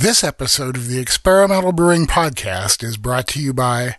[0.00, 3.96] This episode of the Experimental Brewing Podcast is brought to you by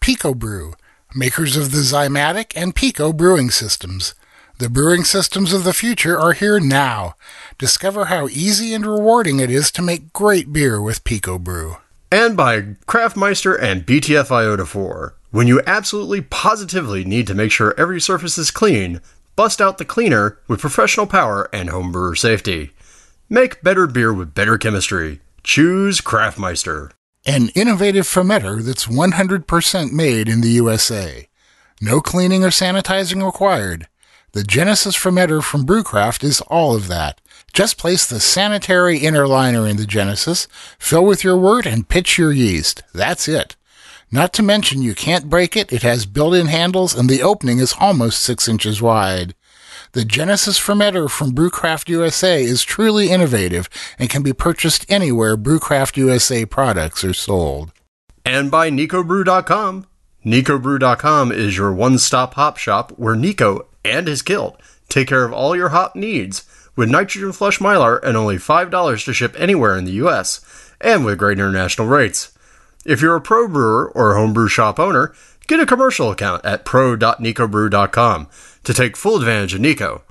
[0.00, 0.72] Pico Brew,
[1.14, 4.14] makers of the Zymatic and Pico brewing systems.
[4.56, 7.16] The brewing systems of the future are here now.
[7.58, 11.76] Discover how easy and rewarding it is to make great beer with Pico Brew.
[12.10, 15.12] And by Craftmeister and BTF Iodophor.
[15.32, 19.02] When you absolutely positively need to make sure every surface is clean,
[19.36, 22.70] bust out the cleaner with professional power and homebrewer safety.
[23.28, 25.20] Make better beer with better chemistry.
[25.46, 26.90] Choose Craftmeister.
[27.24, 31.28] An innovative fermenter that's 100% made in the USA.
[31.80, 33.86] No cleaning or sanitizing required.
[34.32, 37.20] The Genesis fermenter from Brewcraft is all of that.
[37.52, 40.48] Just place the sanitary inner liner in the Genesis,
[40.80, 42.82] fill with your wort, and pitch your yeast.
[42.92, 43.54] That's it.
[44.10, 47.72] Not to mention you can't break it, it has built-in handles, and the opening is
[47.78, 49.36] almost six inches wide.
[49.96, 53.66] The Genesis fermenter from Brewcraft USA is truly innovative
[53.98, 57.72] and can be purchased anywhere Brewcraft USA products are sold.
[58.22, 59.86] And by NicoBrew.com.
[60.22, 64.58] NicoBrew.com is your one-stop hop shop where Nico and his guild
[64.90, 66.44] take care of all your hop needs
[66.76, 71.16] with nitrogen flush mylar and only $5 to ship anywhere in the US and with
[71.16, 72.36] great international rates.
[72.84, 75.14] If you're a pro brewer or a homebrew shop owner,
[75.46, 78.28] get a commercial account at pro.nicobrew.com
[78.66, 80.02] to take full advantage of Nico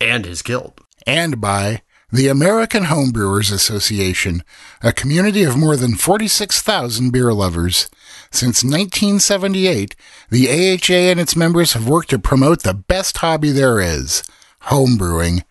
[0.00, 0.80] and his guild.
[1.06, 4.42] And by the American Homebrewers Association,
[4.82, 7.88] a community of more than 46,000 beer lovers.
[8.32, 9.94] Since 1978,
[10.28, 14.24] the AHA and its members have worked to promote the best hobby there is
[14.64, 15.44] homebrewing.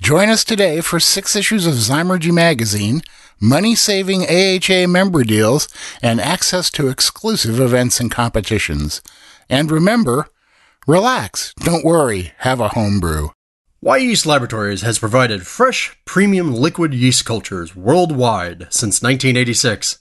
[0.00, 3.00] Join us today for six issues of Zymurgy magazine,
[3.40, 5.68] money saving AHA member deals,
[6.02, 9.00] and access to exclusive events and competitions.
[9.48, 10.28] And remember,
[10.88, 13.28] relax, don't worry, have a homebrew.
[13.84, 19.98] Wyeast Laboratories has provided fresh, premium liquid yeast cultures worldwide since 1986.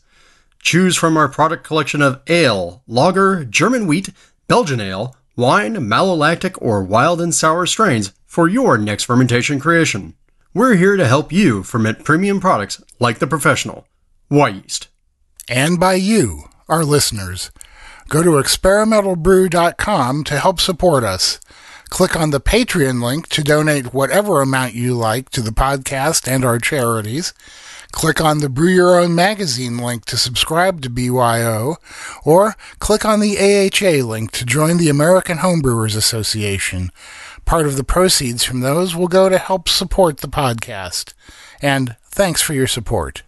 [0.59, 4.09] Choose from our product collection of ale, lager, German wheat,
[4.47, 10.15] Belgian ale, wine, malolactic, or wild and sour strains for your next fermentation creation.
[10.53, 13.87] We're here to help you ferment premium products like the professional.
[14.31, 14.87] Wyeast.
[15.49, 17.51] And by you, our listeners.
[18.09, 21.39] Go to experimentalbrew.com to help support us.
[21.89, 26.45] Click on the Patreon link to donate whatever amount you like to the podcast and
[26.45, 27.33] our charities.
[27.91, 31.77] Click on the Brew Your Own magazine link to subscribe to BYO,
[32.23, 36.91] or click on the AHA link to join the American Homebrewers Association.
[37.45, 41.13] Part of the proceeds from those will go to help support the podcast.
[41.61, 43.23] And thanks for your support.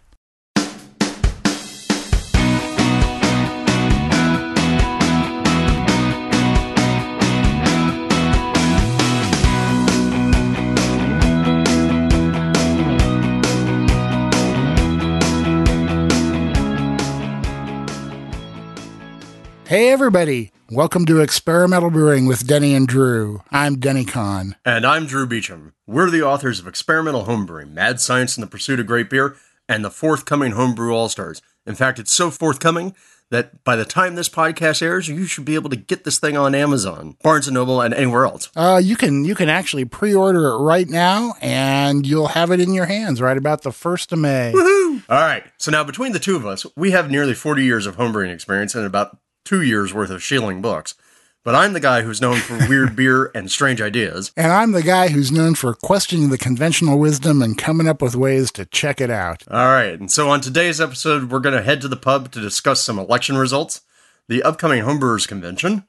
[19.70, 20.50] Hey, everybody.
[20.68, 23.40] Welcome to Experimental Brewing with Denny and Drew.
[23.52, 24.56] I'm Denny Conn.
[24.64, 25.74] And I'm Drew Beechum.
[25.86, 29.36] We're the authors of Experimental Homebrewing, Mad Science in the Pursuit of Great Beer,
[29.68, 31.40] and the forthcoming Homebrew All Stars.
[31.66, 32.96] In fact, it's so forthcoming
[33.30, 36.36] that by the time this podcast airs, you should be able to get this thing
[36.36, 38.50] on Amazon, Barnes and Noble, and anywhere else.
[38.56, 42.74] Uh, you can you can actually pre-order it right now, and you'll have it in
[42.74, 44.50] your hands right about the first of May.
[44.52, 45.04] Woohoo!
[45.08, 45.44] All right.
[45.58, 48.74] So now between the two of us, we have nearly 40 years of homebrewing experience
[48.74, 50.94] and about two years worth of shilling books.
[51.42, 54.30] But I'm the guy who's known for weird beer and strange ideas.
[54.36, 58.14] And I'm the guy who's known for questioning the conventional wisdom and coming up with
[58.14, 59.42] ways to check it out.
[59.50, 59.98] All right.
[59.98, 62.98] And so on today's episode, we're going to head to the pub to discuss some
[62.98, 63.80] election results,
[64.28, 65.84] the upcoming Homebrewers Convention,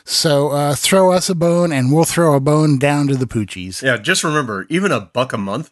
[0.03, 3.83] So uh, throw us a bone, and we'll throw a bone down to the poochies.
[3.83, 5.71] Yeah, just remember, even a buck a month,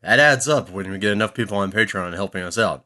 [0.00, 2.84] that adds up when we get enough people on Patreon helping us out.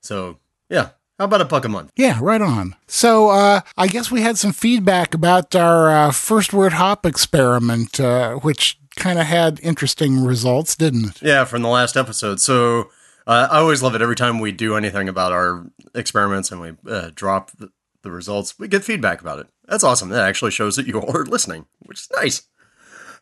[0.00, 0.38] So,
[0.70, 1.92] yeah, how about a buck a month?
[1.96, 2.76] Yeah, right on.
[2.86, 7.98] So uh, I guess we had some feedback about our uh, first wort hop experiment,
[7.98, 11.22] uh, which kind of had interesting results, didn't it?
[11.22, 12.40] Yeah, from the last episode.
[12.40, 12.90] So
[13.26, 16.72] uh, I always love it every time we do anything about our experiments and we
[16.88, 17.70] uh, drop the,
[18.02, 18.58] the results.
[18.58, 19.48] We get feedback about it.
[19.66, 20.10] That's awesome.
[20.10, 22.42] That actually shows that you all are listening, which is nice.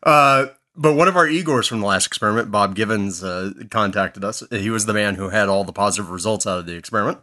[0.03, 4.43] Uh, but one of our Igors from the last experiment, Bob Givens, uh, contacted us.
[4.51, 7.17] He was the man who had all the positive results out of the experiment.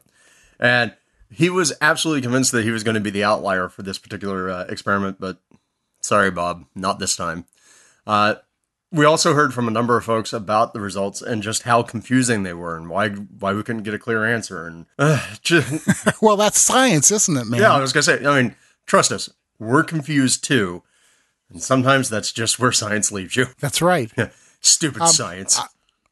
[0.59, 0.95] And
[1.31, 4.51] he was absolutely convinced that he was going to be the outlier for this particular
[4.51, 5.39] uh, experiment, but
[6.01, 7.45] sorry, Bob, not this time.
[8.07, 8.37] Uh,
[8.93, 12.45] we also heard from a number of folks about the results and just how confusing
[12.45, 14.67] they were and why why we couldn't get a clear answer.
[14.69, 17.61] And uh, just, well, that's science, isn't it, man?
[17.61, 18.25] yeah, I was gonna say.
[18.25, 18.55] I mean,
[18.87, 19.29] trust us,
[19.59, 20.85] we're confused too,
[21.51, 23.47] and sometimes that's just where science leaves you.
[23.59, 24.13] That's right.
[24.61, 25.59] Stupid Um, science.
[25.59, 25.65] I,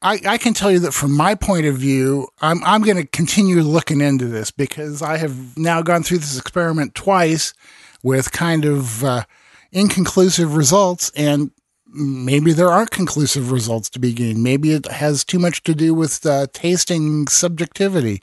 [0.03, 3.61] I can tell you that from my point of view, I'm, I'm going to continue
[3.61, 7.53] looking into this because I have now gone through this experiment twice
[8.03, 9.23] with kind of uh,
[9.71, 11.51] inconclusive results, and
[11.87, 14.43] maybe there aren't conclusive results to be gained.
[14.43, 18.21] Maybe it has too much to do with uh, tasting subjectivity,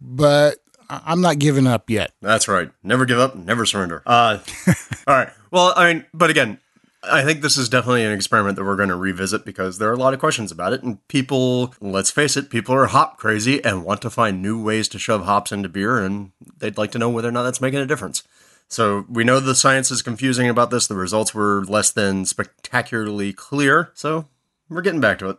[0.00, 0.58] but
[0.88, 2.12] I- I'm not giving up yet.
[2.22, 2.70] That's right.
[2.82, 4.02] Never give up, never surrender.
[4.06, 4.38] Uh,
[5.06, 5.30] all right.
[5.50, 6.58] Well, I mean, but again,
[7.02, 9.94] I think this is definitely an experiment that we're going to revisit because there are
[9.94, 10.82] a lot of questions about it.
[10.82, 14.88] And people, let's face it, people are hop crazy and want to find new ways
[14.88, 17.78] to shove hops into beer, and they'd like to know whether or not that's making
[17.78, 18.24] a difference.
[18.68, 20.86] So we know the science is confusing about this.
[20.88, 23.92] The results were less than spectacularly clear.
[23.94, 24.26] So
[24.68, 25.38] we're getting back to it.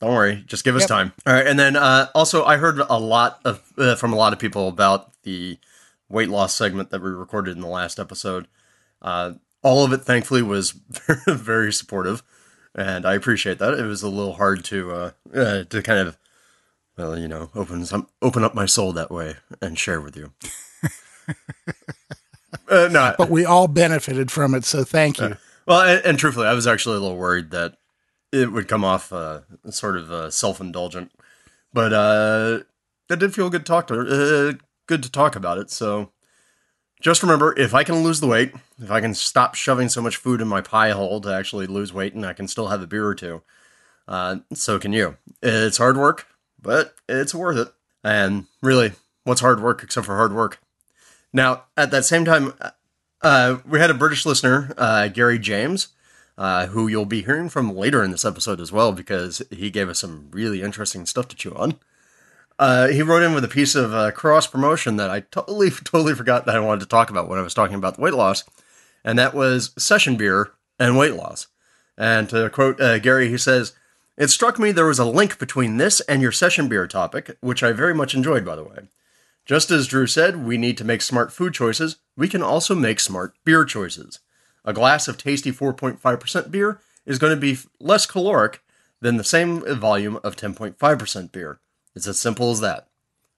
[0.00, 0.88] Don't worry, just give us Yep.
[0.88, 1.12] time.
[1.26, 4.32] All right, and then uh, also I heard a lot of uh, from a lot
[4.32, 5.58] of people about the
[6.08, 8.48] weight loss segment that we recorded in the last episode.
[9.02, 12.22] Uh, all of it, thankfully, was very, very supportive,
[12.74, 13.74] and I appreciate that.
[13.74, 16.16] It was a little hard to uh, uh, to kind of,
[16.96, 20.32] well, you know, open some open up my soul that way and share with you.
[22.68, 25.36] uh, no, But we all benefited from it, so thank you.
[25.66, 27.76] well, and, and truthfully, I was actually a little worried that
[28.32, 29.40] it would come off uh,
[29.70, 31.12] sort of uh, self-indulgent,
[31.72, 32.60] but uh,
[33.08, 34.52] it did feel good to talk to uh,
[34.86, 35.70] good to talk about it.
[35.70, 36.12] So
[37.00, 40.16] just remember, if I can lose the weight, if I can stop shoving so much
[40.16, 42.86] food in my pie hole to actually lose weight, and I can still have a
[42.86, 43.42] beer or two,
[44.06, 45.16] uh, so can you.
[45.42, 46.26] It's hard work,
[46.60, 47.72] but it's worth it.
[48.04, 48.92] And really,
[49.24, 50.60] what's hard work except for hard work?
[51.32, 52.54] Now, at that same time,
[53.22, 55.88] uh, we had a British listener, uh, Gary James,
[56.36, 59.88] uh, who you'll be hearing from later in this episode as well, because he gave
[59.88, 61.78] us some really interesting stuff to chew on.
[62.60, 66.14] Uh, he wrote in with a piece of uh, cross promotion that I totally, totally
[66.14, 68.44] forgot that I wanted to talk about when I was talking about the weight loss,
[69.02, 71.46] and that was session beer and weight loss.
[71.96, 73.72] And to quote uh, Gary, he says,
[74.18, 77.62] It struck me there was a link between this and your session beer topic, which
[77.62, 78.88] I very much enjoyed, by the way.
[79.46, 83.00] Just as Drew said, we need to make smart food choices, we can also make
[83.00, 84.18] smart beer choices.
[84.66, 88.62] A glass of tasty 4.5% beer is going to be less caloric
[89.00, 91.58] than the same volume of 10.5% beer.
[92.00, 92.88] It's as simple as that.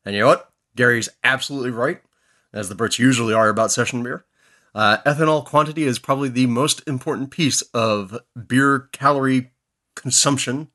[0.04, 0.48] And you know what?
[0.76, 2.00] Gary's absolutely right,
[2.52, 4.24] as the Brits usually are about session beer.
[4.72, 8.16] Uh, ethanol quantity is probably the most important piece of
[8.46, 9.50] beer calorie
[9.96, 10.68] consumption,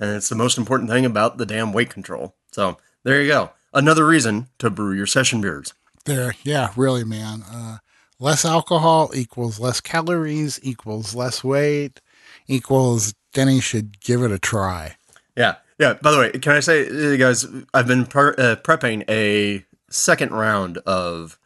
[0.00, 2.34] and it's the most important thing about the damn weight control.
[2.50, 3.50] So there you go.
[3.72, 5.72] Another reason to brew your session beers.
[6.06, 7.44] There, yeah, really, man.
[7.48, 7.78] Uh,
[8.18, 12.00] less alcohol equals less calories equals less weight
[12.48, 14.96] equals Denny should give it a try.
[15.36, 15.94] Yeah, yeah.
[15.94, 17.44] By the way, can I say, uh, guys,
[17.74, 21.38] I've been pre- uh, prepping a second round of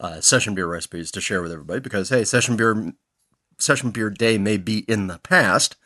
[0.00, 2.92] uh, session beer recipes to share with everybody because hey, session beer,
[3.58, 5.76] session beer day may be in the past,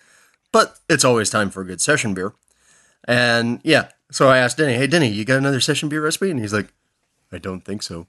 [0.53, 2.35] but it's always time for a good session beer.
[3.07, 6.39] And yeah, so I asked Denny, "Hey, Denny, you got another session beer recipe?" And
[6.41, 6.69] he's like,
[7.33, 8.07] "I don't think so."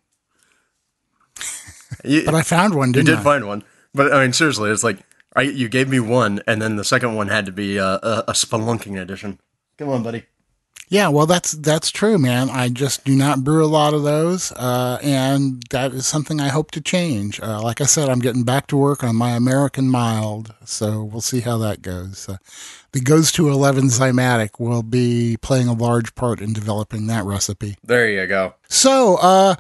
[2.04, 3.24] You- But I found one, you didn't did I?
[3.24, 5.00] find one, but I mean, seriously, it's like
[5.36, 8.24] I, you gave me one, and then the second one had to be a, a,
[8.30, 9.40] a spelunking edition.
[9.80, 10.24] Come on, buddy.
[10.90, 12.50] Yeah, well, that's that's true, man.
[12.50, 16.50] I just do not brew a lot of those, uh, and that is something I
[16.50, 17.40] hope to change.
[17.40, 21.22] Uh, like I said, I'm getting back to work on my American mild, so we'll
[21.22, 22.28] see how that goes.
[22.28, 22.38] Uh,
[22.92, 27.78] the goes to 11 Zymatic will be playing a large part in developing that recipe.
[27.82, 28.56] There you go.
[28.68, 29.56] So, uh,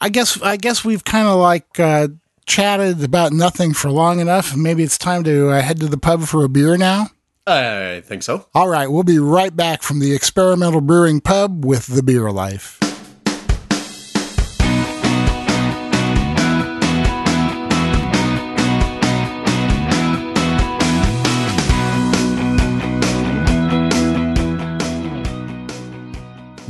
[0.00, 2.08] I guess I guess we've kind of like uh,
[2.46, 4.56] chatted about nothing for long enough.
[4.56, 7.10] Maybe it's time to uh, head to the pub for a beer now.
[7.46, 8.46] I think so.
[8.54, 12.91] All right, we'll be right back from the Experimental Brewing Pub with the Beer Life.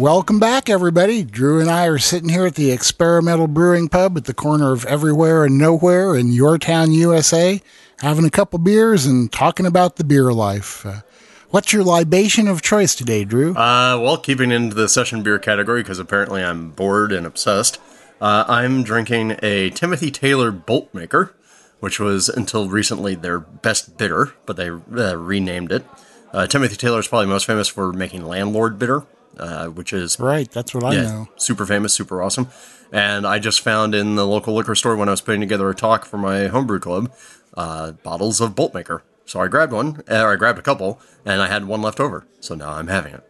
[0.03, 1.23] Welcome back, everybody.
[1.23, 4.85] Drew and I are sitting here at the Experimental Brewing Pub at the corner of
[4.85, 7.63] Everywhere and Nowhere in your town, USA,
[8.01, 10.85] having a couple beers and talking about the beer life.
[10.85, 11.03] Uh,
[11.51, 13.53] what's your libation of choice today, Drew?
[13.53, 17.79] Uh, well, keeping into the session beer category because apparently I'm bored and obsessed.
[18.21, 21.33] Uh, I'm drinking a Timothy Taylor Bolt Maker,
[21.79, 25.87] which was until recently their best bitter, but they uh, renamed it.
[26.33, 29.05] Uh, Timothy Taylor is probably most famous for making Landlord bitter,
[29.39, 30.51] uh, which is right.
[30.51, 31.29] That's what I yeah, know.
[31.37, 32.49] super famous, super awesome.
[32.91, 35.75] And I just found in the local liquor store when I was putting together a
[35.75, 37.13] talk for my homebrew club
[37.55, 39.03] uh, bottles of Bolt Maker.
[39.25, 42.27] So I grabbed one, or I grabbed a couple, and I had one left over.
[42.41, 43.25] So now I'm having it.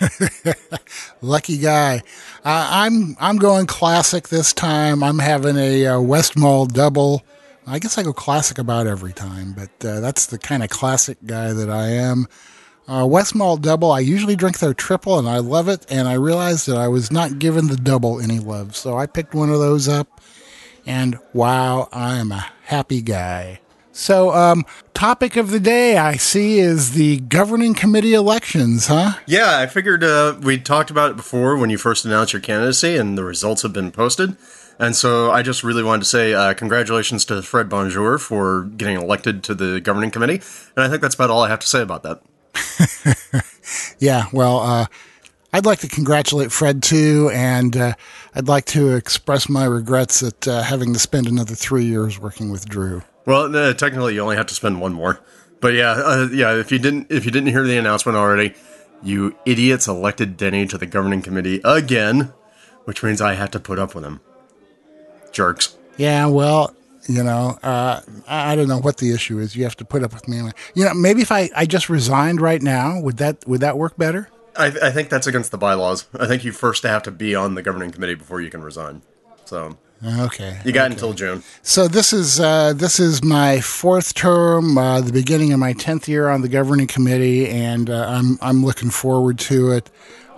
[1.22, 2.02] Lucky guy.
[2.44, 5.02] Uh, I'm I'm going classic this time.
[5.02, 7.22] I'm having a uh, Westmalle double.
[7.66, 11.18] I guess I go classic about every time, but uh, that's the kind of classic
[11.24, 12.26] guy that I am.
[12.86, 13.90] Uh, Westmalle double.
[13.90, 15.86] I usually drink their triple, and I love it.
[15.90, 19.34] And I realized that I was not giving the double any love, so I picked
[19.34, 20.20] one of those up.
[20.86, 23.60] And wow, I am a happy guy.
[23.96, 29.12] So, um, topic of the day I see is the governing committee elections, huh?
[29.24, 32.96] Yeah, I figured uh, we talked about it before when you first announced your candidacy,
[32.96, 34.36] and the results have been posted.
[34.78, 39.00] And so I just really wanted to say uh, congratulations to Fred Bonjour for getting
[39.00, 40.42] elected to the governing committee.
[40.76, 42.20] And I think that's about all I have to say about that.
[43.98, 44.86] yeah, well, uh,
[45.52, 47.94] I'd like to congratulate Fred too, and uh,
[48.34, 52.50] I'd like to express my regrets at uh, having to spend another three years working
[52.50, 53.02] with Drew.
[53.26, 55.20] Well, uh, technically, you only have to spend one more.
[55.60, 56.54] But yeah, uh, yeah.
[56.56, 58.54] If you didn't, if you didn't hear the announcement already,
[59.02, 62.32] you idiots elected Denny to the governing committee again,
[62.84, 64.20] which means I have to put up with him.
[65.32, 65.76] Jerks.
[65.96, 66.74] Yeah, well,
[67.08, 69.54] you know, uh, I don't know what the issue is.
[69.56, 70.40] You have to put up with me.
[70.74, 73.96] You know, maybe if I, I just resigned right now, would that would that work
[73.96, 74.28] better?
[74.56, 76.06] I, I think that's against the bylaws.
[76.18, 79.02] I think you first have to be on the governing committee before you can resign.
[79.44, 80.94] So okay, you got okay.
[80.94, 81.42] until June.
[81.62, 86.08] So this is uh, this is my fourth term, uh, the beginning of my tenth
[86.08, 89.90] year on the governing committee, and uh, I'm I'm looking forward to it.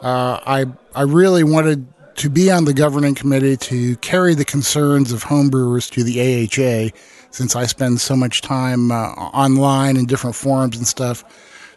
[0.02, 5.12] Uh, I I really wanted to be on the governing committee to carry the concerns
[5.12, 6.96] of homebrewers to the AHA,
[7.30, 11.24] since I spend so much time uh, online in different forums and stuff.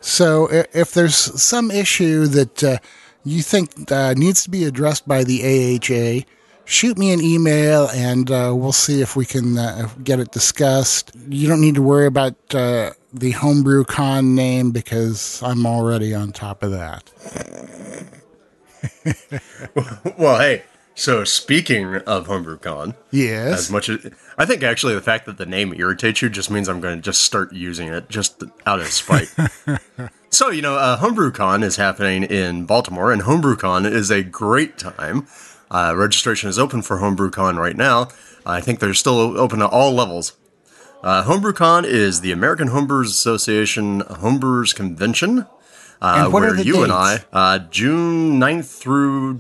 [0.01, 2.77] So if there's some issue that uh,
[3.25, 6.25] you think uh, needs to be addressed by the AHA,
[6.65, 11.12] shoot me an email and uh, we'll see if we can uh, get it discussed.
[11.27, 16.31] You don't need to worry about uh, the Homebrew Con name because I'm already on
[16.31, 17.12] top of that.
[20.17, 20.63] well, hey.
[20.95, 25.45] So speaking of HomebrewCon, yes, as much as I think actually the fact that the
[25.45, 28.88] name irritates you just means I'm going to just start using it just out of
[28.88, 29.33] spite.
[30.29, 35.25] so you know, uh, HomebrewCon is happening in Baltimore, and HomebrewCon is a great time.
[35.71, 38.09] Uh, registration is open for HomebrewCon right now.
[38.45, 40.33] I think they're still open to all levels.
[41.01, 45.45] Uh, HomebrewCon is the American Homebrewers Association Homebrewers Convention.
[46.01, 46.84] Uh, where you dates?
[46.86, 49.36] and I, uh, June 9th through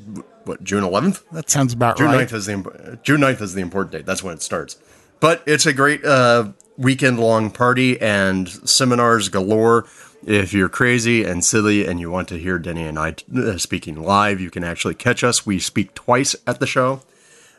[0.45, 1.23] what June 11th.
[1.31, 2.27] That sounds about June right.
[2.27, 4.05] 9th is the June 9th is the important date.
[4.05, 4.77] That's when it starts.
[5.19, 9.85] But it's a great uh, weekend long party and seminars galore.
[10.25, 14.01] If you're crazy and silly and you want to hear Denny and I uh, speaking
[14.01, 15.45] live, you can actually catch us.
[15.45, 17.01] We speak twice at the show.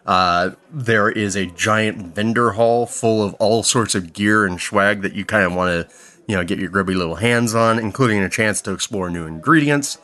[0.04, 5.02] Uh, there is a giant vendor hall full of all sorts of gear and swag
[5.02, 5.95] that you kind of want to,
[6.30, 9.99] you know, get your grubby little hands on, including a chance to explore new ingredients.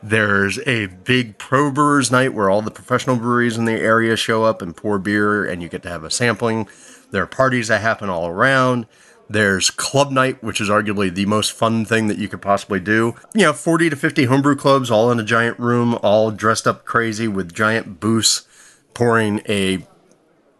[0.00, 4.44] There's a big pro brewers night where all the professional breweries in the area show
[4.44, 6.68] up and pour beer, and you get to have a sampling.
[7.10, 8.86] There are parties that happen all around.
[9.28, 13.16] There's club night, which is arguably the most fun thing that you could possibly do.
[13.34, 16.84] You know, 40 to 50 homebrew clubs all in a giant room, all dressed up
[16.84, 18.46] crazy with giant booths
[18.94, 19.84] pouring a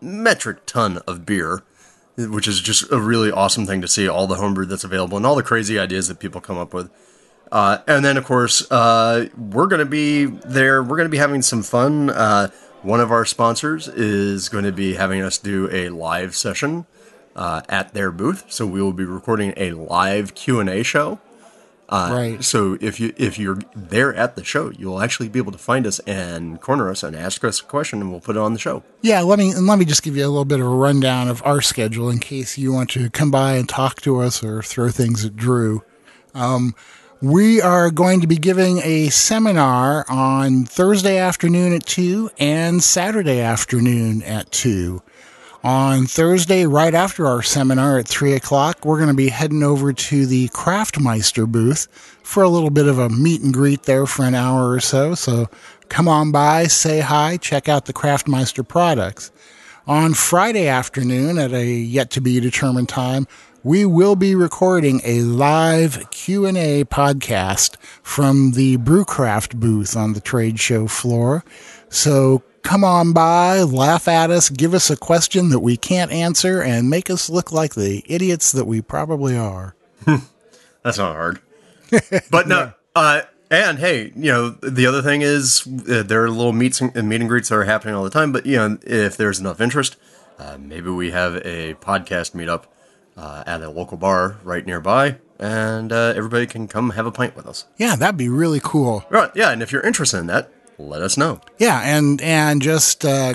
[0.00, 1.62] metric ton of beer,
[2.16, 5.26] which is just a really awesome thing to see all the homebrew that's available and
[5.26, 6.90] all the crazy ideas that people come up with.
[7.50, 10.82] Uh, and then, of course, uh, we're going to be there.
[10.82, 12.08] We're going to be having some fun.
[12.08, 12.48] Uh,
[12.82, 16.86] one of our sponsors is going to be having us do a live session
[17.36, 21.20] uh, at their booth, so we will be recording a live Q and A show.
[21.92, 22.42] Uh, Right.
[22.42, 25.86] So if you if you're there at the show, you'll actually be able to find
[25.86, 28.58] us and corner us and ask us a question, and we'll put it on the
[28.58, 28.82] show.
[29.02, 31.28] Yeah, let me and let me just give you a little bit of a rundown
[31.28, 34.62] of our schedule in case you want to come by and talk to us or
[34.62, 35.82] throw things at Drew.
[36.34, 36.74] Um,
[37.20, 43.40] we are going to be giving a seminar on Thursday afternoon at two and Saturday
[43.40, 45.02] afternoon at two.
[45.64, 49.92] On Thursday, right after our seminar at three o'clock, we're going to be heading over
[49.92, 51.86] to the Craftmeister booth
[52.24, 55.14] for a little bit of a meet and greet there for an hour or so.
[55.14, 55.48] So
[55.88, 59.30] come on by, say hi, check out the Craftmeister products.
[59.86, 63.28] On Friday afternoon at a yet to be determined time,
[63.62, 70.58] we will be recording a live Q&A podcast from the Brewcraft booth on the trade
[70.58, 71.44] show floor.
[71.92, 76.62] So come on by, laugh at us, give us a question that we can't answer
[76.62, 79.76] and make us look like the idiots that we probably are.
[80.82, 81.40] That's not hard.
[82.30, 82.72] but no.
[82.94, 87.08] Uh, and hey, you know the other thing is uh, there are little meets and
[87.08, 88.32] meet and greets that are happening all the time.
[88.32, 89.96] But you know if there's enough interest,
[90.38, 92.64] uh, maybe we have a podcast meetup
[93.16, 97.34] uh, at a local bar right nearby, and uh, everybody can come have a pint
[97.34, 97.64] with us.
[97.78, 99.06] Yeah, that'd be really cool.
[99.08, 99.30] Right?
[99.34, 100.52] Yeah, and if you're interested in that,
[100.88, 101.40] let us know.
[101.58, 103.34] Yeah, and and just uh,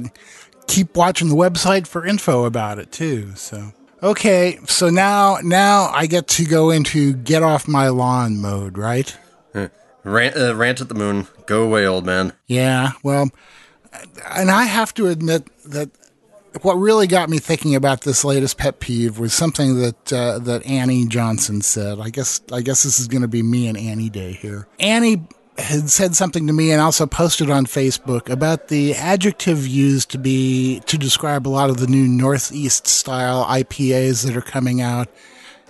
[0.68, 3.36] keep watching the website for info about it too.
[3.36, 3.72] So
[4.04, 9.16] okay, so now now I get to go into get off my lawn mode, right?
[10.04, 11.28] Rant, uh, rant at the moon.
[11.48, 12.32] Go away, old man.
[12.46, 13.30] Yeah, well,
[14.30, 15.90] and I have to admit that
[16.62, 20.66] what really got me thinking about this latest pet peeve was something that uh, that
[20.66, 22.00] Annie Johnson said.
[22.00, 24.68] I guess I guess this is going to be me and Annie Day here.
[24.80, 25.28] Annie
[25.58, 30.18] had said something to me and also posted on Facebook about the adjective used to
[30.18, 35.08] be to describe a lot of the new Northeast style IPAs that are coming out,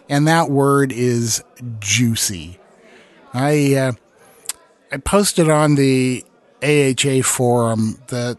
[0.09, 1.43] and that word is
[1.79, 2.59] juicy.
[3.33, 3.91] I uh,
[4.91, 6.23] I posted on the
[6.63, 8.37] AHA forum that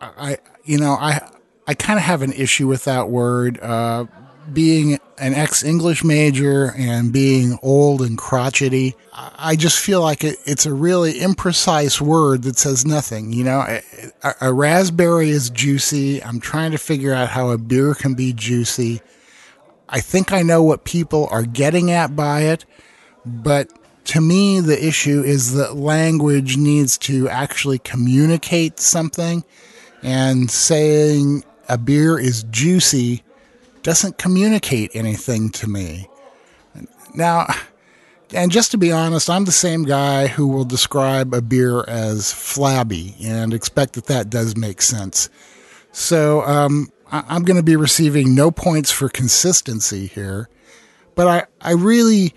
[0.00, 1.20] I, you know, I,
[1.66, 3.58] I kind of have an issue with that word.
[3.60, 4.06] Uh,
[4.52, 10.36] being an ex English major and being old and crotchety, I just feel like it,
[10.46, 13.32] it's a really imprecise word that says nothing.
[13.32, 13.80] You know,
[14.22, 16.22] a, a raspberry is juicy.
[16.22, 19.00] I'm trying to figure out how a beer can be juicy.
[19.88, 22.64] I think I know what people are getting at by it,
[23.26, 23.68] but
[24.04, 29.44] to me, the issue is that language needs to actually communicate something,
[30.02, 33.22] and saying a beer is juicy
[33.82, 36.08] doesn't communicate anything to me.
[37.14, 37.46] Now,
[38.32, 42.32] and just to be honest, I'm the same guy who will describe a beer as
[42.32, 45.28] flabby and expect that that does make sense.
[45.92, 50.48] So um, I- I'm going to be receiving no points for consistency here,
[51.14, 52.34] but I, I really.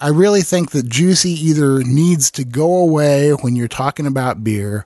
[0.00, 4.84] I really think that juicy either needs to go away when you're talking about beer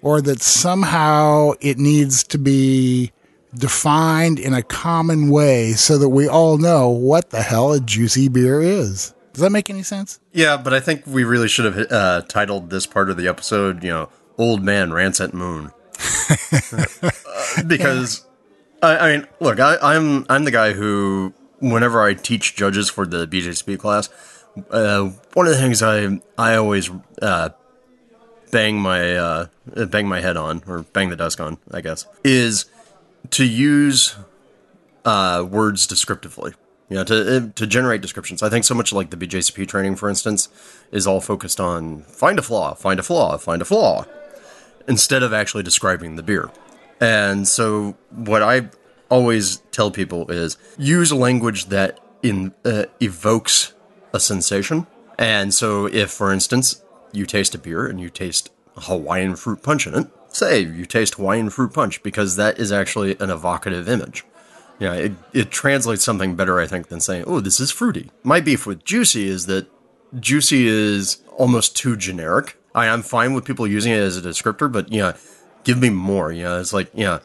[0.00, 3.12] or that somehow it needs to be
[3.54, 8.28] defined in a common way so that we all know what the hell a juicy
[8.28, 9.14] beer is.
[9.32, 10.20] Does that make any sense?
[10.32, 13.82] Yeah, but I think we really should have uh, titled this part of the episode,
[13.84, 15.70] you know, "Old Man Rants at Moon,"
[16.72, 18.26] Uh, because
[18.82, 23.06] I, I mean, look, I, I'm I'm the guy who, whenever I teach judges for
[23.06, 24.08] the BJCP class,
[24.70, 26.90] uh, one of the things I I always
[27.22, 27.50] uh,
[28.50, 29.46] bang my uh,
[29.86, 32.66] bang my head on or bang the desk on, I guess, is
[33.30, 34.16] to use
[35.04, 36.54] uh, words descriptively.
[36.88, 38.42] You know, to uh, to generate descriptions.
[38.42, 40.48] I think so much like the BJCP training, for instance,
[40.90, 44.06] is all focused on find a flaw, find a flaw, find a flaw,
[44.88, 46.50] instead of actually describing the beer.
[47.00, 48.70] And so, what I
[49.08, 53.72] always tell people is use language that in uh, evokes
[54.12, 54.86] a sensation.
[55.16, 59.86] And so, if, for instance, you taste a beer and you taste Hawaiian fruit punch
[59.86, 64.24] in it, say you taste Hawaiian fruit punch because that is actually an evocative image.
[64.78, 68.10] Yeah, it, it translates something better, I think, than saying, oh, this is fruity.
[68.22, 69.66] My beef with juicy is that
[70.18, 72.56] juicy is almost too generic.
[72.74, 75.16] I, I'm fine with people using it as a descriptor, but yeah,
[75.64, 76.32] give me more.
[76.32, 77.18] Yeah, it's like, yeah,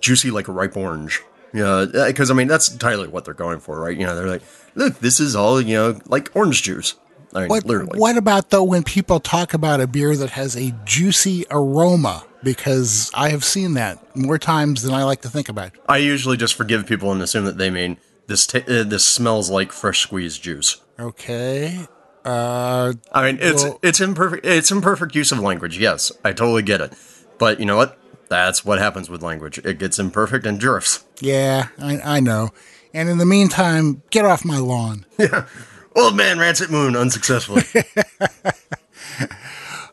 [0.00, 1.20] juicy like a ripe orange.
[1.52, 3.96] Yeah, uh, because I mean, that's entirely what they're going for, right?
[3.96, 4.42] You know, they're like,
[4.74, 6.94] look, this is all, you know, like orange juice.
[7.34, 7.98] I mean, What, literally.
[7.98, 12.24] what about though when people talk about a beer that has a juicy aroma?
[12.42, 15.72] Because I have seen that more times than I like to think about.
[15.88, 17.96] I usually just forgive people and assume that they mean
[18.28, 18.46] this.
[18.46, 20.80] ta uh, this smells like fresh squeezed juice.
[21.00, 21.86] Okay.
[22.24, 24.46] Uh, I mean, it's Well- it's imperfect.
[24.46, 25.78] It's imperfect use of language.
[25.78, 26.92] Yes, I totally get it.
[27.38, 27.98] But you know what?
[28.28, 29.58] That's what happens with language.
[29.64, 31.04] It gets imperfect and drifts.
[31.20, 32.50] yeah, I, I know.
[32.94, 35.06] And in the meantime, get off my lawn.
[35.18, 35.46] Yeah.
[35.96, 37.62] Old man Rancid Moon unsuccessfully.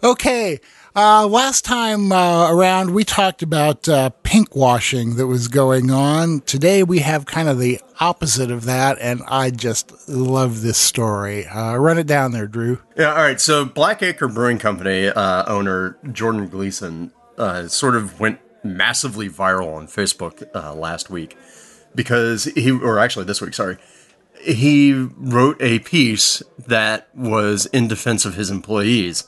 [0.04, 0.60] Okay.
[0.98, 6.40] Uh, last time uh, around, we talked about uh, pink washing that was going on.
[6.42, 11.48] Today, we have kind of the opposite of that, and I just love this story.
[11.48, 12.82] Uh, run it down there, Drew.
[12.98, 13.42] Yeah, all right.
[13.42, 19.88] So, Blackacre Brewing Company uh, owner Jordan Gleason uh, sort of went massively viral on
[19.88, 21.38] Facebook last week
[21.94, 23.78] because he, or actually this week, sorry,
[24.42, 29.26] he wrote a piece that was in defense of his employees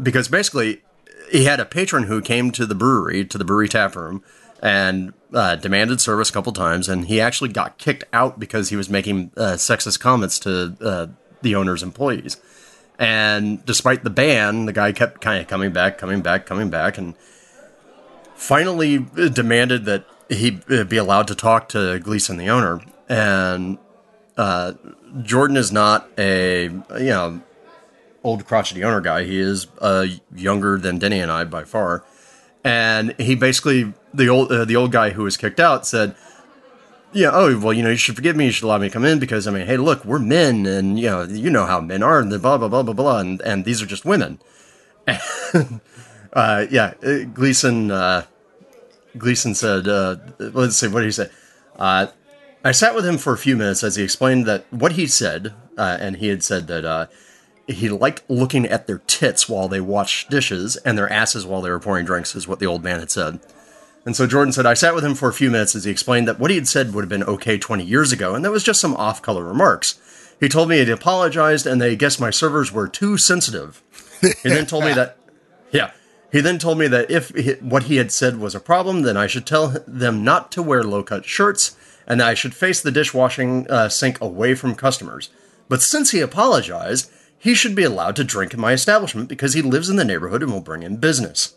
[0.00, 0.82] because basically
[1.30, 4.22] he had a patron who came to the brewery, to the brewery tap room,
[4.62, 8.76] and uh, demanded service a couple times, and he actually got kicked out because he
[8.76, 11.06] was making uh, sexist comments to uh,
[11.42, 12.36] the owner's employees.
[12.98, 16.98] And despite the ban, the guy kept kind of coming back, coming back, coming back,
[16.98, 17.16] and
[18.34, 22.82] finally demanded that he be allowed to talk to Gleason, the owner.
[23.08, 23.78] And
[24.36, 24.74] uh,
[25.22, 27.40] Jordan is not a you know
[28.22, 29.24] old crotchety owner guy.
[29.24, 32.04] He is uh, younger than Denny and I by far,
[32.64, 36.14] and he basically the old uh, the old guy who was kicked out said,
[37.12, 38.46] "Yeah, oh well, you know, you should forgive me.
[38.46, 40.98] You should allow me to come in because I mean, hey, look, we're men, and
[40.98, 43.64] you know, you know how men are, and blah blah blah blah blah, and and
[43.64, 44.38] these are just women."
[46.32, 48.24] Uh, yeah, uh, Gleason uh,
[49.16, 51.28] Gleason said, uh, let's see, what did he say?
[51.76, 52.08] Uh,
[52.64, 55.54] I sat with him for a few minutes as he explained that what he said,
[55.76, 57.06] uh, and he had said that uh,
[57.70, 61.70] he liked looking at their tits while they washed dishes and their asses while they
[61.70, 63.40] were pouring drinks, is what the old man had said.
[64.04, 66.26] And so Jordan said, I sat with him for a few minutes as he explained
[66.26, 68.64] that what he had said would have been okay 20 years ago, and that was
[68.64, 70.00] just some off color remarks.
[70.40, 73.82] He told me he'd apologized and they guessed my servers were too sensitive.
[74.42, 75.18] He then told me that,
[75.70, 75.92] yeah,
[76.32, 79.16] he then told me that if he, what he had said was a problem, then
[79.16, 82.80] I should tell them not to wear low cut shirts and that I should face
[82.80, 85.28] the dishwashing uh, sink away from customers.
[85.68, 89.62] But since he apologized, he should be allowed to drink in my establishment because he
[89.62, 91.54] lives in the neighborhood and will bring in business.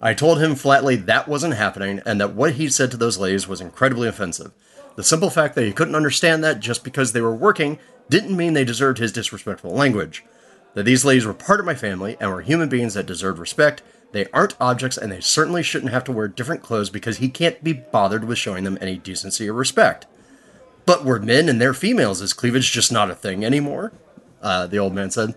[0.00, 3.46] I told him flatly that wasn't happening and that what he said to those ladies
[3.46, 4.52] was incredibly offensive.
[4.96, 7.78] The simple fact that he couldn't understand that just because they were working
[8.08, 10.24] didn't mean they deserved his disrespectful language.
[10.72, 13.82] That these ladies were part of my family and were human beings that deserved respect.
[14.12, 17.62] They aren't objects and they certainly shouldn't have to wear different clothes because he can't
[17.62, 20.06] be bothered with showing them any decency or respect.
[20.86, 22.22] But we're men and they're females.
[22.22, 23.92] Is cleavage just not a thing anymore?
[24.40, 25.34] Uh, the old man said.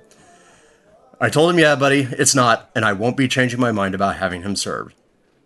[1.20, 4.18] I told him, yeah, buddy, it's not, and I won't be changing my mind about
[4.18, 4.94] having him served.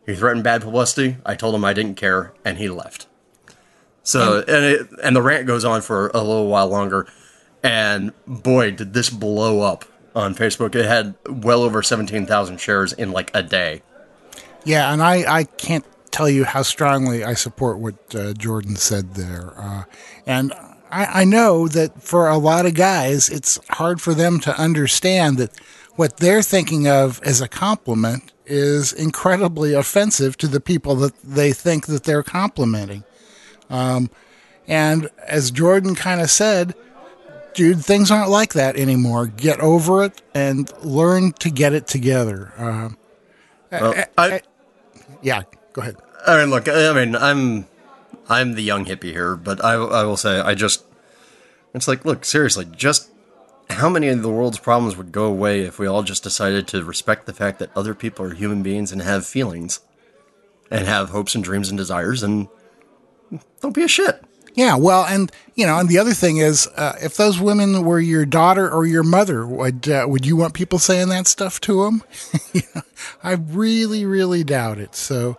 [0.05, 1.17] He threatened bad publicity.
[1.25, 3.07] I told him I didn't care, and he left.
[4.01, 7.07] So, and it, and the rant goes on for a little while longer,
[7.61, 9.83] and boy, did this blow up
[10.15, 10.73] on Facebook.
[10.75, 13.83] It had well over seventeen thousand shares in like a day.
[14.63, 19.15] Yeah, and I, I can't tell you how strongly I support what uh, Jordan said
[19.15, 19.53] there.
[19.57, 19.83] Uh,
[20.25, 20.53] and
[20.91, 25.37] I, I know that for a lot of guys, it's hard for them to understand
[25.37, 25.51] that
[25.95, 31.51] what they're thinking of as a compliment is incredibly offensive to the people that they
[31.51, 33.03] think that they're complimenting.
[33.69, 34.09] Um,
[34.67, 36.75] and as Jordan kind of said,
[37.53, 39.27] dude, things aren't like that anymore.
[39.27, 42.53] Get over it and learn to get it together.
[42.57, 42.89] Uh,
[43.71, 44.41] Well, I,
[45.21, 45.97] yeah, go ahead.
[46.25, 47.65] I mean, look, I mean, I'm
[48.29, 50.83] I'm the young hippie here, but I, I will say, I just,
[51.73, 53.09] it's like, look, seriously, just
[53.69, 56.83] how many of the world's problems would go away if we all just decided to
[56.83, 59.81] respect the fact that other people are human beings and have feelings
[60.71, 62.47] and have hopes and dreams and desires and
[63.61, 64.23] don't be a shit.
[64.57, 67.99] Yeah, well, and you know, and the other thing is, uh, if those women were
[67.99, 71.83] your daughter or your mother, would uh, would you want people saying that stuff to
[71.83, 72.03] them?
[72.55, 72.81] know,
[73.21, 74.95] I really, really doubt it.
[74.95, 75.37] So,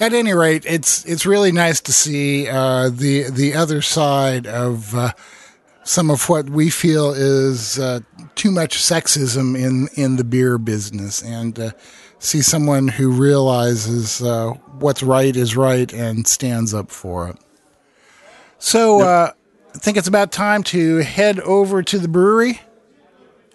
[0.00, 4.94] at any rate, it's it's really nice to see uh, the the other side of
[4.94, 5.12] uh,
[5.84, 8.00] some of what we feel is uh,
[8.34, 11.70] too much sexism in in the beer business, and uh,
[12.18, 17.36] see someone who realizes uh, what's right is right and stands up for it.
[18.58, 19.32] So, uh,
[19.74, 22.60] I think it's about time to head over to the brewery.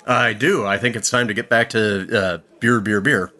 [0.05, 0.65] I do.
[0.65, 3.31] I think it's time to get back to uh, beer, beer, beer.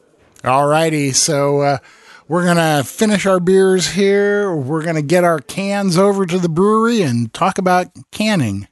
[0.43, 1.79] Alrighty, so
[2.27, 4.53] we're gonna finish our beers here.
[4.53, 8.67] We're gonna get our cans over to the brewery and talk about canning.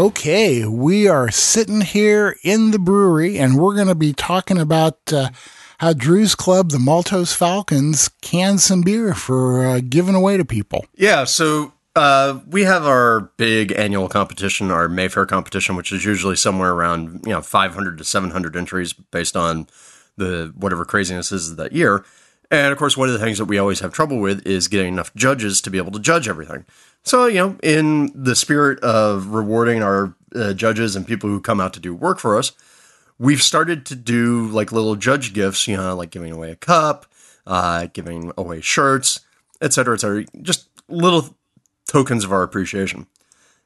[0.00, 4.96] Okay, we are sitting here in the brewery and we're going to be talking about
[5.12, 5.28] uh,
[5.76, 10.86] how Drew's Club, the Maltose Falcons, canned some beer for uh, giving away to people.
[10.94, 16.36] Yeah, so Uh, we have our big annual competition, our Mayfair competition, which is usually
[16.36, 19.66] somewhere around you know 500 to 700 entries based on
[20.16, 22.06] the whatever craziness is that year.
[22.50, 24.88] And of course, one of the things that we always have trouble with is getting
[24.88, 26.66] enough judges to be able to judge everything.
[27.04, 31.60] So, you know, in the spirit of rewarding our uh, judges and people who come
[31.60, 32.52] out to do work for us,
[33.18, 37.06] we've started to do like little judge gifts, you know, like giving away a cup,
[37.46, 39.20] uh, giving away shirts,
[39.60, 40.24] et cetera, et cetera.
[40.42, 41.36] Just little
[41.86, 43.06] tokens of our appreciation.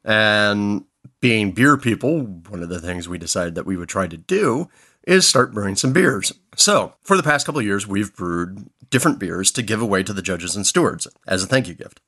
[0.05, 0.85] And
[1.21, 4.69] being beer people, one of the things we decided that we would try to do
[5.07, 6.33] is start brewing some beers.
[6.57, 10.13] So, for the past couple of years, we've brewed different beers to give away to
[10.13, 12.01] the judges and stewards as a thank you gift.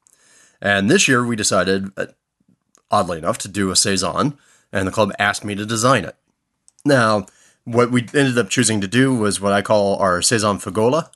[0.60, 2.06] And this year, we decided, uh,
[2.90, 4.38] oddly enough, to do a saison,
[4.72, 6.16] and the club asked me to design it.
[6.84, 7.26] Now,
[7.64, 11.10] what we ended up choosing to do was what I call our saison figolla.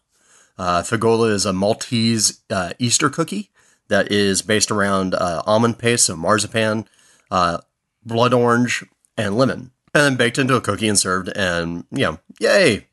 [0.59, 3.51] Uh, figolla is a Maltese uh, Easter cookie
[3.89, 6.87] that is based around uh, almond paste, so marzipan,
[7.31, 7.59] uh,
[8.05, 8.85] blood orange,
[9.17, 11.31] and lemon, and then baked into a cookie and served.
[11.35, 12.87] And know, yay,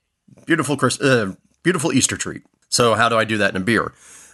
[0.45, 1.33] beautiful, uh,
[1.63, 2.43] beautiful Easter treat.
[2.69, 3.93] So how do I do that in a beer?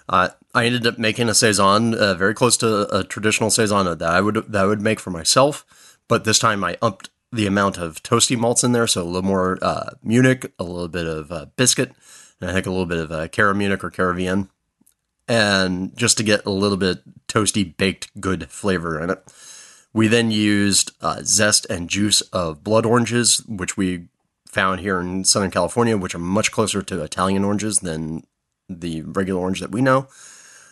[0.10, 4.02] Uh, I ended up making a saison uh, very close to a traditional saison that
[4.02, 7.78] I would that I would make for myself, but this time I upped the amount
[7.78, 11.32] of toasty malts in there, so a little more uh, Munich, a little bit of
[11.32, 11.92] uh, biscuit,
[12.40, 14.14] and I think a little bit of uh, Cara Munich or Cara
[15.28, 19.24] and just to get a little bit toasty baked good flavor in it.
[19.94, 24.08] We then used uh, zest and juice of blood oranges, which we
[24.48, 28.24] found here in Southern California, which are much closer to Italian oranges than
[28.70, 30.08] the regular orange that we know,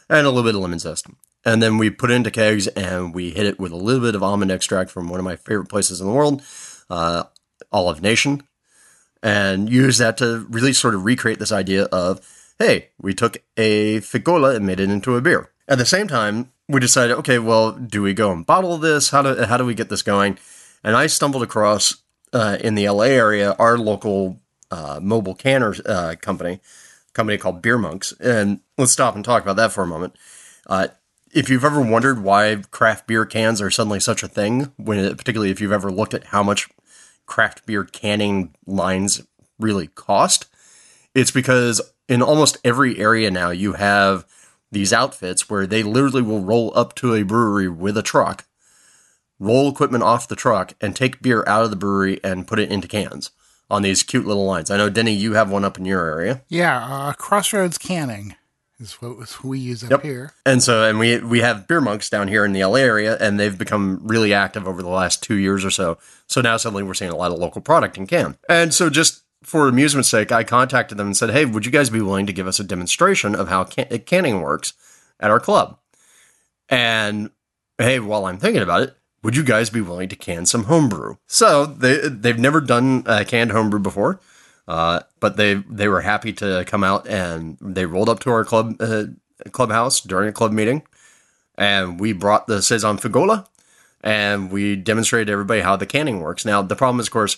[0.10, 1.08] and a little bit of lemon zest.
[1.44, 4.16] And then we put it into kegs and we hit it with a little bit
[4.16, 6.44] of almond extract from one of my favorite places in the world,
[6.90, 7.24] uh,
[7.72, 8.44] Olive Nation,
[9.24, 12.20] and use that to really sort of recreate this idea of,
[12.60, 15.50] hey, we took a figolla and made it into a beer.
[15.68, 19.10] At the same time, we decided, okay, well, do we go and bottle this?
[19.10, 20.38] How do how do we get this going?
[20.84, 21.98] And I stumbled across
[22.34, 24.40] uh, in the LA area our local
[24.72, 26.60] uh, mobile canner uh, company
[27.14, 28.14] company called Beer Monks.
[28.20, 30.16] And let's stop and talk about that for a moment.
[30.66, 30.88] Uh,
[31.34, 35.52] if you've ever wondered why craft beer cans are suddenly such a thing, when particularly
[35.52, 36.70] if you've ever looked at how much
[37.26, 39.22] craft beer canning lines
[39.60, 40.48] really cost,
[41.14, 44.26] it's because in almost every area now you have
[44.72, 48.46] these outfits where they literally will roll up to a brewery with a truck,
[49.40, 52.72] roll equipment off the truck, and take beer out of the brewery and put it
[52.72, 53.32] into cans
[53.70, 54.70] on these cute little lines.
[54.70, 56.42] I know, Denny, you have one up in your area.
[56.50, 58.36] Yeah, uh, Crossroads Canning
[58.82, 60.02] is what we use up yep.
[60.02, 60.34] here.
[60.46, 63.40] And so, and we we have beer monks down here in the LA area, and
[63.40, 65.98] they've become really active over the last two years or so.
[66.28, 68.38] So now suddenly we're seeing a lot of local product in can.
[68.50, 71.90] And so, just for amusement's sake, I contacted them and said, "Hey, would you guys
[71.90, 74.74] be willing to give us a demonstration of how can- canning works
[75.20, 75.78] at our club?"
[76.70, 77.32] And
[77.78, 81.16] hey, while I'm thinking about it, would you guys be willing to can some homebrew?
[81.28, 84.20] So they they've never done a canned homebrew before,
[84.68, 88.46] uh, but they they were happy to come out and they rolled up to our
[88.46, 89.06] club uh,
[89.52, 90.84] clubhouse during a club meeting,
[91.56, 93.48] and we brought the saison figolla,
[94.02, 96.46] and we demonstrated to everybody how the canning works.
[96.46, 97.38] Now the problem is, of course,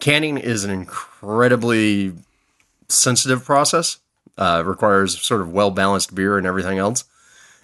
[0.00, 2.14] canning is an incredibly
[2.88, 3.98] sensitive process.
[4.36, 7.04] Uh, requires sort of well balanced beer and everything else.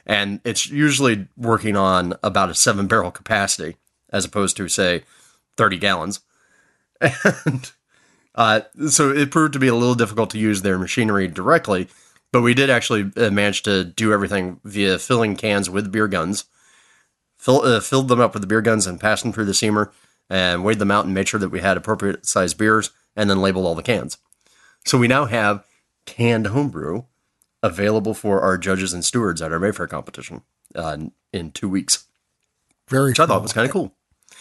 [0.06, 3.76] And it's usually working on about a seven barrel capacity
[4.10, 5.04] as opposed to say
[5.56, 6.20] 30 gallons.
[7.46, 7.70] And
[8.34, 11.88] uh, so it proved to be a little difficult to use their machinery directly
[12.32, 16.46] but we did actually uh, manage to do everything via filling cans with beer guns
[17.36, 19.90] Fill, uh, filled them up with the beer guns and passed them through the seamer
[20.30, 23.40] and weighed them out and made sure that we had appropriate sized beers and then
[23.40, 24.18] labeled all the cans
[24.84, 25.64] so we now have
[26.06, 27.04] canned homebrew
[27.62, 30.42] available for our judges and stewards at our Mayfair competition
[30.74, 30.98] uh,
[31.32, 32.06] in two weeks.
[32.88, 33.24] Very, which cool.
[33.24, 33.94] I thought was kind of cool.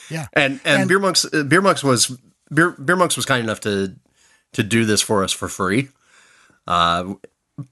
[0.09, 2.17] Yeah, and and, and Beer Monks uh, Beer Monks was
[2.53, 3.95] Beer Beer Monks was kind enough to
[4.51, 5.87] to do this for us for free.
[6.67, 7.13] Uh,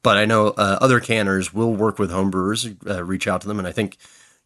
[0.02, 3.60] but I know uh, other canners will work with homebrewers, uh, reach out to them,
[3.60, 3.98] and I think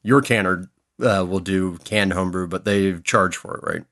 [0.01, 3.84] your canner uh, will do canned homebrew, but they charge for it, right?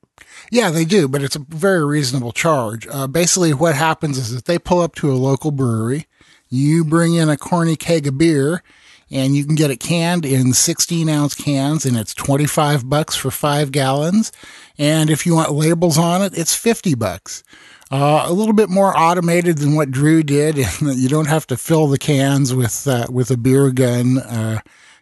[0.52, 2.88] Yeah, they do, but it's a very reasonable charge.
[2.88, 6.08] Uh, basically, what happens is that they pull up to a local brewery,
[6.50, 8.62] you bring in a corny keg of beer
[9.10, 13.32] and you can get it canned in 16 ounce cans and it's 25 bucks for
[13.32, 14.32] five gallons.
[14.78, 17.44] And if you want labels on it, it's 50 bucks.
[17.92, 20.58] Uh, a little bit more automated than what Drew did.
[20.82, 24.20] you don't have to fill the cans with, uh, with a beer gun.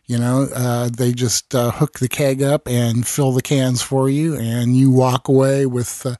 [0.09, 3.81] Uh, you know, uh, they just uh, hook the keg up and fill the cans
[3.81, 6.15] for you, and you walk away with uh,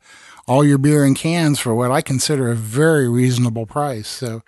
[0.48, 4.08] all your beer in cans for what I consider a very reasonable price.
[4.08, 4.44] So,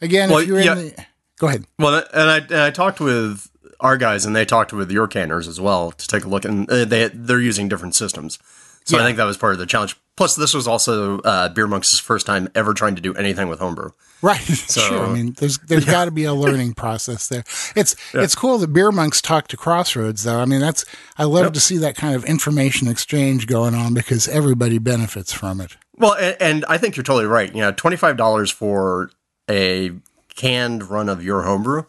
[0.00, 0.72] Again, well, if you're yeah.
[0.72, 1.06] in the
[1.38, 1.64] Go ahead.
[1.78, 5.48] Well, and I and I talked with our guys, and they talked with your canners
[5.48, 8.38] as well to take a look, and uh, they they're using different systems.
[8.84, 9.02] So Yeah.
[9.02, 9.96] I think that was part of the challenge.
[10.16, 13.58] Plus, this was also uh, Beer Monks' first time ever trying to do anything with
[13.58, 13.90] homebrew.
[14.22, 14.40] Right.
[14.40, 15.06] sure.
[15.06, 17.42] I mean, there's there's got to be a learning process there.
[17.74, 20.38] It's it's cool that beer monks talk to Crossroads, though.
[20.38, 20.84] I mean, that's
[21.18, 25.60] I love to see that kind of information exchange going on because everybody benefits from
[25.60, 25.76] it.
[25.96, 27.52] Well, and, and I think you're totally right.
[27.52, 29.10] You know, twenty five dollars for
[29.50, 29.90] a
[30.36, 31.84] canned run of your homebrew.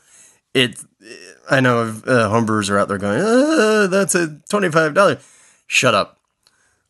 [0.54, 0.80] It,
[1.50, 5.24] I know uh, homebrewers are out there going, uh, "That's a twenty five dollars."
[5.68, 6.20] Shut up.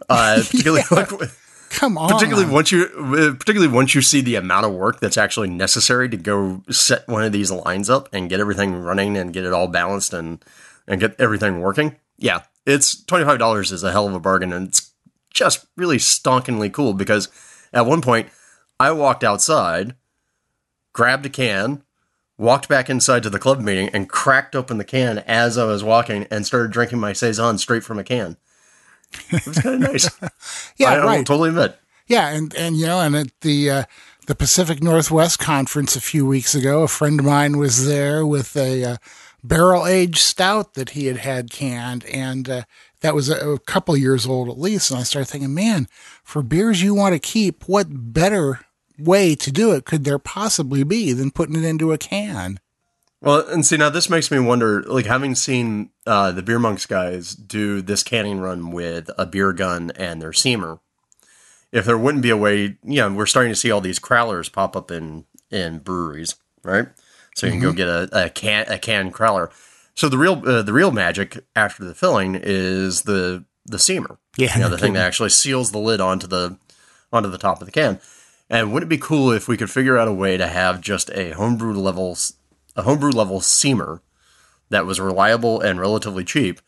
[0.10, 0.84] Uh, particularly,
[1.70, 2.10] Come on.
[2.10, 6.08] particularly once you, uh, particularly once you see the amount of work that's actually necessary
[6.10, 9.54] to go set one of these lines up and get everything running and get it
[9.54, 10.44] all balanced and
[10.88, 11.96] and get everything working.
[12.18, 14.92] Yeah, it's twenty five dollars is a hell of a bargain, and it's
[15.34, 17.30] just really stonkingly cool because
[17.74, 18.30] at one point
[18.80, 19.96] I walked outside,
[20.94, 21.84] grabbed a can,
[22.38, 25.84] walked back inside to the club meeting, and cracked open the can as I was
[25.84, 28.38] walking and started drinking my saison straight from a can.
[29.32, 30.10] It was kind of nice.
[30.78, 31.26] yeah, I will right.
[31.26, 31.78] totally admit.
[32.08, 33.84] Yeah, and and you know, and at the uh,
[34.28, 38.56] the Pacific Northwest conference a few weeks ago, a friend of mine was there with
[38.56, 38.98] a uh,
[39.44, 42.62] barrel aged stout that he had had canned, and uh,
[43.02, 44.92] that was a, a couple years old at least.
[44.92, 45.88] And I started thinking, man,
[46.24, 48.60] for beers you want to keep, what better
[48.98, 52.60] way to do it could there possibly be than putting it into a can?
[53.26, 56.86] Well, and see now this makes me wonder, like having seen uh, the Beer Monks
[56.86, 60.80] guys do this canning run with a beer gun and their seamer,
[61.72, 64.52] if there wouldn't be a way, you know, we're starting to see all these crowlers
[64.52, 66.88] pop up in in breweries, right?
[67.36, 69.52] So you can go get a, a can a can crowler.
[69.96, 74.56] So the real uh, the real magic after the filling is the the seamer, Yeah,
[74.56, 76.60] you know, the thing that actually seals the lid onto the
[77.12, 78.00] onto the top of the can.
[78.52, 81.10] And wouldn't it be cool if we could figure out a way to have just
[81.10, 82.16] a homebrew level
[82.76, 84.02] a homebrew level seamer
[84.70, 86.62] that was reliable and relatively cheap,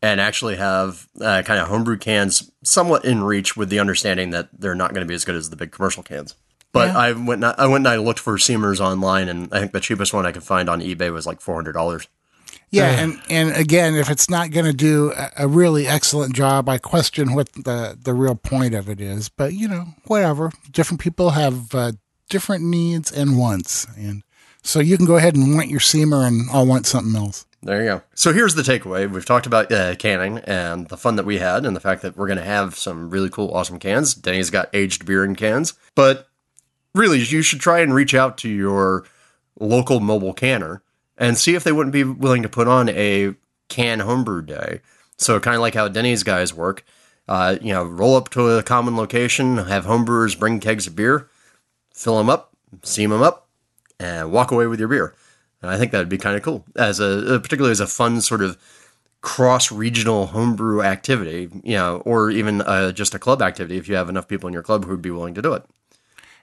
[0.00, 4.48] and actually have uh, kind of homebrew cans somewhat in reach with the understanding that
[4.58, 6.34] they're not going to be as good as the big commercial cans.
[6.72, 6.98] But Yeah.
[6.98, 9.80] I went and I went and I looked for seamers online, and I think the
[9.80, 12.08] cheapest one I could find on eBay was like four hundred dollars.
[12.70, 16.70] Yeah, and and again, if it's not going to do a, a really excellent job,
[16.70, 19.28] I question what the the real point of it is.
[19.28, 20.50] But you know, whatever.
[20.70, 21.92] Different people have uh,
[22.30, 24.22] different needs and wants, and
[24.62, 27.46] so you can go ahead and want your seamer, and I'll want something else.
[27.62, 28.02] There you go.
[28.14, 29.08] So here's the takeaway.
[29.08, 32.16] We've talked about uh, canning and the fun that we had, and the fact that
[32.16, 34.14] we're going to have some really cool, awesome cans.
[34.14, 36.28] Denny's got aged beer in cans, but
[36.94, 39.04] really, you should try and reach out to your
[39.60, 40.82] local mobile canner
[41.16, 43.34] and see if they wouldn't be willing to put on a
[43.68, 44.80] can homebrew day.
[45.18, 46.84] So kind of like how Denny's guys work.
[47.28, 51.28] Uh, you know, roll up to a common location, have homebrewers bring kegs of beer,
[51.94, 52.50] fill them up,
[52.82, 53.48] seam them up,
[54.02, 55.14] and walk away with your beer.
[55.60, 57.86] And I think that would be kind of cool, as a uh, particularly as a
[57.86, 58.58] fun sort of
[59.20, 63.94] cross regional homebrew activity, you know, or even uh, just a club activity if you
[63.94, 65.64] have enough people in your club who would be willing to do it.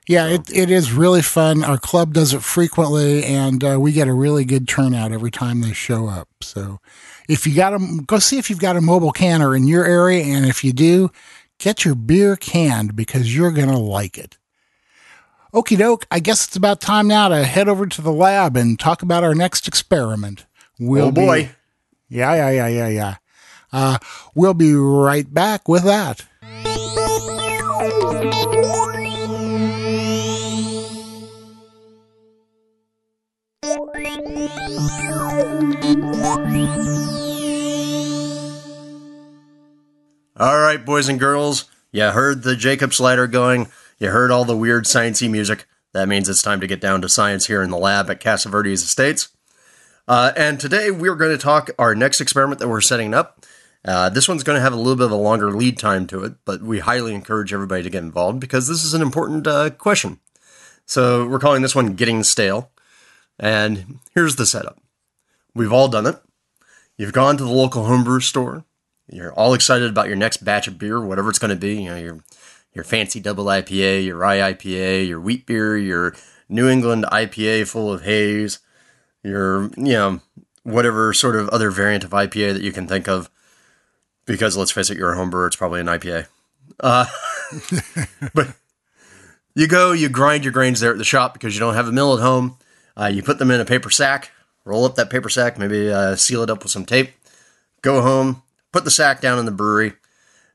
[0.08, 1.64] Yeah, it, it is really fun.
[1.64, 5.62] Our club does it frequently, and uh, we get a really good turnout every time
[5.62, 6.28] they show up.
[6.42, 6.80] So,
[7.28, 10.24] if you got a go see if you've got a mobile canner in your area,
[10.24, 11.12] and if you do,
[11.60, 14.40] get your beer canned because you're gonna like it.
[15.54, 16.06] Okie doke.
[16.12, 19.24] I guess it's about time now to head over to the lab and talk about
[19.24, 20.46] our next experiment.
[20.80, 21.44] We'll oh boy.
[22.10, 23.16] Be, yeah, yeah, yeah, yeah, yeah.
[23.74, 23.98] Uh,
[24.36, 26.26] we'll be right back with that.
[40.38, 43.68] All right, boys and girls, you heard the Jacob's ladder going.
[44.00, 45.68] You heard all the weird sciencey music.
[45.94, 48.48] That means it's time to get down to science here in the lab at Casa
[48.48, 49.30] Verdes Estates.
[50.08, 53.46] Uh, and today we're going to talk our next experiment that we're setting up.
[53.84, 56.24] Uh, this one's going to have a little bit of a longer lead time to
[56.24, 59.70] it, but we highly encourage everybody to get involved because this is an important uh,
[59.72, 60.20] question.
[60.86, 62.72] So we're calling this one Getting Stale.
[63.38, 64.80] And here's the setup
[65.54, 66.22] we've all done it.
[66.98, 68.64] You've gone to the local homebrew store.
[69.12, 71.84] You're all excited about your next batch of beer, whatever it's going to be.
[71.84, 72.20] You know, your
[72.74, 76.16] your fancy double IPA, your rye IPA, your wheat beer, your
[76.48, 78.60] New England IPA full of haze,
[79.24, 80.22] your you know
[80.64, 83.30] whatever sort of other variant of IPA that you can think of.
[84.26, 86.28] Because let's face it, you're a homebrewer, it's probably an IPA.
[86.80, 87.06] Uh,
[88.34, 88.56] but
[89.56, 91.92] you go, you grind your grains there at the shop because you don't have a
[91.92, 92.58] mill at home.
[92.96, 94.32] Uh, you put them in a paper sack,
[94.66, 97.12] roll up that paper sack, maybe uh, seal it up with some tape.
[97.82, 99.94] Go home, put the sack down in the brewery,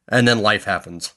[0.09, 1.15] and then life happens.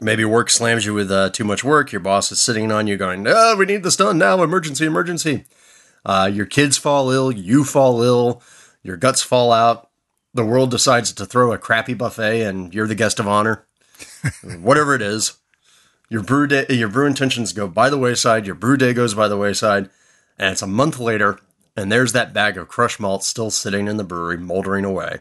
[0.00, 1.90] Maybe work slams you with uh, too much work.
[1.90, 4.42] Your boss is sitting on you, going, "Oh, we need this done now!
[4.42, 4.86] Emergency!
[4.86, 5.44] Emergency!"
[6.06, 8.42] Uh, your kids fall ill, you fall ill,
[8.82, 9.90] your guts fall out.
[10.32, 13.66] The world decides to throw a crappy buffet, and you're the guest of honor.
[14.60, 15.38] Whatever it is,
[16.08, 18.46] your brew day, your brew intentions go by the wayside.
[18.46, 19.90] Your brew day goes by the wayside,
[20.38, 21.40] and it's a month later,
[21.76, 25.18] and there's that bag of crushed malt still sitting in the brewery, moldering away.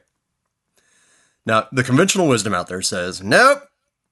[1.46, 3.64] Now, the conventional wisdom out there says, nope,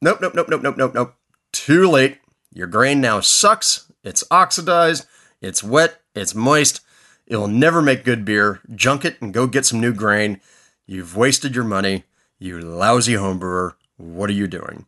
[0.05, 1.15] nope, nope, nope, nope, nope, nope, nope.
[1.51, 2.19] Too late.
[2.53, 3.91] Your grain now sucks.
[4.03, 5.05] It's oxidized.
[5.41, 5.99] It's wet.
[6.13, 6.81] It's moist.
[7.27, 8.61] It'll never make good beer.
[8.73, 10.39] Junk it and go get some new grain.
[10.85, 12.03] You've wasted your money.
[12.37, 13.73] You lousy homebrewer.
[13.97, 14.85] What are you doing?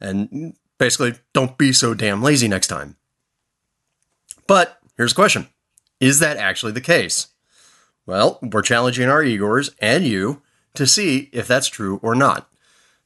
[0.00, 2.96] And basically, don't be so damn lazy next time.
[4.48, 5.48] But here's a question
[6.00, 7.28] Is that actually the case?
[8.06, 10.42] Well, we're challenging our Igors and you
[10.74, 12.48] to see if that's true or not.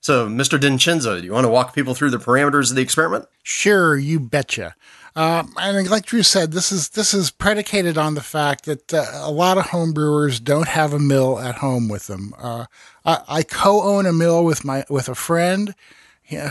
[0.07, 0.57] So, Mr.
[0.57, 3.27] Dinchenzo, do you want to walk people through the parameters of the experiment?
[3.43, 4.77] Sure, you betcha.
[5.17, 9.05] Uh, and like Drew said, this is this is predicated on the fact that uh,
[9.15, 12.33] a lot of home brewers don't have a mill at home with them.
[12.39, 12.67] Uh,
[13.05, 15.75] I, I, co-own a mill with my with a friend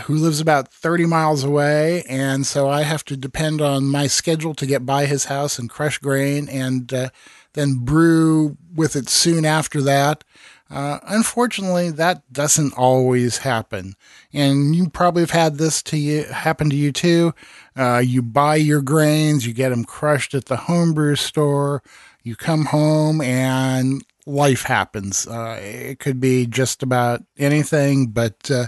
[0.04, 4.54] who lives about 30 miles away, and so I have to depend on my schedule
[4.54, 7.08] to get by his house and crush grain, and uh,
[7.54, 10.24] then brew with it soon after that.
[10.68, 13.94] Uh, unfortunately, that doesn't always happen,
[14.32, 17.32] and you probably have had this to you happen to you too.
[17.76, 21.82] Uh, you buy your grains, you get them crushed at the homebrew store.
[22.24, 25.28] You come home and life happens.
[25.28, 28.66] Uh, it could be just about anything, but uh,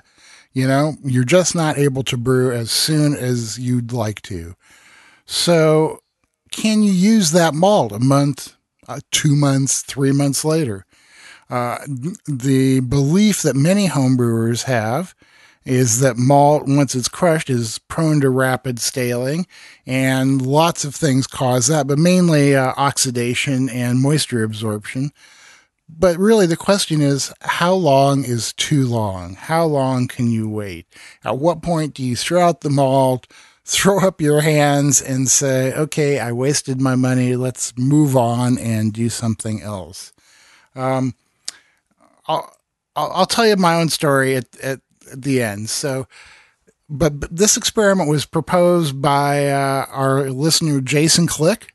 [0.53, 4.55] you know you're just not able to brew as soon as you'd like to.
[5.26, 6.01] So,
[6.53, 8.55] can you use that malt a month,
[8.86, 10.86] uh, two months, three months later?
[11.51, 11.78] Uh,
[12.26, 15.14] the belief that many homebrewers have
[15.64, 19.46] is that malt, once it's crushed, is prone to rapid staling,
[19.86, 25.12] and lots of things cause that, but mainly uh, oxidation and moisture absorption.
[25.88, 29.34] But really, the question is how long is too long?
[29.34, 30.86] How long can you wait?
[31.24, 33.26] At what point do you throw out the malt,
[33.64, 38.92] throw up your hands, and say, okay, I wasted my money, let's move on and
[38.92, 40.12] do something else?
[40.74, 41.14] Um,
[42.28, 42.54] I'll,
[42.94, 44.80] I'll, tell you my own story at, at,
[45.14, 45.70] the end.
[45.70, 46.06] So,
[46.88, 51.74] but, but, this experiment was proposed by uh, our listener Jason Click.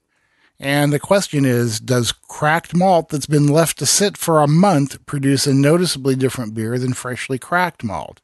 [0.59, 5.03] And the question is Does cracked malt that's been left to sit for a month
[5.05, 8.21] produce a noticeably different beer than freshly cracked malt?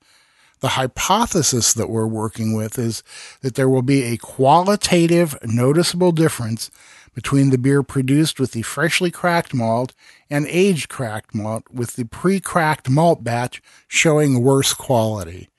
[0.61, 3.01] The hypothesis that we're working with is
[3.41, 6.69] that there will be a qualitative, noticeable difference
[7.13, 9.93] between the beer produced with the freshly cracked malt
[10.29, 15.49] and aged cracked malt, with the pre cracked malt batch showing worse quality.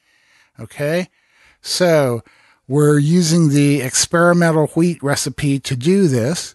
[0.58, 1.08] Okay?
[1.60, 2.22] So,
[2.68, 6.54] we're using the experimental wheat recipe to do this,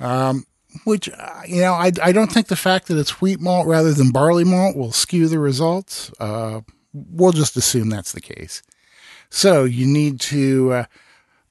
[0.00, 0.44] um,
[0.84, 3.92] which, uh, you know, I, I don't think the fact that it's wheat malt rather
[3.92, 6.10] than barley malt will skew the results.
[6.18, 8.62] Uh, we'll just assume that's the case.
[9.30, 10.72] So, you need to.
[10.72, 10.84] Uh,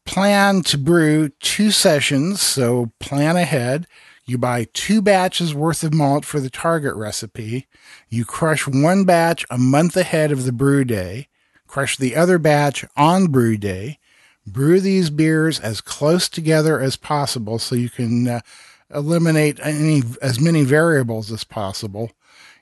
[0.06, 3.88] plan to brew two sessions, so plan ahead.
[4.26, 7.68] You buy two batches worth of malt for the target recipe.
[8.10, 11.28] You crush one batch a month ahead of the brew day.
[11.68, 14.00] Crush the other batch on brew day.
[14.46, 18.40] Brew these beers as close together as possible so you can uh,
[18.94, 22.12] eliminate any as many variables as possible.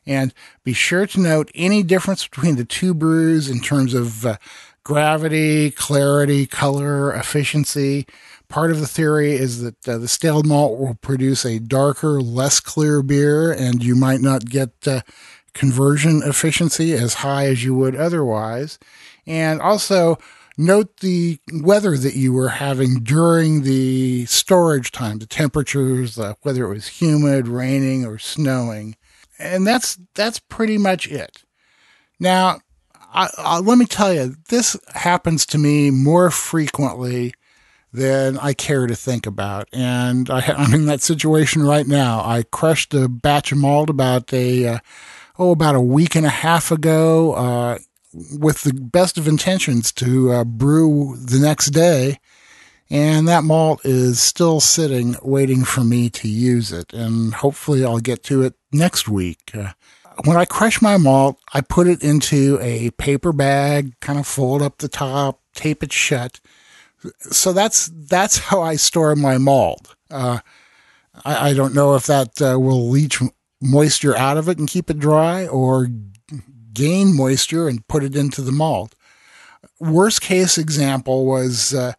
[0.06, 0.34] And
[0.64, 4.38] be sure to note any difference between the two brews in terms of uh,
[4.84, 8.08] gravity, clarity, color, efficiency.
[8.50, 12.60] Part of the theory is that uh, the stale malt will produce a darker, less
[12.60, 15.02] clear beer, and you might not get uh,
[15.54, 18.80] conversion efficiency as high as you would otherwise.
[19.28, 20.18] And also,
[20.58, 26.66] note the weather that you were having during the storage time, the temperatures, uh, whether
[26.66, 28.96] it was humid, raining, or snowing.
[29.38, 31.44] And that's that's pretty much it.
[32.20, 32.62] Now,
[33.14, 37.34] I, I, let me tell you, this happens to me more frequently
[37.92, 39.68] than I care to think about.
[39.74, 42.20] And I, am in that situation right now.
[42.24, 44.80] I crushed a batch of malt about a, uh,
[45.38, 47.78] oh, about a week and a half ago, uh,
[48.38, 52.20] with the best of intentions to uh, brew the next day.
[52.92, 56.92] And that malt is still sitting, waiting for me to use it.
[56.92, 59.52] And hopefully I'll get to it next week.
[59.54, 59.74] Uh,
[60.26, 64.62] when I crush my malt, I put it into a paper bag, kind of fold
[64.62, 66.40] up the top, tape it shut.
[67.20, 69.96] So that's that's how I store my malt.
[70.12, 70.40] Uh,
[71.24, 73.22] I, I, don't know if that uh, will leach
[73.62, 75.88] moisture out of it and keep it dry, or
[76.74, 78.96] gain moisture and put it into the malt.
[79.80, 81.94] Worst case example was uh,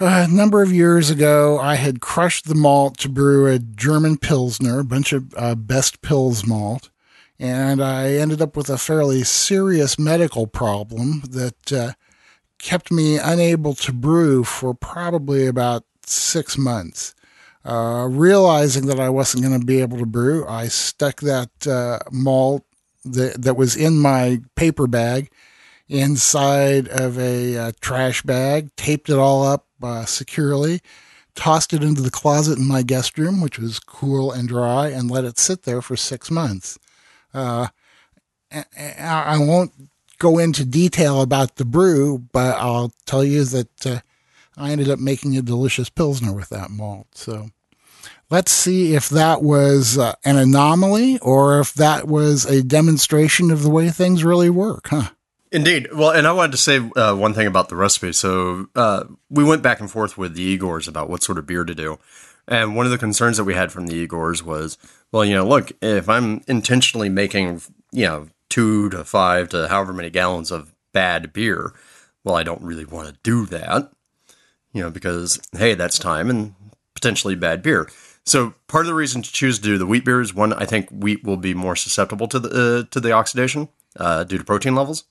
[0.00, 4.80] A number of years ago, I had crushed the malt to brew a German Pilsner,
[4.80, 6.90] a bunch of uh, best Pils malt,
[7.38, 11.92] and I ended up with a fairly serious medical problem that uh,
[12.64, 17.14] kept me unable to brew for probably about six months.
[17.62, 21.98] Uh, realizing that I wasn't going to be able to brew, I stuck that uh,
[22.10, 22.64] malt
[23.04, 25.30] that, that was in my paper bag
[25.88, 30.80] inside of a uh, trash bag, taped it all up uh, securely,
[31.34, 35.10] tossed it into the closet in my guest room, which was cool and dry, and
[35.10, 36.78] let it sit there for six months.
[37.34, 37.68] Uh,
[38.98, 39.72] I won't
[40.18, 44.00] go into detail about the brew, but I'll tell you that uh,
[44.56, 47.08] I ended up making a delicious Pilsner with that malt.
[47.14, 47.50] So
[48.30, 53.62] let's see if that was uh, an anomaly or if that was a demonstration of
[53.62, 55.10] the way things really work, huh?
[55.52, 55.92] Indeed.
[55.92, 58.12] Well, and I wanted to say uh, one thing about the recipe.
[58.12, 61.64] So uh, we went back and forth with the Igors about what sort of beer
[61.64, 61.98] to do.
[62.48, 64.76] And one of the concerns that we had from the Igors was,
[65.12, 67.62] well, you know, look, if I'm intentionally making,
[67.92, 71.72] you know, two to five to however many gallons of bad beer,
[72.22, 73.90] well, I don't really want to do that,
[74.72, 76.54] you know, because, hey, that's time and
[76.94, 77.90] potentially bad beer.
[78.24, 80.66] So part of the reason to choose to do the wheat beer is one, I
[80.66, 84.44] think wheat will be more susceptible to the uh, to the oxidation uh, due to
[84.44, 85.02] protein levels.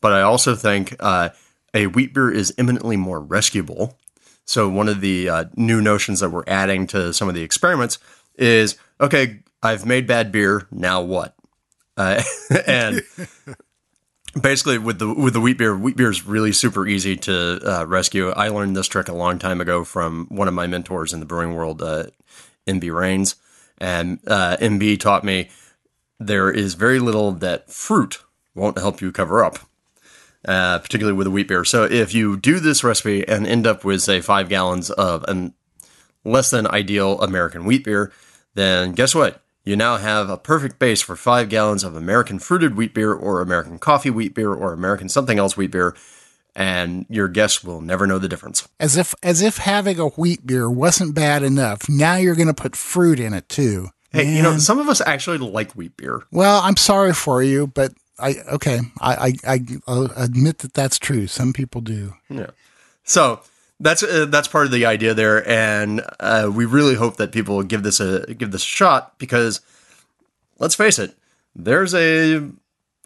[0.00, 1.30] But I also think uh,
[1.74, 3.98] a wheat beer is eminently more rescuable.
[4.44, 7.98] So one of the uh, new notions that we're adding to some of the experiments
[8.36, 10.68] is okay, I've made bad beer.
[10.70, 11.34] Now what?
[11.96, 12.22] Uh,
[12.66, 13.02] and
[14.40, 17.86] basically, with the with the wheat beer, wheat beer is really super easy to uh,
[17.86, 18.30] rescue.
[18.30, 21.26] I learned this trick a long time ago from one of my mentors in the
[21.26, 22.06] brewing world, uh,
[22.66, 23.36] MB Raines,
[23.78, 25.50] and uh, MB taught me
[26.18, 28.22] there is very little that fruit
[28.54, 29.58] won't help you cover up
[30.46, 31.64] uh, particularly with a wheat beer.
[31.64, 35.54] So if you do this recipe and end up with say five gallons of an
[36.24, 38.12] less than ideal American wheat beer,
[38.54, 39.41] then guess what?
[39.64, 43.40] You now have a perfect base for five gallons of American fruited wheat beer or
[43.40, 45.94] American coffee wheat beer or American something else wheat beer,
[46.56, 48.68] and your guests will never know the difference.
[48.80, 52.54] As if as if having a wheat beer wasn't bad enough, now you're going to
[52.54, 53.88] put fruit in it too.
[54.10, 54.36] Hey, Man.
[54.36, 56.22] you know, some of us actually like wheat beer.
[56.32, 58.80] Well, I'm sorry for you, but I okay.
[59.00, 61.28] I, I I admit that that's true.
[61.28, 62.14] Some people do.
[62.28, 62.50] Yeah.
[63.04, 63.40] So
[63.82, 67.62] that's uh, that's part of the idea there, and uh, we really hope that people
[67.62, 69.60] give this a give this a shot because
[70.58, 71.16] let's face it,
[71.54, 72.48] there's a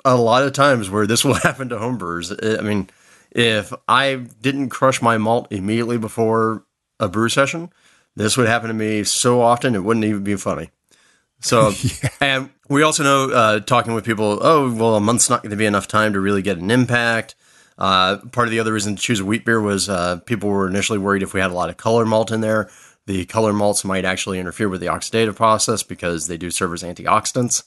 [0.04, 2.58] a lot of times where this will happen to homebrewers.
[2.58, 2.90] I mean,
[3.30, 6.64] if I didn't crush my malt immediately before
[7.00, 7.70] a brew session,
[8.14, 10.70] this would happen to me so often it wouldn't even be funny.
[11.40, 11.72] So,
[12.02, 12.08] yeah.
[12.20, 15.56] and we also know, uh, talking with people, oh, well, a month's not going to
[15.56, 17.34] be enough time to really get an impact.
[17.78, 20.68] Uh, part of the other reason to choose a wheat beer was uh, people were
[20.68, 22.70] initially worried if we had a lot of color malt in there,
[23.06, 26.82] the color malts might actually interfere with the oxidative process because they do serve as
[26.82, 27.64] antioxidants.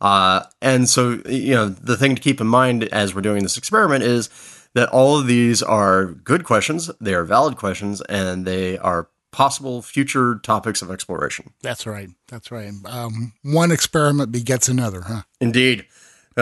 [0.00, 3.56] Uh, and so, you know, the thing to keep in mind as we're doing this
[3.56, 4.28] experiment is
[4.74, 9.82] that all of these are good questions, they are valid questions, and they are possible
[9.82, 11.52] future topics of exploration.
[11.62, 12.08] That's right.
[12.28, 12.72] That's right.
[12.84, 15.22] Um, one experiment begets another, huh?
[15.40, 15.86] Indeed.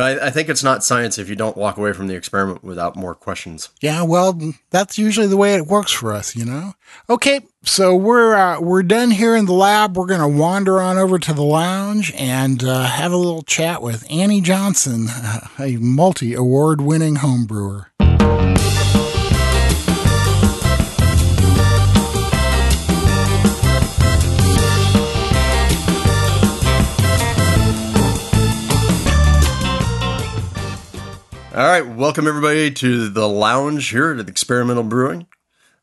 [0.03, 2.97] I, I, think it's not science if you don't walk away from the experiment without
[2.97, 3.69] more questions.
[3.81, 4.39] Yeah, well,
[4.71, 6.75] that's usually the way it works for us, you know.
[7.09, 9.97] Okay, so we're uh, we're done here in the lab.
[9.97, 14.05] We're to wander on over to the lounge and uh, have a little chat with
[14.11, 15.07] Annie Johnson,
[15.61, 17.87] a multi award winning homebrewer.
[31.81, 35.27] Right, welcome everybody to the lounge here at Experimental Brewing.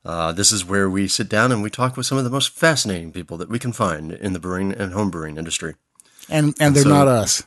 [0.06, 2.52] Uh, this is where we sit down and we talk with some of the most
[2.52, 5.76] fascinating people that we can find in the brewing and home brewing industry.
[6.30, 7.44] And and, and they're so, not us.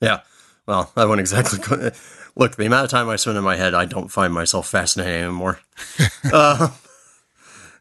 [0.00, 0.22] Yeah.
[0.66, 1.60] Well, I won't exactly
[2.34, 2.56] look.
[2.56, 5.60] The amount of time I spend in my head, I don't find myself fascinating anymore.
[6.32, 6.70] uh,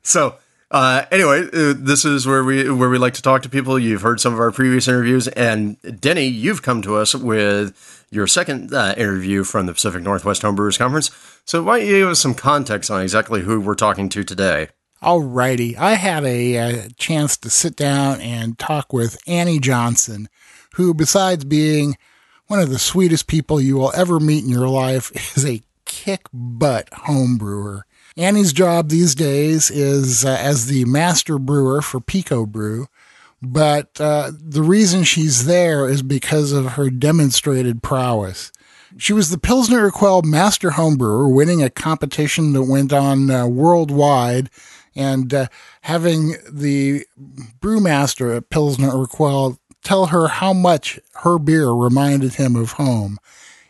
[0.04, 0.36] so
[0.72, 3.78] uh, anyway, uh, this is where we where we like to talk to people.
[3.78, 8.26] You've heard some of our previous interviews, and Denny, you've come to us with your
[8.26, 11.12] second uh, interview from the Pacific Northwest Homebrewers Conference.
[11.44, 14.70] So why don't you give us some context on exactly who we're talking to today?
[15.04, 20.30] Alrighty, I had a, a chance to sit down and talk with Annie Johnson,
[20.76, 21.98] who, besides being
[22.48, 26.28] one of the sweetest people you will ever meet in your life, is a kick
[26.32, 27.82] butt homebrewer.
[28.18, 32.88] Annie's job these days is uh, as the master brewer for PicoBrew,
[33.41, 38.51] but uh, the reason she's there is because of her demonstrated prowess.
[38.97, 44.49] She was the Pilsner Urquell Master Homebrewer, winning a competition that went on uh, worldwide
[44.95, 45.47] and uh,
[45.82, 47.05] having the
[47.62, 53.18] brewmaster at Pilsner Urquell tell her how much her beer reminded him of home.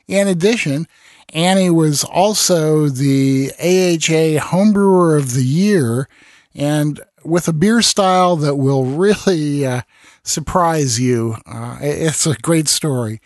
[0.07, 0.87] In addition,
[1.33, 6.07] Annie was also the AHA Homebrewer of the Year
[6.53, 9.81] and with a beer style that will really uh,
[10.23, 11.37] surprise you.
[11.45, 13.21] Uh, it's a great story.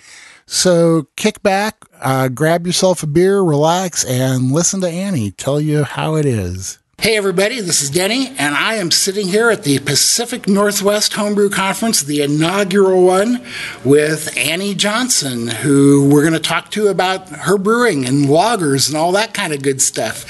[0.46, 5.84] So kick back, uh, grab yourself a beer, relax, and listen to Annie tell you
[5.84, 6.78] how it is.
[6.98, 11.50] Hey, everybody, this is Denny, and I am sitting here at the Pacific Northwest Homebrew
[11.50, 13.46] Conference, the inaugural one,
[13.84, 18.98] with Annie Johnson, who we're going to talk to about her brewing and lagers and
[18.98, 20.24] all that kind of good stuff.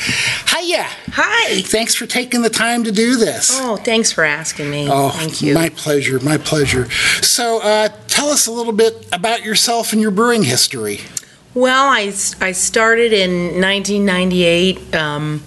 [0.50, 0.84] Hiya!
[1.14, 1.62] Hi!
[1.62, 3.52] Thanks for taking the time to do this.
[3.54, 4.90] Oh, thanks for asking me.
[4.92, 5.54] Oh, Thank you.
[5.54, 6.90] My pleasure, my pleasure.
[7.22, 11.00] So, uh, tell us a little bit about yourself and your brewing history.
[11.56, 14.94] Well, I, I started in 1998.
[14.94, 15.42] Um,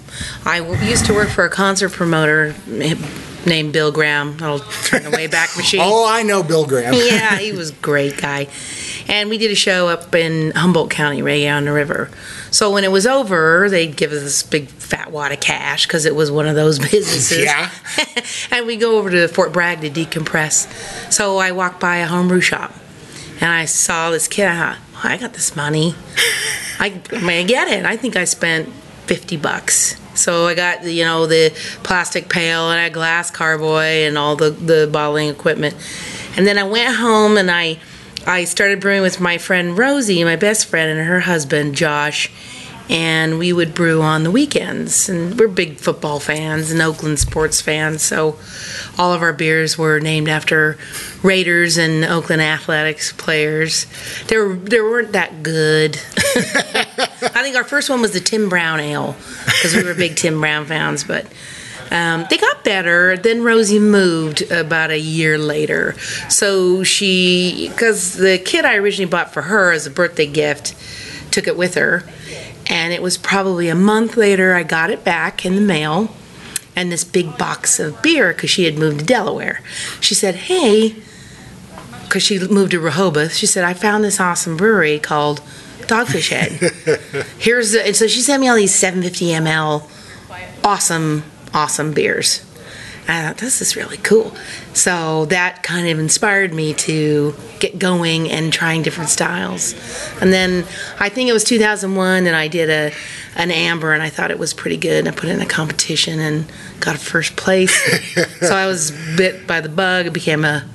[0.45, 4.39] I w- used to work for a concert promoter named Bill Graham.
[4.41, 5.81] I'll turn the Wayback Machine.
[5.83, 6.95] oh, I know Bill Graham.
[6.97, 8.49] yeah, he was a great guy.
[9.07, 12.09] And we did a show up in Humboldt County, right on the river.
[12.51, 16.07] So when it was over, they'd give us this big fat wad of cash because
[16.07, 17.45] it was one of those businesses.
[17.45, 17.71] Yeah.
[18.51, 21.13] and we go over to Fort Bragg to decompress.
[21.13, 22.73] So I walked by a homebrew shop
[23.43, 24.47] and I saw this kid.
[24.49, 25.95] I thought, I got this money.
[26.79, 27.85] I, mean, I get it.
[27.85, 28.69] I think I spent
[29.07, 29.97] 50 bucks.
[30.15, 31.51] So I got, you know, the
[31.83, 35.77] plastic pail and a glass carboy and all the, the bottling equipment.
[36.37, 37.79] And then I went home and I,
[38.27, 42.31] I started brewing with my friend Rosie, my best friend, and her husband, Josh
[42.89, 45.09] and we would brew on the weekends.
[45.09, 48.39] And we're big football fans and Oakland sports fans, so
[48.97, 50.79] all of our beers were named after
[51.23, 53.87] Raiders and Oakland Athletics players.
[54.29, 55.97] They were they weren't that good.
[56.17, 59.17] I think our first one was the Tim Brown Ale
[59.47, 61.27] because we were big Tim Brown fans, but.
[61.91, 63.17] Um, they got better.
[63.17, 65.99] Then Rosie moved about a year later.
[66.29, 70.75] So she, because the kit I originally bought for her as a birthday gift,
[71.31, 72.05] took it with her
[72.69, 76.15] and it was probably a month later I got it back in the mail
[76.77, 79.63] and this big box of beer because she had moved to Delaware.
[80.01, 80.97] She said, Hey,
[82.05, 85.41] because she moved to Rehoboth, she said, I found this awesome brewery called
[85.81, 87.25] Dogfish Head.
[87.39, 89.91] Here's the, and so she sent me all these 750 ml
[90.65, 92.45] awesome, awesome beers.
[93.09, 94.37] I thought this is really cool.
[94.75, 99.73] So that kind of inspired me to get going and trying different styles.
[100.21, 100.67] And then
[101.01, 102.95] I think it was 2001, and I did a
[103.35, 105.07] an amber, and I thought it was pretty good.
[105.07, 107.75] And I put it in a competition and got a first place.
[108.41, 110.07] so I was bit by the bug.
[110.07, 110.67] I became a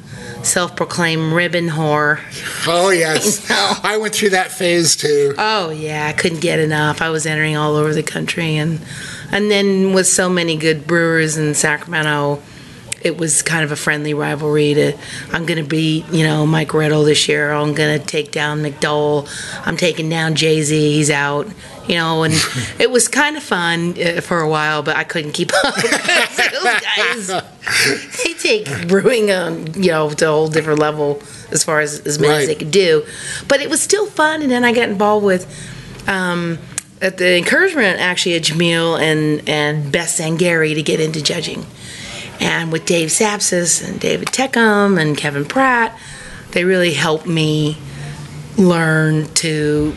[0.42, 2.20] self-proclaimed ribbon whore.
[2.68, 3.46] Oh yes,
[3.84, 5.36] I went through that phase too.
[5.38, 7.02] Oh yeah, I couldn't get enough.
[7.02, 8.80] I was entering all over the country, and
[9.34, 12.42] and then with so many good brewers in Sacramento,
[13.02, 14.74] it was kind of a friendly rivalry.
[14.76, 14.94] To
[15.34, 17.52] I'm going to beat you know Mike Riddle this year.
[17.52, 19.28] I'm going to take down McDowell.
[19.66, 20.74] I'm taking down Jay Z.
[20.96, 21.48] He's out.
[21.86, 22.34] You know, and
[22.80, 25.76] it was kind of fun uh, for a while, but I couldn't keep up.
[25.76, 25.92] With
[26.64, 27.28] those guys,
[28.24, 31.22] they take brewing on you know to a whole different level
[31.52, 32.42] as far as as many Right.
[32.44, 33.04] as they could do.
[33.50, 35.44] But it was still fun, and then I got involved with.
[36.08, 36.58] Um,
[37.04, 41.66] at the encouragement actually of Jamil and, and Beth Zangari to get into judging.
[42.39, 45.99] And with Dave Sapsis and David Teckam and Kevin Pratt,
[46.51, 47.78] they really helped me
[48.58, 49.93] learn to,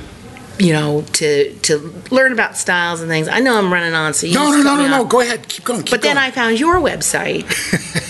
[0.58, 3.28] you know, to to learn about styles and things.
[3.28, 5.04] I know I'm running on, so you No, no, no, no, no.
[5.04, 5.48] Go ahead.
[5.48, 5.82] Keep going.
[5.82, 6.26] Keep But then going.
[6.26, 7.44] I found your website.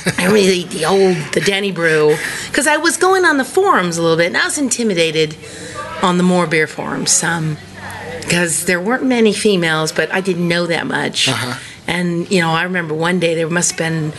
[0.19, 2.17] I the, the old, the Denny Brew.
[2.49, 5.37] Because I was going on the forums a little bit, and I was intimidated
[6.03, 7.23] on the MoreBeer forums.
[7.23, 7.59] Um,
[8.27, 11.29] because there weren't many females, but I didn't know that much.
[11.29, 11.59] Uh-huh.
[11.87, 14.11] And, you know, I remember one day there must have been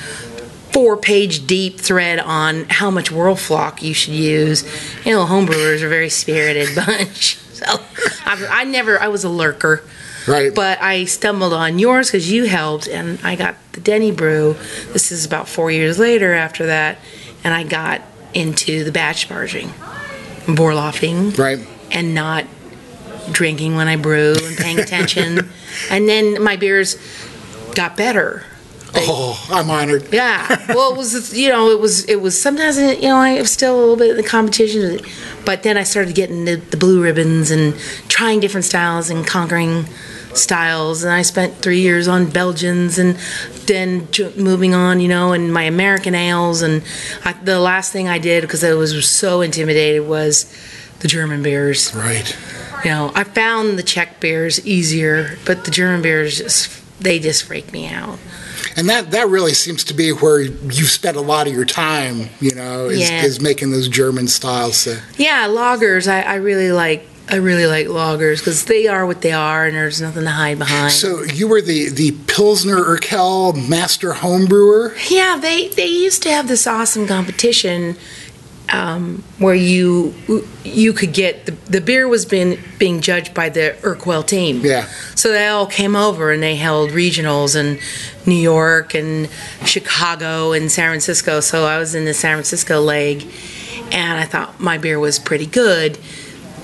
[0.72, 4.64] four page deep thread on how much Whirlfloc you should use.
[5.06, 7.36] You know, homebrewers are a very spirited bunch.
[7.38, 7.66] So
[8.26, 9.84] I, I never, I was a lurker.
[10.28, 10.54] Right.
[10.54, 14.56] But I stumbled on yours because you helped, and I got the Denny Brew.
[14.94, 17.00] This is about four years later after that,
[17.46, 18.02] and I got
[18.34, 19.70] into the batch sparging,
[20.46, 21.66] vorlaufing, Right.
[21.92, 22.46] and not
[23.32, 25.50] drinking when I brew and paying attention.
[25.90, 26.98] and then my beers
[27.76, 28.44] got better.
[28.96, 30.08] Oh, I'm honored.
[30.12, 30.74] Yeah.
[30.74, 33.78] Well, it was you know it was it was sometimes you know I was still
[33.78, 35.00] a little bit in the competition,
[35.46, 39.86] but then I started getting the, the blue ribbons and trying different styles and conquering
[40.34, 41.04] styles.
[41.04, 43.18] And I spent three years on Belgians and
[43.66, 44.08] then
[44.38, 46.62] moving on, you know, and my American ales.
[46.62, 46.84] And
[47.26, 50.46] I, the last thing I did because I was so intimidated was
[51.00, 51.94] the German beers.
[51.94, 52.36] Right.
[52.84, 56.70] You know, I found the Czech beers easier, but the German beers just
[57.02, 58.20] they just freak me out.
[58.76, 62.30] And that that really seems to be where you've spent a lot of your time.
[62.40, 63.24] You know, is, Yeah.
[63.24, 64.78] is making those German styles.
[64.78, 64.98] So.
[65.18, 66.08] Yeah, lagers.
[66.12, 67.08] I, I really like.
[67.30, 70.60] I really like lagers because they are what they are, and there's nothing to hide
[70.60, 70.94] behind.
[70.94, 74.96] So you were the the Pilsner Urquell master home brewer.
[75.10, 77.98] Yeah, they they used to have this awesome competition
[78.70, 80.14] um, where you
[80.64, 84.62] you could get the, the beer was being being judged by the Urquell team.
[84.64, 84.86] Yeah.
[85.16, 87.80] So they all came over and they held regionals in
[88.26, 89.30] New York and
[89.66, 91.40] Chicago and San Francisco.
[91.40, 93.26] So I was in the San Francisco leg,
[93.92, 95.98] and I thought my beer was pretty good.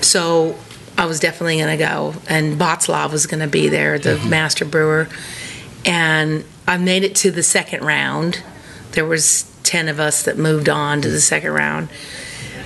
[0.02, 0.56] So
[0.98, 4.64] I was definitely going to go, and Botzlav was going to be there, the master
[4.64, 5.08] brewer,
[5.84, 8.42] and I made it to the second round.
[8.92, 11.88] There was ten of us that moved on to the second round.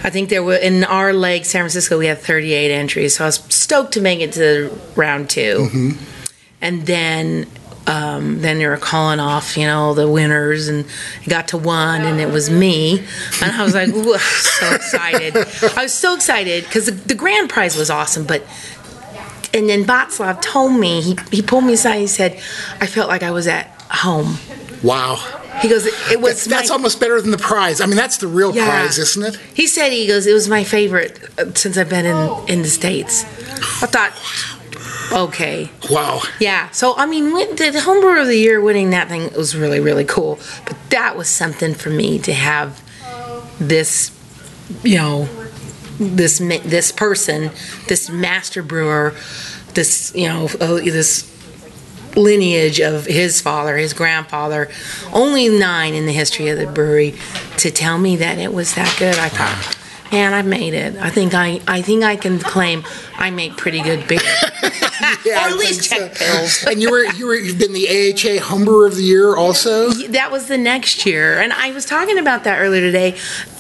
[0.04, 3.28] I think there were in our leg, San Francisco, we had 38 entries, so I
[3.28, 5.94] was stoked to make it to round 2
[6.60, 7.46] And then,
[7.86, 10.84] um, then they were calling off, you know, the winners, and
[11.24, 13.00] it got to one, and it was me,
[13.42, 15.36] and I was like, ooh, I was so excited.
[15.76, 18.42] I was so excited because the, the grand prize was awesome, but.
[19.54, 21.92] And then Botzlav told me he, he pulled me aside.
[21.92, 22.34] and He said,
[22.82, 24.36] "I felt like I was at home."
[24.82, 25.16] Wow,
[25.60, 27.80] He goes, "It, was that's, that's my- almost better than the prize.
[27.80, 28.66] I mean, that's the real Yeah.
[28.66, 29.36] prize, isn't it?
[29.54, 32.68] He said he goes, it was my favorite uh, since I've been in in the
[32.68, 33.24] states.
[33.82, 34.12] I thought,
[35.12, 36.22] okay, Wow.
[36.40, 36.70] yeah.
[36.70, 40.38] So I mean, the homebrewer of the year winning that thing was really really cool.
[40.66, 42.80] But that was something for me to have
[43.60, 44.12] this,
[44.84, 45.28] you know,
[45.98, 47.50] this this person,
[47.88, 49.14] this master brewer,
[49.74, 51.24] this you know uh, this
[52.16, 54.68] lineage of his father, his grandfather,
[55.12, 57.14] only nine in the history of the brewery,
[57.58, 59.16] to tell me that it was that good.
[59.18, 59.77] I thought,
[60.12, 60.96] man, I made it.
[60.96, 62.84] I think I, I think I can claim
[63.16, 64.20] I make pretty good beer.
[65.24, 66.66] Yeah, Or at least Czech Pils.
[66.70, 69.90] and you were you were you've been the AHA home brewer of the year also.
[69.90, 73.16] that was the next year, and I was talking about that earlier today.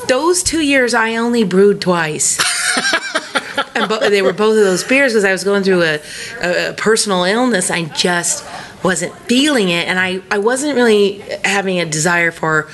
[0.08, 2.38] Those two years, I only brewed twice.
[3.74, 6.00] and bo- they were both of those beers because I was going through a,
[6.42, 7.70] a, a personal illness.
[7.70, 8.44] I just
[8.84, 12.68] wasn't feeling it, and I, I wasn't really having a desire for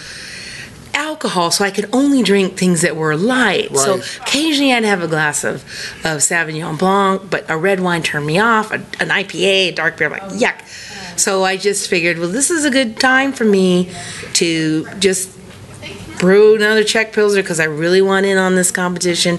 [0.95, 3.76] alcohol, so I could only drink things that were light.
[3.76, 5.57] So occasionally I'd have a glass of,
[6.05, 8.70] of Sauvignon Blanc, but a red wine turned me off.
[8.70, 11.18] A, an IPA, a dark beer, I'm like yuck.
[11.18, 13.90] So I just figured, well, this is a good time for me
[14.34, 15.30] to just
[16.18, 19.38] brew another Czech Pilsner because I really want in on this competition.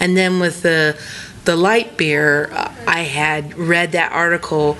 [0.00, 0.98] And then with the
[1.46, 4.76] the light beer, uh, I had read that article,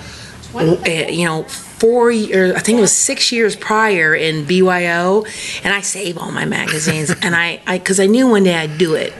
[0.58, 5.24] Eh, you know, four years, I think it was six years prior in BYO,
[5.62, 8.78] and I save all my magazines, and I, I, because I knew one day I'd
[8.78, 9.12] do it.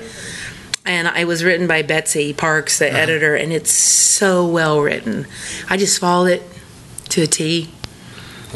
[0.84, 2.97] And it was written by Betsy Parks, the uh-huh.
[2.97, 5.26] editor, and it's so well written.
[5.68, 6.43] I just followed it
[7.11, 7.70] to a T.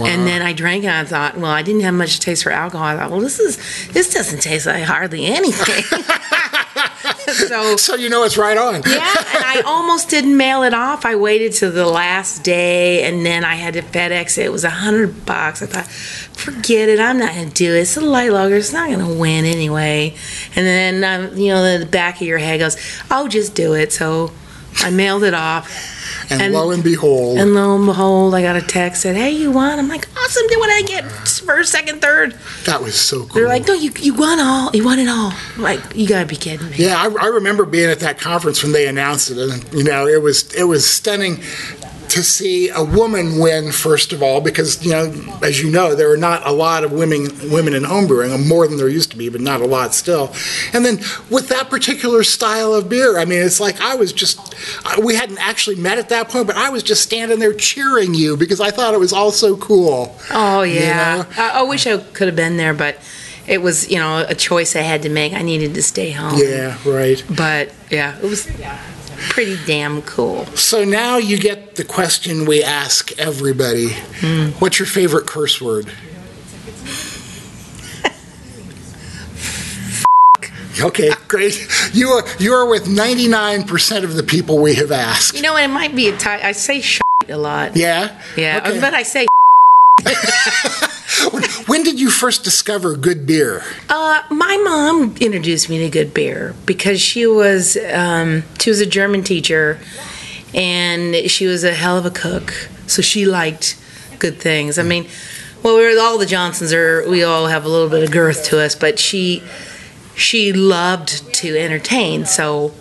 [0.07, 2.51] And then I drank it and I thought, well, I didn't have much taste for
[2.51, 2.87] alcohol.
[2.87, 3.57] I thought, well, this is
[3.93, 5.83] this doesn't taste like hardly anything.
[7.49, 8.75] so So you know it's right on.
[8.75, 11.05] yeah, and I almost didn't mail it off.
[11.05, 14.47] I waited to the last day, and then I had to FedEx it.
[14.47, 15.63] It was a hundred bucks.
[15.63, 16.99] I thought, forget it.
[17.01, 17.81] I'm not gonna do it.
[17.81, 18.57] It's a light lager.
[18.57, 20.15] It's not gonna win anyway.
[20.57, 22.77] And then um, you know the back of your head goes,
[23.11, 23.93] oh, just do it.
[23.93, 24.33] So
[24.79, 25.99] I mailed it off.
[26.31, 29.31] And, And- lo and behold, And lo and behold, I got a text that, "Hey,
[29.33, 30.47] you won." I'm like, "Awesome!
[30.47, 32.35] Did what I get first, second, third?
[32.67, 33.35] that was so cool.
[33.35, 34.71] They're like, "No, you you won all.
[34.73, 36.77] You won it all." I'm like, you gotta be kidding me.
[36.77, 40.07] Yeah, I, I remember being at that conference when they announced it, and you know,
[40.07, 41.43] it was it was stunning
[42.11, 43.73] to see a woman win.
[43.73, 46.93] First of all, because you know, as you know, there are not a lot of
[46.93, 50.33] women women in homebrewing, more than there used to be, but not a lot still.
[50.73, 50.99] And then
[51.31, 54.55] with that particular style of beer, I mean, it's like I was just
[55.03, 58.37] we hadn't actually met at that point, but I was just standing there cheering you
[58.37, 60.17] because I thought it was all so cool.
[60.31, 61.27] Oh yeah, know?
[61.37, 62.99] I, I wish I could have been there, but
[63.47, 65.33] it was you know a choice I had to make.
[65.33, 66.39] I needed to stay home.
[66.43, 67.23] Yeah, right.
[67.29, 68.49] But yeah, it was
[69.29, 70.47] pretty damn cool.
[70.57, 73.91] So now you get the question we ask everybody.
[74.59, 75.93] What's your favorite curse word?
[80.83, 81.69] Okay, great.
[81.93, 85.35] You are you are with 99% of the people we have asked.
[85.37, 86.41] You know, it might be a tie.
[86.43, 87.77] I say shit a lot.
[87.77, 88.19] Yeah?
[88.35, 88.81] Yeah, Okay.
[88.81, 89.27] but I say.
[91.71, 93.63] When did you first discover good beer?
[93.89, 98.87] Uh, my mom introduced me to good beer because she was um, she was a
[98.87, 99.79] German teacher,
[100.53, 102.69] and she was a hell of a cook.
[102.89, 103.81] So she liked
[104.19, 104.81] good things.
[104.81, 105.07] I mean,
[105.63, 107.09] well, we're all the Johnsons are.
[107.09, 109.41] We all have a little bit of girth to us, but she
[110.17, 112.27] she loved to entertain.
[112.27, 112.75] So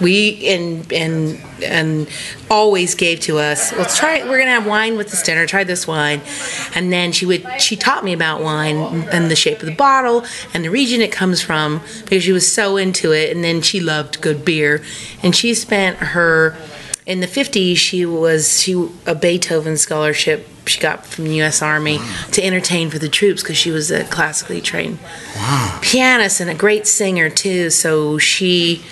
[0.00, 2.08] we and and and
[2.50, 3.72] always gave to us.
[3.72, 4.18] Let's try.
[4.18, 4.26] It.
[4.26, 5.46] we're gonna have wine with this dinner.
[5.46, 6.20] Try this wine,
[6.74, 7.46] and then she would.
[7.60, 11.12] She taught me about wine and the shape of the bottle and the region it
[11.12, 13.34] comes from because she was so into it.
[13.34, 14.82] And then she loved good beer,
[15.22, 16.56] and she spent her
[17.06, 18.72] in the 50s she was she
[19.06, 21.98] a beethoven scholarship she got from the u.s army
[22.32, 24.98] to entertain for the troops because she was a classically trained
[25.82, 28.82] pianist and a great singer too so she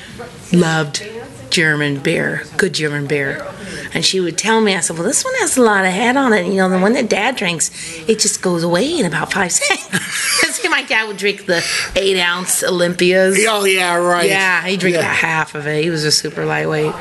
[0.53, 1.03] loved
[1.51, 3.47] german beer good german beer
[3.93, 6.17] and she would tell me i said well this one has a lot of head
[6.17, 7.71] on it you know the one that dad drinks
[8.09, 10.03] it just goes away in about five seconds
[10.57, 11.63] see my dad would drink the
[11.97, 14.29] eight ounce olympias Oh yeah, right.
[14.29, 15.01] yeah, he drank Yeah.
[15.01, 15.83] about half of it.
[15.83, 16.95] He was a super lightweight.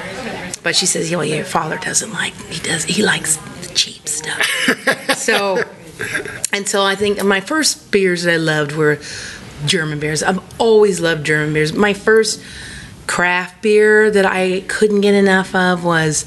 [0.64, 2.34] But she says, you know, your father doesn't like.
[2.50, 2.84] He does.
[2.86, 4.42] He likes the cheap stuff.
[5.18, 5.64] so,
[6.54, 9.00] and so I think my first beers that I loved were
[9.66, 10.24] German beers.
[10.24, 11.74] I've always loved German beers.
[11.74, 12.42] My first
[13.08, 16.26] craft beer that I couldn't get enough of was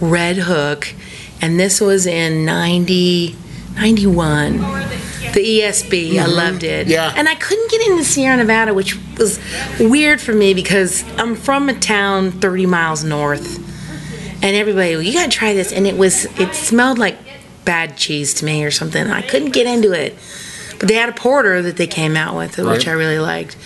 [0.00, 0.94] Redhook,
[1.40, 3.36] and this was in 90,
[3.76, 4.58] 91.
[5.32, 6.30] The ESB, I mm-hmm.
[6.30, 6.88] loved it.
[6.88, 7.12] Yeah.
[7.16, 9.40] And I couldn't get into Sierra Nevada, which was
[9.80, 13.58] weird for me because I'm from a town 30 miles north.
[14.42, 15.72] And everybody, well, you gotta try this.
[15.72, 17.16] And it was, it smelled like
[17.64, 19.06] bad cheese to me or something.
[19.06, 20.18] I couldn't get into it.
[20.78, 22.88] But they had a porter that they came out with, which Right.
[22.88, 23.56] I really liked.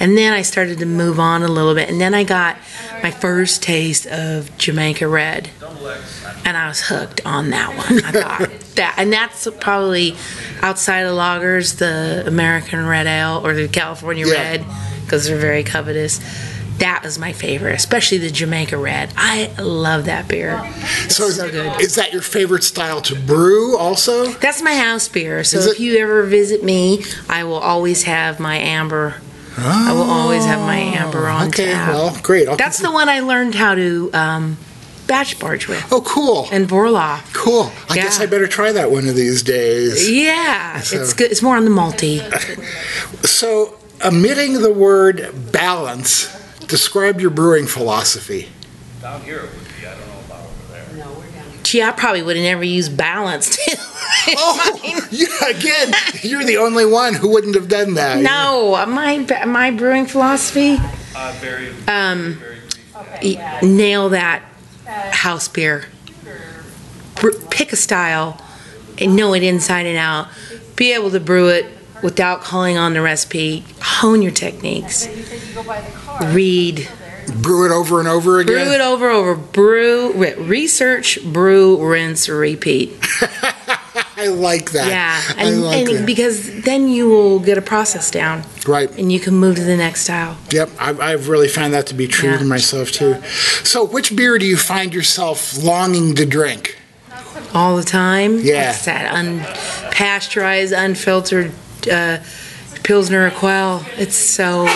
[0.00, 1.88] And then I started to move on a little bit.
[1.88, 2.56] And then I got
[3.02, 5.50] my first taste of Jamaica Red.
[6.44, 8.04] And I was hooked on that one.
[8.04, 10.16] I thought that, and that's probably
[10.62, 14.32] outside of lagers, the American Red Ale or the California Yeah.
[14.34, 14.66] Red,
[15.04, 16.20] because they're very covetous.
[16.78, 19.12] That was my favorite, especially the Jamaica Red.
[19.16, 20.60] I love that beer.
[21.04, 21.80] It's So, so, good.
[21.80, 24.26] is that your favorite style to brew also?
[24.26, 25.44] That's my house beer.
[25.44, 25.80] So Is if it?
[25.80, 29.14] you ever visit me, I will always have my amber.
[29.56, 31.88] I will always have my amber on Oh, Okay, tap.
[31.88, 32.48] well, great.
[32.48, 34.56] I'll That's the one I learned how to um,
[35.06, 35.86] batch sparge with.
[35.92, 36.48] Oh, cool.
[36.50, 37.32] And Vorlauf.
[37.34, 37.70] cool.
[37.88, 40.10] I guess I better try that one of these days.
[40.10, 41.30] Yeah, So- it's good.
[41.30, 42.20] It's more on the malty.
[43.26, 46.26] So, omitting the word balance,
[46.66, 48.48] describe your brewing philosophy.
[49.02, 50.96] Down here it would be, I don't know about over
[51.74, 51.82] there.
[51.84, 53.58] Gee, I probably would have never used balanced.
[54.26, 58.18] Oh, yeah, again, you're the only one who wouldn't have done that.
[58.22, 60.76] no, my my brewing philosophy.
[61.14, 62.56] Uh, very, Um, very
[63.22, 63.38] brief.
[63.38, 64.42] y- nail that
[64.86, 65.86] house beer.
[67.50, 68.40] Pick a style
[68.98, 70.28] and know it inside and out.
[70.76, 71.66] Be able to brew it
[72.02, 73.64] without calling on the recipe.
[73.82, 75.06] Hone your techniques.
[76.32, 76.88] Read.
[77.26, 78.64] Brew it over and over again.
[78.66, 79.34] Brew it over over.
[79.34, 80.12] Brew.
[80.12, 81.18] re- Research.
[81.24, 81.76] Brew.
[81.84, 82.28] Rinse.
[82.28, 82.92] Repeat.
[84.16, 84.88] I like that.
[84.88, 86.06] Yeah, I and, like and that.
[86.06, 88.88] because then you will get a process down, right.
[88.96, 90.36] and you can move to the next style.
[90.50, 92.38] Yep, I've, I've really found that to be true Yeah.
[92.38, 93.20] to myself too.
[93.64, 96.78] So, which beer do you find yourself longing to drink?
[97.52, 98.40] all the time.
[98.40, 98.68] Yeah.
[98.68, 99.14] What's that?
[99.14, 101.52] Unpasteurized, unfiltered
[101.90, 102.18] uh,
[102.82, 103.84] Pilsner Quell.
[103.96, 104.66] It's so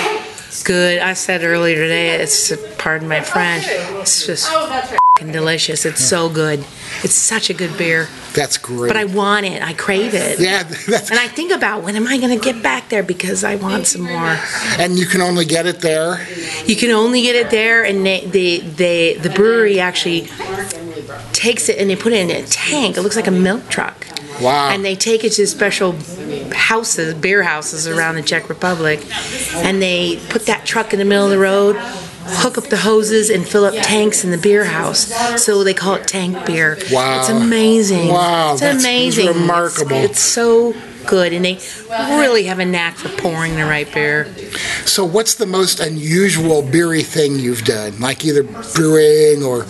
[0.64, 1.00] good.
[1.00, 5.84] I said earlier today, it's, pardon my French, it's just oh, fing delicious.
[5.84, 6.60] It's so good.
[7.02, 8.08] It's such a good beer.
[8.34, 8.88] That's great.
[8.88, 9.62] But I want it.
[9.62, 10.40] I crave it.
[10.40, 13.44] yeah, that's, And I think about when am I going to get back there because
[13.44, 14.38] I want some more.
[14.78, 16.26] and you can only get it there.
[16.66, 20.28] You can only get it there, and they, they, they, the brewery actually
[21.32, 22.96] takes it and they put it in a tank.
[22.96, 24.06] It looks like a milk truck.
[24.40, 24.70] Wow.
[24.70, 25.92] And they take it to special
[26.72, 29.00] houses, beer houses around the Czech Republic,
[29.54, 31.76] and they put that truck in the middle of the road,
[32.42, 35.10] hook up the hoses, and fill up tanks in the beer house.
[35.42, 36.76] So they call it tank beer.
[36.92, 37.20] Wow.
[37.20, 38.08] It's amazing.
[38.08, 39.24] Wow, It's that's- amazing.
[39.28, 39.96] It's- remarkable.
[39.96, 40.74] It's, so
[41.06, 41.58] good, and they
[42.20, 44.26] really have a knack for pouring the right beer.
[44.84, 47.98] So, what's the most unusual beery thing you've done?
[47.98, 48.42] Like either
[48.74, 49.64] brewing or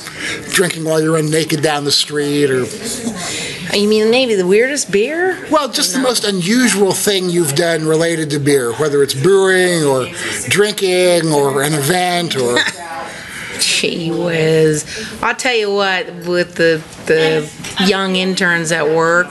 [0.50, 2.64] drinking while you run naked down the street, or
[3.74, 5.46] You mean maybe the weirdest beer?
[5.50, 10.06] well, just the most unusual thing you've done related to beer, whether it's brewing or
[10.48, 12.58] drinking or an event or.
[13.60, 14.84] Gee whiz.
[15.20, 17.50] I'll tell you what, with the the
[17.86, 19.28] young interns at work,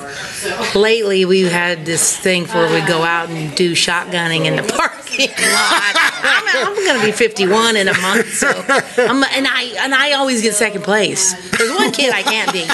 [0.76, 5.30] lately we've had this thing where we go out and do shotgunning in the parking
[5.30, 5.96] lot.
[6.24, 10.14] I'm, I'm going to be 51 in a month, so I'm, and I and I
[10.14, 11.34] always get second place.
[11.58, 12.70] There's one kid I can't beat,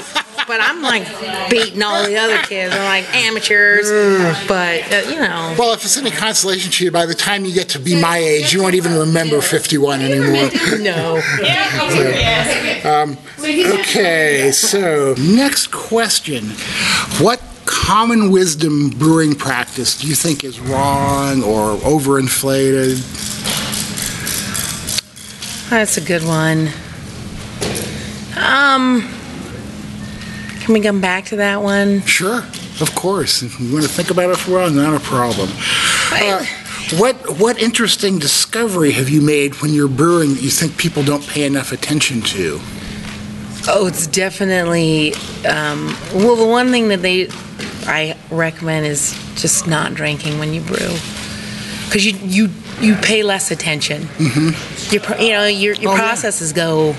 [0.47, 1.07] but I'm like
[1.49, 2.73] beating all the other kids.
[2.75, 3.89] I'm like amateurs,
[4.47, 5.55] but uh, you know.
[5.57, 8.17] Well, if it's any consolation to you, by the time you get to be my
[8.17, 10.49] age, you won't even remember 51 anymore.
[10.79, 11.21] No.
[13.43, 16.45] Okay, so next question.
[17.19, 22.99] What common wisdom brewing practice do you think is wrong or overinflated?
[25.69, 26.69] That's a good one.
[28.37, 29.09] Um,
[30.64, 32.01] can we come back to that one?
[32.03, 32.38] Sure,
[32.82, 33.41] of course.
[33.41, 35.49] If you want to think about it for a while, not a problem.
[36.11, 36.45] Uh,
[36.97, 41.26] what what interesting discovery have you made when you're brewing that you think people don't
[41.28, 42.59] pay enough attention to?
[43.68, 45.14] Oh, it's definitely.
[45.47, 47.30] Um, well, the one thing that they
[47.86, 50.95] I recommend is just not drinking when you brew,
[51.86, 52.49] because you you
[52.82, 54.03] you pay less attention.
[54.03, 54.93] Mm-hmm.
[54.93, 55.99] Your you know your your Oh, yeah.
[55.99, 56.93] processes go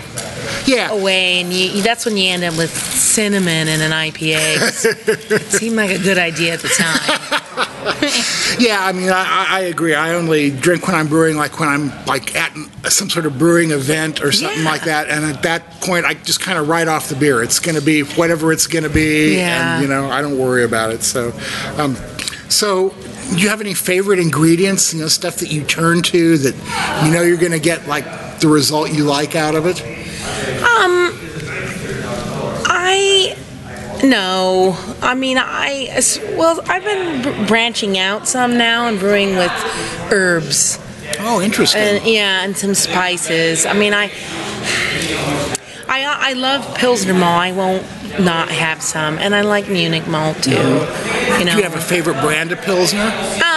[0.67, 5.31] Yeah, away, and you, that's when you end up with cinnamon in an IPA.
[5.31, 7.41] it seemed like a good idea at the time.
[8.59, 8.79] yeah.
[8.85, 9.95] I mean, I, I- agree.
[9.95, 12.53] I only drink when I'm brewing, like when I'm like at
[12.91, 14.71] some sort of brewing event or something Yeah.
[14.71, 15.09] like that.
[15.09, 17.43] And at that point, I just kind of write off the beer.
[17.43, 19.75] It's going to be whatever it's going to be, Yeah.
[19.75, 21.03] and you know, I don't worry about it.
[21.03, 21.33] So,
[21.77, 21.97] um,
[22.49, 22.95] so.
[23.31, 26.55] Do you have any favorite ingredients, you know, stuff that you turn to that
[27.07, 28.05] you know you're going to get like
[28.41, 29.83] the result you like out of it?
[32.67, 33.37] I
[34.05, 34.77] no.
[35.01, 35.91] I mean, I
[36.37, 39.53] well, I've been br- branching out some now and brewing with
[40.13, 40.79] herbs
[41.21, 41.81] Oh, interesting.
[41.81, 43.67] and yeah, and some spices.
[43.67, 44.11] I mean, I
[45.89, 47.41] I I love Pilsner malt.
[47.43, 47.85] I won't
[48.21, 50.51] not have some, and I like Munich malt too.
[50.53, 53.01] You know, Do you have a favorite brand of Pilsner?
[53.01, 53.11] um,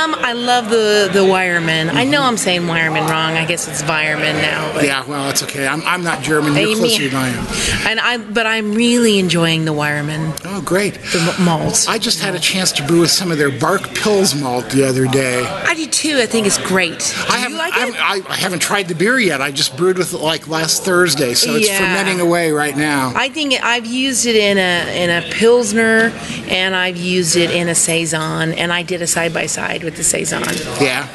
[0.08, 1.93] Um, I love the the Weyermann.
[1.93, 3.34] I know I'm saying Weyermann wrong.
[3.36, 4.72] I guess it's Weyermann now.
[4.74, 5.68] But Yeah, well, it's okay.
[5.68, 6.55] I'm, I'm not German.
[6.55, 7.88] You're closer than I am.
[7.88, 10.93] And I, but I'm really enjoying the Weyermann, Oh, great.
[10.95, 11.88] the m- malts.
[11.88, 14.88] I just had a chance to brew with some of their Barke Pils malt the
[14.88, 15.43] other day.
[15.45, 16.20] I did too.
[16.22, 16.99] I think it's great.
[16.99, 17.88] Do I you haven't, like I,
[18.18, 18.30] it?
[18.30, 19.41] I, haven't tried the beer yet.
[19.41, 21.80] I just brewed with it like last Thursday, so it's Yeah.
[21.80, 23.12] fermenting away right now.
[23.16, 26.12] I think it- I've used it in a in a pilsner,
[26.49, 29.96] and I've used it in a saison, and I did a side by side with
[29.97, 30.43] the saison.
[30.79, 31.07] yeah,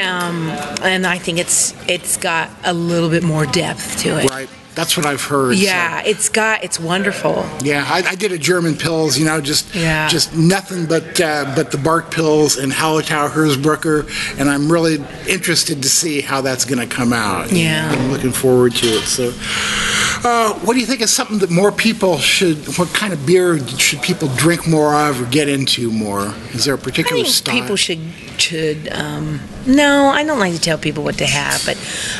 [0.00, 0.48] Um,
[0.82, 4.30] and I think it's it's got a little bit more depth to it.
[4.30, 4.48] right.
[4.78, 5.56] That's what I've heard.
[5.56, 7.44] so- Yeah, it's got it's wonderful.
[7.64, 10.06] yeah, I, I did a German Pils, you know, just Yeah.
[10.06, 14.06] just nothing but uh, but the Barke Pils and Hallertau Hersbrucker,
[14.38, 17.50] and I'm really interested to see how that's going to come out.
[17.50, 17.90] Yeah.
[17.90, 19.02] I'm looking forward to it.
[19.06, 19.32] So,
[20.24, 22.58] uh, what do you think is something that more people should?
[22.78, 26.32] What kind of beer should people drink more of or get into more?
[26.54, 27.54] Is there a particular think style?
[27.60, 27.98] people should
[28.36, 30.06] should um, no.
[30.06, 31.76] I don't like to tell people what to have, but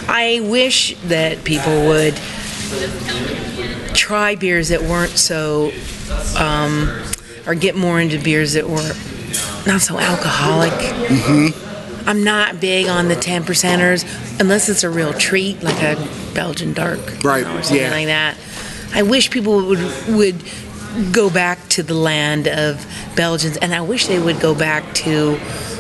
[0.08, 2.18] I wish that people would
[3.94, 5.72] try beers that weren't so,
[6.38, 6.88] um,
[7.46, 8.92] or get more into beers that were
[9.66, 10.72] not so alcoholic.
[10.72, 12.08] Mm-hmm.
[12.08, 14.04] I'm not big on the ten percenters
[14.40, 15.96] unless it's a real treat, like a
[16.34, 17.90] Belgian dark, you Right, know, or something yeah.
[17.90, 18.36] like that.
[18.94, 20.42] I wish people would would
[21.12, 22.84] go back to the land of
[23.16, 25.38] Belgians, and I wish they would go back to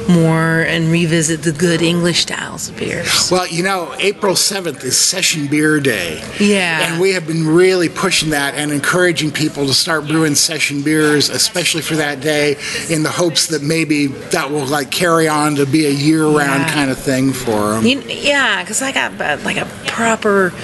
[0.08, 3.28] more and revisit the good English styles of beers.
[3.30, 6.22] Well, you know, April 7th is Session Beer Day.
[6.40, 6.90] Yeah.
[6.92, 11.28] And we have been really pushing that and encouraging people to start brewing session beers,
[11.28, 12.56] especially for that day,
[12.88, 16.72] in the hopes that maybe that will like carry on to be a year-round Yeah.
[16.72, 17.84] kind of thing for them.
[17.84, 20.54] You, yeah, because I got like a proper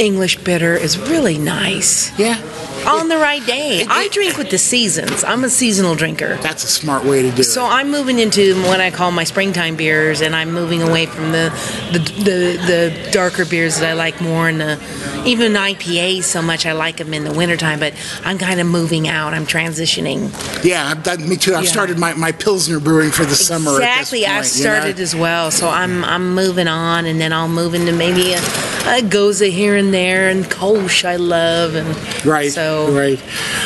[0.00, 2.40] English bitter is really nice Yeah,
[2.86, 3.84] on the right day.
[3.88, 5.22] I drink with the seasons.
[5.24, 6.36] I'm a seasonal drinker.
[6.36, 7.54] that's a smart way to do So it.
[7.60, 11.32] So I'm moving into what I call my springtime beers, and I'm moving away from
[11.32, 11.50] the
[11.92, 12.66] the, the,
[13.02, 16.96] the darker beers that I like more, and the even IPAs so much I like
[16.96, 17.78] them in the wintertime.
[17.80, 19.34] But I'm kind of moving out.
[19.34, 20.30] I'm transitioning.
[20.64, 21.54] Yeah, that, me too.
[21.54, 21.70] I've Yeah.
[21.70, 23.72] started my, my Pilsner brewing for the summer.
[23.72, 24.42] exactly, I you know?
[24.42, 25.50] started as well.
[25.50, 29.76] So I'm I'm moving on, and then I'll move into maybe a, a Gose here
[29.76, 31.90] and there, and Kolsch I love, and
[32.24, 32.50] Right.
[32.52, 33.18] So right.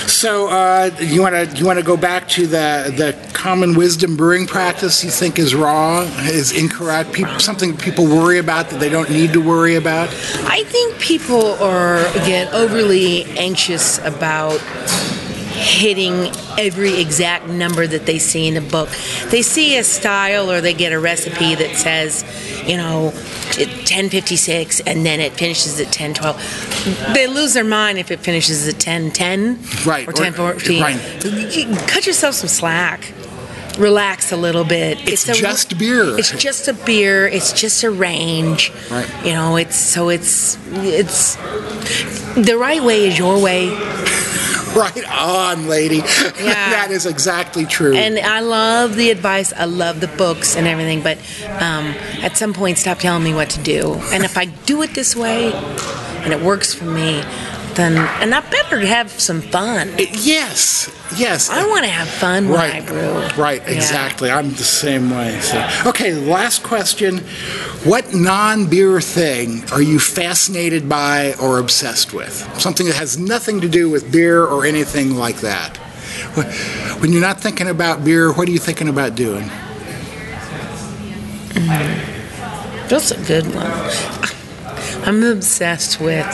[0.07, 4.16] So uh, you want to you want to go back to the the common wisdom
[4.16, 8.88] brewing practice you think is wrong, is incorrect, people, something people worry about that they
[8.88, 10.09] don't need to worry about.
[10.46, 14.61] I think people are get overly anxious about
[15.65, 18.89] hitting every exact number that they see in a book.
[19.31, 22.23] They see a style or they get a recipe that says,
[22.69, 23.12] you know,
[23.57, 27.12] 1056 and then it finishes at 1012.
[27.15, 30.83] They lose their mind if it finishes at 1010 Right, or or- 1014.
[30.83, 31.89] right.
[31.89, 33.12] Cut yourself some slack.
[33.79, 34.99] Relax a little bit.
[35.09, 36.17] It's a- just beer.
[36.17, 37.27] It's just a beer.
[37.27, 38.71] It's just a range.
[38.91, 39.09] Right.
[39.25, 41.35] You know, it's so it's it's
[42.37, 43.71] the right way is your way.
[44.85, 45.97] Right on, lady.
[46.45, 46.70] Yeah.
[46.70, 47.95] that is exactly true.
[47.95, 49.53] And I love the advice.
[49.53, 51.01] I love the books and everything.
[51.03, 51.18] But
[51.62, 53.95] um, at some point, stop telling me what to do.
[54.12, 57.22] And if I do it this way, and it works for me,
[57.77, 59.91] then and I better have some fun.
[59.99, 61.51] Yes, yes.
[61.51, 63.43] I want to have fun when I Right, brew.
[63.43, 63.75] right, Yeah.
[63.75, 64.31] exactly.
[64.31, 65.39] I'm the same way.
[65.41, 65.66] So.
[65.87, 67.18] Okay, last question.
[67.85, 72.49] What non beer thing are you fascinated by or obsessed with?
[72.59, 75.77] Something that has nothing to do with beer or anything like that.
[77.01, 79.51] When you're not thinking about beer, what are you thinking about doing?
[81.55, 82.89] Mm.
[82.89, 83.70] That's a good one.
[85.07, 86.27] I'm obsessed with.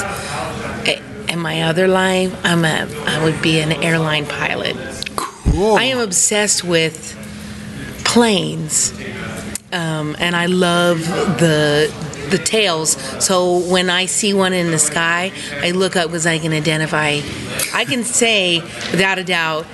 [1.31, 2.89] In my other life, I'm a.
[3.07, 4.77] I would be an airline pilot.
[5.17, 5.77] Cool.
[5.77, 7.17] I am obsessed with
[8.05, 8.93] planes,
[9.73, 10.99] um, and I love
[11.39, 11.93] the
[12.31, 12.93] the tails.
[13.25, 17.21] So when I see one in the sky, I look up because I can identify.
[17.75, 18.61] I can say
[18.91, 19.67] without a doubt,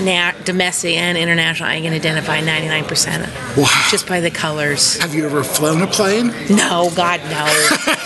[0.00, 3.66] na- domestic and international, I can identify 99% Wow.
[3.90, 4.98] just by the colors.
[4.98, 6.32] Have you ever flown a plane?
[6.50, 7.94] No, God, no.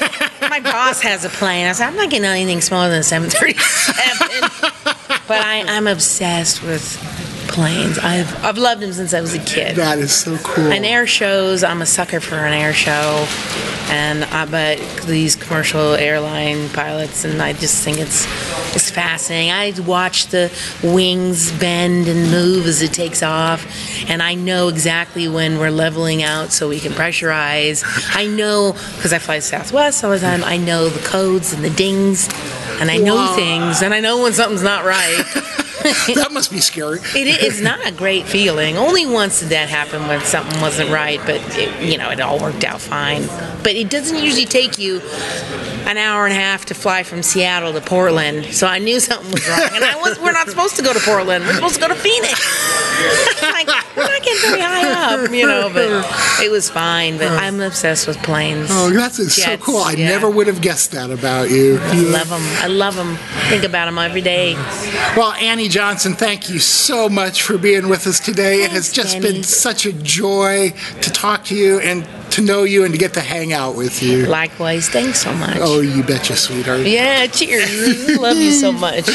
[0.52, 1.66] My boss has a plane.
[1.66, 4.74] I said, I'm not getting anything smaller than a 737.
[5.26, 6.84] but I, I'm obsessed with
[7.52, 7.98] planes.
[7.98, 9.76] I've, I've loved them since I was a kid.
[9.76, 10.72] That is so cool.
[10.72, 13.26] And air shows, I'm a sucker for an air show.
[13.90, 18.24] And I bet these commercial airline pilots, and I just think it's
[18.74, 19.50] it's fascinating.
[19.50, 20.50] I watch the
[20.82, 23.66] wings bend and move as it takes off,
[24.08, 27.84] and I know exactly when we're leveling out so we can pressurize.
[28.16, 30.42] I know because I fly Southwest all the time.
[30.42, 32.28] I know the codes and the dings,
[32.80, 33.34] and I know Wow.
[33.36, 35.22] things, and I know when something's not right.
[36.14, 36.98] that must be scary.
[37.14, 38.76] It is not a great feeling.
[38.76, 42.38] Only once did that happen when something wasn't right, but it, you know it all
[42.38, 43.26] worked out fine.
[43.62, 45.00] But it doesn't usually take you
[45.86, 49.30] an hour and a half to fly from Seattle to Portland, so I knew something
[49.32, 49.68] was wrong.
[49.72, 51.44] And I was we're not supposed to go to Portland.
[51.44, 52.32] We're supposed to go to Phoenix.
[53.42, 55.70] like we're not getting very high up, you know.
[55.72, 56.06] But
[56.42, 57.18] it was fine.
[57.18, 58.68] But I'm obsessed with planes.
[58.70, 59.78] Oh, that's so Jets, cool.
[59.78, 60.08] I yeah.
[60.08, 61.78] never would have guessed that about you.
[61.80, 62.42] I love them.
[62.42, 63.16] I love them.
[63.48, 64.54] Think about them every day.
[65.16, 68.62] Well, Annie Johnson, thank you so much for being with us today.
[68.62, 69.32] it has just Denny.
[69.32, 70.70] been such a joy
[71.00, 74.02] to talk to you and to know you and to get to hang out with
[74.02, 74.26] you.
[74.26, 74.88] Likewise.
[74.88, 75.58] Thanks so much.
[75.60, 76.80] Oh, you betcha, sweetheart.
[76.80, 78.18] Yeah, cheers.
[78.18, 79.08] Love you so much.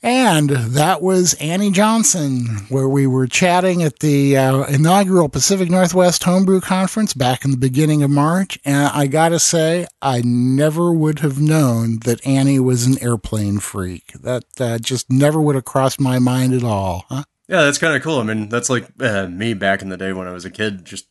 [0.00, 6.22] And that was Annie Johnson, where we were chatting at the uh, inaugural Pacific Northwest
[6.22, 8.60] Homebrew Conference back in the beginning of March.
[8.64, 13.58] And I got to say, I never would have known that Annie was an airplane
[13.58, 14.12] freak.
[14.20, 17.04] That uh, just never would have crossed my mind at all.
[17.08, 17.24] Huh?
[17.48, 18.20] Yeah, that's kind of cool.
[18.20, 20.84] I mean, that's like uh, me back in the day when I was a kid,
[20.84, 21.08] just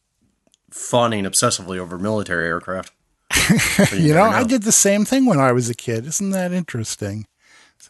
[0.78, 2.94] fawning obsessively over military aircraft.
[3.30, 6.06] But You know, never I did the same thing when I was a kid.
[6.06, 7.28] Isn't that interesting?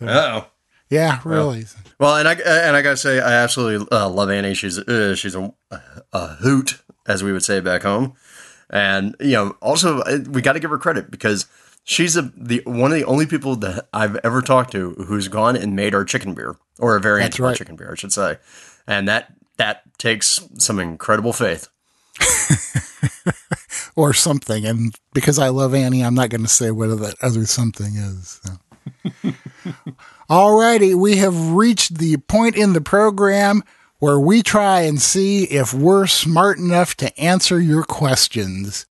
[0.01, 0.47] Uh-oh.
[0.89, 1.65] Yeah, really.
[1.99, 4.53] Well, and I and I gotta say, I absolutely uh, love Annie.
[4.53, 5.53] She's uh, she's a,
[6.13, 8.13] a hoot, as we would say back home.
[8.69, 11.45] And you know, also uh, we got to give her credit because
[11.83, 15.57] she's a, the one of the only people that I've ever talked to who's gone
[15.57, 18.13] and made our chicken beer or a variant That's of our chicken beer, I should
[18.13, 18.37] say.
[18.87, 21.67] And that that takes some incredible faith.
[23.95, 24.65] or something.
[24.65, 28.41] And because I love Annie, I'm not going to say what that other something is.
[28.43, 28.53] So.
[30.29, 33.63] Alrighty, we have reached the point in the program
[33.99, 38.85] where we try and see if we're smart enough to answer your questions.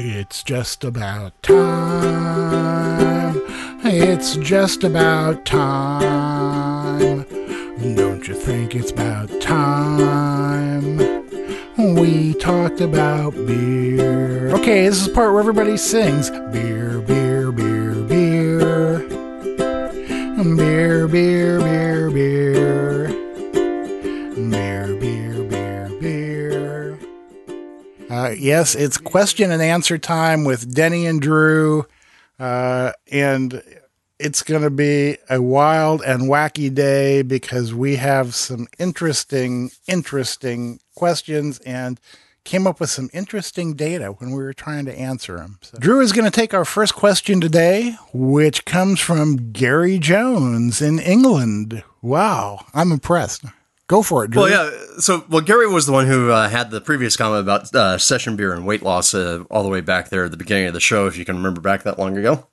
[0.00, 3.42] It's just about time.
[3.84, 6.67] It's just about time.
[7.80, 10.96] Don't you think it's about time?
[11.76, 14.48] We talked about beer.
[14.56, 18.98] Okay, this is part where everybody sings beer, beer, beer, beer.
[20.56, 23.08] Beer, beer, beer, beer.
[24.34, 26.98] Beer, beer, beer, beer.
[28.10, 31.86] Uh, yes, it's question and answer time with Denny and Drew.
[32.40, 33.62] Uh, and
[34.18, 40.80] it's going to be a wild and wacky day because we have some interesting, interesting
[40.94, 42.00] questions and
[42.44, 45.58] came up with some interesting data when we were trying to answer them.
[45.62, 50.80] So, Drew is going to take our first question today, which comes from Gary Jones
[50.80, 51.84] in England.
[52.02, 53.44] Wow, I'm impressed.
[53.86, 54.42] Go for it, Drew.
[54.42, 54.98] Well, yeah.
[54.98, 58.36] So, well, Gary was the one who uh, had the previous comment about uh, session
[58.36, 60.80] beer and weight loss uh, all the way back there at the beginning of the
[60.80, 62.46] show, if you can remember back that long ago.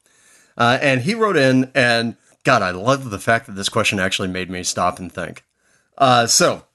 [0.57, 4.27] Uh, and he wrote in, and God, I love the fact that this question actually
[4.29, 5.43] made me stop and think.
[5.97, 6.65] Uh, so,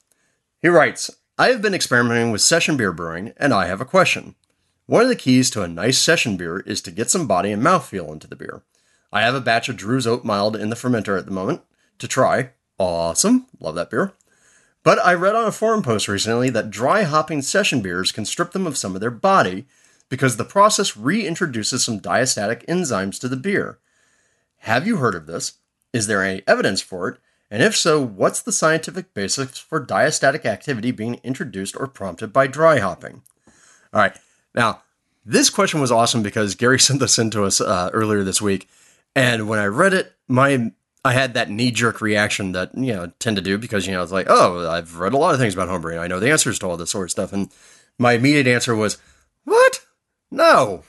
[0.61, 4.35] he writes I have been experimenting with session beer brewing, and I have a question.
[4.87, 7.63] One of the keys to a nice session beer is to get some body and
[7.63, 8.63] mouthfeel into the beer.
[9.13, 11.63] I have a batch of Drew's Oat Mild in the fermenter at the moment
[11.99, 12.51] to try.
[12.79, 13.47] Awesome.
[13.59, 14.13] Love that beer.
[14.83, 18.53] But I read on a forum post recently that dry hopping session beers can strip
[18.53, 19.67] them of some of their body
[20.11, 23.79] because the process reintroduces some diastatic enzymes to the beer.
[24.59, 25.55] Have you heard of this?
[25.95, 27.19] Is there any evidence for it?
[27.51, 32.47] And if so, what's the scientific basis for diastatic activity being introduced or prompted by
[32.47, 33.23] dry hopping?
[33.93, 34.17] All right.
[34.55, 34.83] Now,
[35.25, 38.69] this question was awesome because Gary sent this in to us uh, earlier this week.
[39.17, 40.73] And when I read it, my
[41.05, 44.03] I had that knee jerk reaction that you know tend to do because you know
[44.03, 46.59] it's like oh I've read a lot of things about homebrewing I know the answers
[46.59, 47.51] to all this sort of stuff and
[47.99, 48.99] my immediate answer was
[49.45, 49.81] what
[50.31, 50.85] no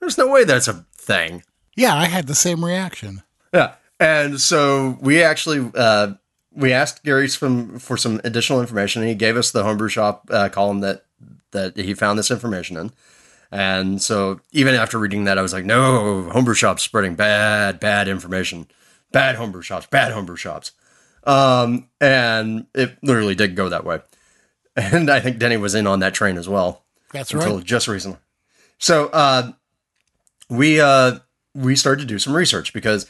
[0.00, 1.42] there's no way that's a thing
[1.76, 3.22] Yeah, I had the same reaction.
[3.52, 6.14] yeah and so we actually uh,
[6.52, 10.28] we asked Gary from for some additional information and he gave us the homebrew shop
[10.30, 11.04] uh, column that
[11.52, 12.90] that he found this information in
[13.50, 18.08] and so even after reading that I was like no homebrew shop's spreading bad bad
[18.08, 18.66] information
[19.12, 20.72] bad homebrew shops, bad homebrew shops.
[21.24, 24.00] Um, and it literally did go that way.
[24.74, 26.82] And I think Denny was in on that train as well
[27.12, 27.42] That's right.
[27.42, 27.66] until right.
[27.66, 28.16] just recently.
[28.82, 29.52] So uh,
[30.50, 31.20] we uh,
[31.54, 33.08] we started to do some research because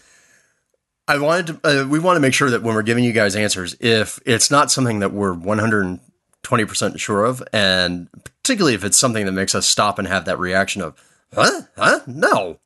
[1.08, 1.82] I wanted to.
[1.84, 4.50] Uh, we want to make sure that when we're giving you guys answers, if it's
[4.50, 5.98] not something that we're one hundred
[6.42, 10.26] twenty percent sure of, and particularly if it's something that makes us stop and have
[10.26, 10.94] that reaction of
[11.34, 12.60] "huh, huh, no,"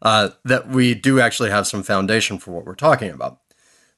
[0.00, 3.40] uh, that we do actually have some foundation for what we're talking about.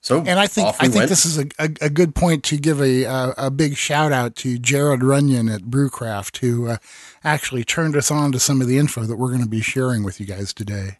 [0.00, 1.08] So, And I think I think went.
[1.08, 4.36] this is a, a, a good point to give a, a a big shout out
[4.36, 6.76] to Jared Runyon at Brewcraft who uh,
[7.24, 10.04] actually turned us on to some of the info that we're going to be sharing
[10.04, 10.98] with you guys today.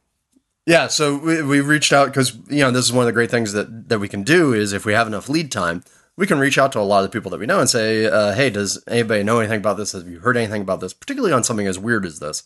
[0.67, 3.31] Yeah, so we, we reached out because you know this is one of the great
[3.31, 5.85] things that that we can do is if we have enough lead time,
[6.17, 8.07] we can reach out to a lot of the people that we know and say,
[8.07, 9.93] uh, "Hey, does anybody know anything about this?
[9.93, 10.93] Have you heard anything about this?
[10.93, 12.43] Particularly on something as weird as this."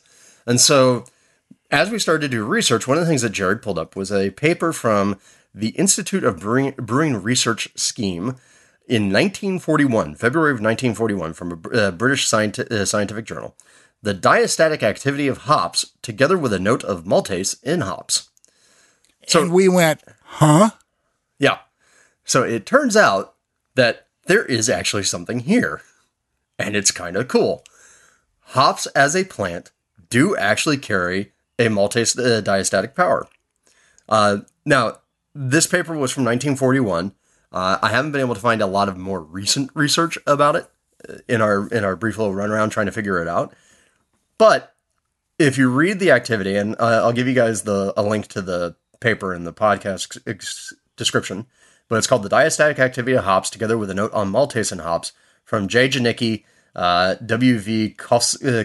[0.46, 1.06] And so,
[1.70, 4.12] as we started to do research, one of the things that Jared pulled up was
[4.12, 5.18] a paper from
[5.54, 8.36] the Institute of Brewing, Brewing Research Scheme
[8.86, 13.56] in 1941, February of 1941, from a uh, British scienti- uh, scientific journal.
[14.02, 18.30] The diastatic activity of hops, together with a note of maltase in hops.
[19.26, 20.70] So- and we went, huh?
[21.38, 21.58] Yeah.
[22.24, 23.34] So it turns out
[23.74, 25.82] that there is actually something here,
[26.58, 27.64] and it's kind of cool.
[28.40, 29.70] Hops as a plant
[30.08, 33.28] do actually carry a maltase uh, diastatic power.
[34.08, 34.98] Uh, now,
[35.34, 37.12] this paper was from 1941.
[37.52, 40.70] Uh, I haven't been able to find a lot of more recent research about it
[41.08, 43.54] uh, in our in our brief little run around trying to figure it out.
[44.38, 44.74] But
[45.38, 48.42] if you read the activity, and uh, I'll give you guys the a link to
[48.42, 51.46] the paper in the podcast ex- description,
[51.88, 54.82] but it's called the diastatic activity of hops, together with a note on maltase and
[54.82, 55.12] hops
[55.44, 55.88] from J.
[55.88, 56.44] Janicki,
[56.76, 57.90] uh, W.V.
[57.98, 58.64] Kos- uh,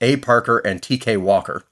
[0.00, 0.16] A.
[0.18, 1.16] Parker, and T.K.
[1.16, 1.64] Walker.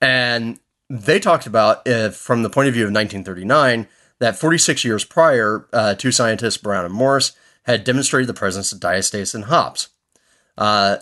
[0.00, 0.60] And
[0.90, 3.86] they talked about, uh, from the point of view of 1939,
[4.20, 7.32] that 46 years prior, uh, two scientists, Brown and Morris,
[7.64, 9.88] had demonstrated the presence of diastase in hops.
[10.56, 10.98] Uh,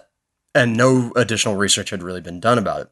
[0.54, 2.88] and no additional research had really been done about it.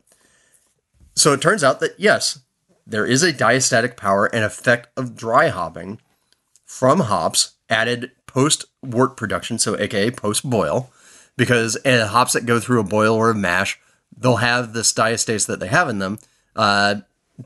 [1.16, 2.40] So it turns out that, yes,
[2.86, 6.00] there is a diastatic power and effect of dry hopping
[6.64, 10.90] from hops added post wort production, so aka post boil,
[11.36, 13.80] because uh, hops that go through a boil or a mash,
[14.16, 16.18] they'll have this diastase that they have in them
[16.56, 16.96] uh,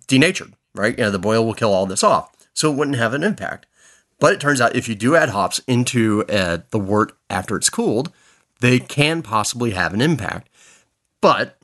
[0.06, 0.96] denatured, right?
[0.96, 3.66] You know, the boil will kill all this off, so it wouldn't have an impact.
[4.20, 7.70] But it turns out if you do add hops into uh, the wort after it's
[7.70, 8.12] cooled,
[8.60, 10.48] they can possibly have an impact.
[11.20, 11.56] But,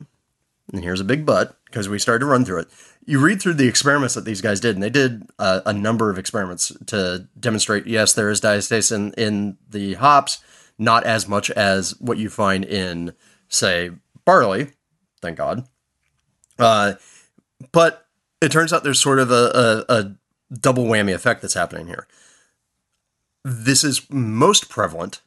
[0.72, 2.68] and here's a big but, because we started to run through it.
[3.04, 6.10] You read through the experiments that these guys did, and they did uh, a number
[6.10, 10.38] of experiments to demonstrate yes, there is diastase in, in the hops,
[10.78, 13.12] not as much as what you find in,
[13.48, 13.90] say,
[14.24, 14.70] barley.
[15.20, 15.66] Thank God.
[16.58, 16.94] Uh,
[17.72, 18.06] but
[18.40, 20.14] it turns out there's sort of a, a, a
[20.52, 22.06] double whammy effect that's happening here.
[23.44, 25.20] This is most prevalent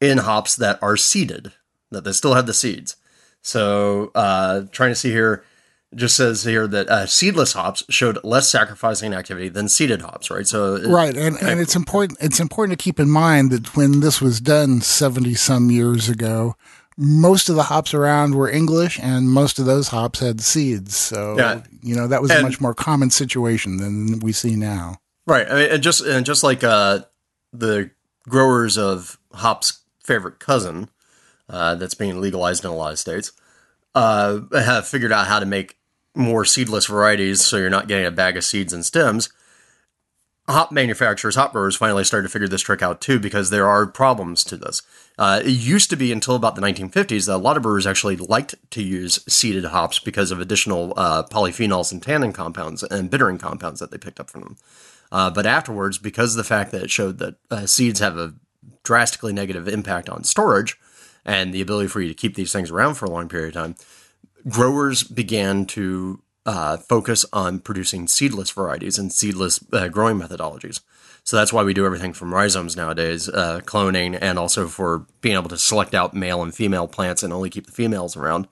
[0.00, 1.52] in hops that are seeded,
[1.90, 2.96] that they still have the seeds.
[3.42, 5.44] So, uh, trying to see here,
[5.92, 10.30] it just says here that uh, seedless hops showed less saccharifying activity than seeded hops,
[10.30, 10.46] right?
[10.46, 12.18] So, Right, and, and it's important.
[12.20, 16.56] It's important to keep in mind that when this was done seventy some years ago,
[16.96, 20.96] most of the hops around were English, and most of those hops had seeds.
[20.96, 21.60] So Yeah.
[21.82, 24.98] you know that was a much more common situation than we see now.
[25.26, 25.46] Right.
[25.50, 27.00] I mean, and just and just like uh,
[27.52, 27.90] the
[28.28, 30.88] growers of hops' favorite cousin,
[31.50, 33.32] uh, that's being legalized in a lot of states,
[33.94, 35.76] uh, have figured out how to make
[36.14, 39.28] more seedless varieties, so you're not getting a bag of seeds and stems.
[40.48, 43.84] Hop manufacturers, hop brewers, finally started to figure this trick out too, because there are
[43.84, 44.82] problems to this.
[45.18, 48.16] Uh, it used to be until about the 1950s that a lot of brewers actually
[48.16, 53.38] liked to use seeded hops because of additional uh, polyphenols and tannin compounds and bittering
[53.38, 54.56] compounds that they picked up from them.
[55.10, 58.34] Uh, but afterwards, because of the fact that it showed that uh, seeds have a
[58.84, 60.78] drastically negative impact on storage
[61.24, 63.54] and the ability for you to keep these things around for a long period of
[63.54, 63.74] time,
[64.48, 70.80] growers began to uh, focus on producing seedless varieties and seedless uh, growing methodologies.
[71.24, 75.34] So that's why we do everything from rhizomes nowadays, uh, cloning, and also for being
[75.34, 78.46] able to select out male and female plants and only keep the females around.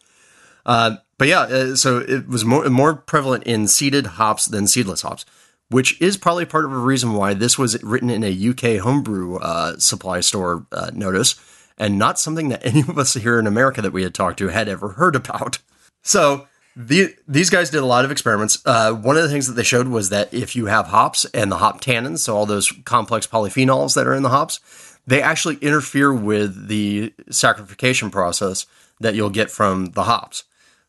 [0.67, 5.03] Uh, but yeah, uh, so it was more more prevalent in seeded hops than seedless
[5.03, 5.25] hops,
[5.69, 9.37] which is probably part of a reason why this was written in a UK homebrew
[9.37, 11.37] uh, supply store notice,
[11.79, 14.49] and not something that any of us here in America that we had talked to
[14.49, 15.59] had ever heard about.
[16.03, 18.61] So the, these guys did a lot of experiments.
[18.67, 21.51] Uh, one of the things that they showed was that if you have hops and
[21.51, 24.61] the hop tannins, so all those complex polyphenols that are in the hops,
[25.07, 28.67] they actually interfere with the saccharification process
[29.01, 30.45] that you'll get from the hops.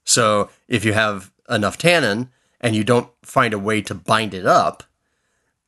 [0.06, 2.30] So if you have enough tannin
[2.62, 4.84] and you don't find a way to bind it up,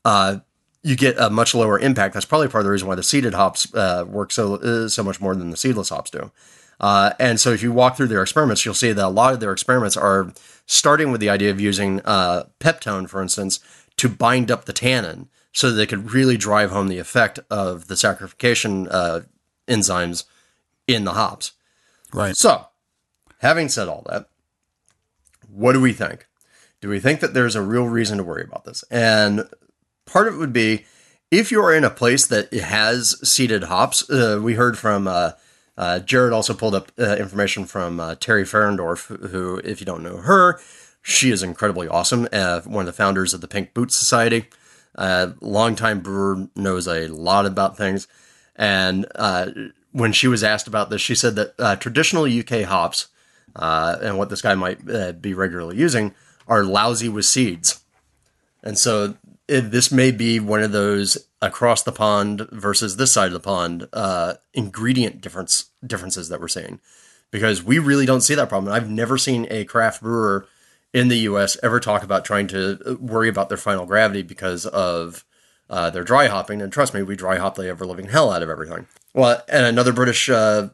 [0.06, 0.40] uh,
[0.84, 2.14] you get a much lower impact.
[2.14, 5.04] That's probably part of the reason why the seeded hops uh, work so uh, so
[5.04, 6.32] much more than the seedless hops do.
[6.80, 9.40] Uh, and so if you walk through their experiments, you'll see that a lot of
[9.40, 10.32] their experiments are
[10.66, 13.60] starting with the idea of using uh, peptone, for instance,
[13.98, 17.88] to bind up the tannin so that they could really drive home the effect of
[17.88, 19.22] the saccharification uh,
[19.68, 20.26] enzymes
[20.88, 21.54] in the hops.
[22.14, 22.36] Right.
[22.36, 22.68] So,
[23.40, 24.30] having said all that,
[25.50, 26.28] what do we think?
[26.80, 28.84] Do we think that there's a real reason to worry about this?
[28.92, 29.50] And
[30.06, 30.86] part of it would be
[31.32, 34.10] if you're in a place that has seeded hops.
[34.10, 35.32] Uh, we heard from uh,
[35.78, 40.04] uh, Jared also pulled up uh, information from uh, Teri Fahrendorf, who, if you don't
[40.04, 40.60] know her,
[41.02, 42.28] she is incredibly awesome.
[42.34, 44.48] Uh, one of the founders of the Pink Boot Society.
[44.96, 48.08] Uh, longtime brewer, knows a lot about things.
[48.56, 49.52] And uh,
[49.92, 53.08] when she was asked about this, she said that uh, traditional UK hops
[53.56, 56.16] and what this guy might be regularly using
[56.48, 57.84] are lousy with seeds.
[58.64, 59.16] And so
[59.48, 63.40] it, this may be one of those across the pond versus this side of the
[63.40, 66.80] pond uh, ingredient difference differences that we're seeing
[67.32, 68.74] because we really don't see that problem.
[68.74, 70.48] I've never seen a craft brewer
[70.94, 71.58] in the U.S.
[71.62, 75.24] ever talk about trying to uh, worry about their final gravity because of
[75.70, 76.62] uh, their dry hopping.
[76.62, 78.88] And trust me, we dry hop the ever living hell out of everything.
[79.14, 80.70] Well, and another British uh,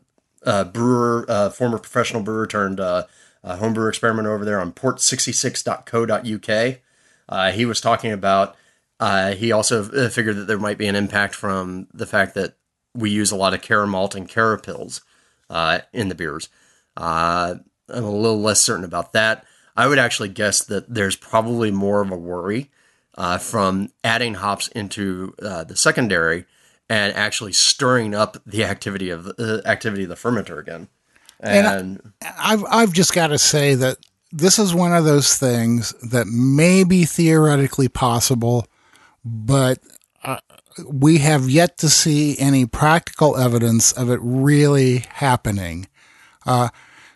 [0.45, 7.53] uh brewer, uh, former professional brewer turned homebrewer experiment over there on port66.co.uk.
[7.53, 8.55] he was talking about
[9.03, 12.55] uh, he also uh, figured that there might be an impact from the fact that
[12.95, 15.01] we use a lot of Cara malt and Carapils
[15.49, 16.47] uh, in the beers.
[16.95, 17.55] Uh,
[17.89, 19.43] I'm a little less certain about that.
[19.75, 22.71] I would actually guess that there's probably more of a worry
[23.17, 26.45] uh, from adding hops into uh, the secondary
[26.87, 30.87] and actually stirring up the activity of the activity of the fermenter again.
[31.41, 33.97] And, and I, I've I've just got to say that
[34.31, 38.65] this is one of those things that may be theoretically possible
[39.23, 39.79] but
[40.23, 40.39] uh,
[40.87, 45.87] we have yet to see any practical evidence of it really happening.
[46.45, 46.69] Uh,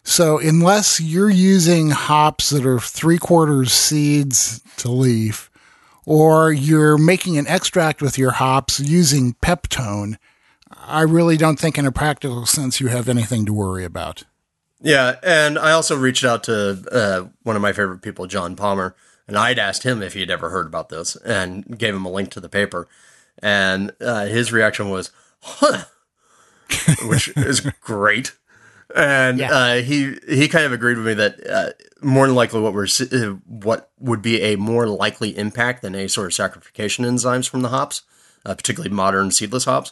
[0.03, 5.51] so unless you're using hops that are three quarters seeds to leaf,
[6.05, 10.15] or you're making an extract with your hops using peptone,
[10.71, 14.23] I really don't think in a practical sense you have anything to worry about.
[14.81, 18.95] Yeah, and I also reached out to uh, one of my favorite people, John Palmer,
[19.27, 22.31] and I'd asked him if he'd ever heard about this and gave him a link
[22.31, 22.87] to the paper.
[23.39, 25.85] And uh, his reaction was, huh,
[27.03, 28.33] which is great.
[28.95, 29.51] And yeah.
[29.51, 31.69] uh, he he kind of agreed with me that uh,
[32.01, 36.07] more than likely what we're uh, what would be a more likely impact than any
[36.07, 38.03] sort of saccharification enzymes from the hops,
[38.45, 39.91] uh, particularly modern seedless hops,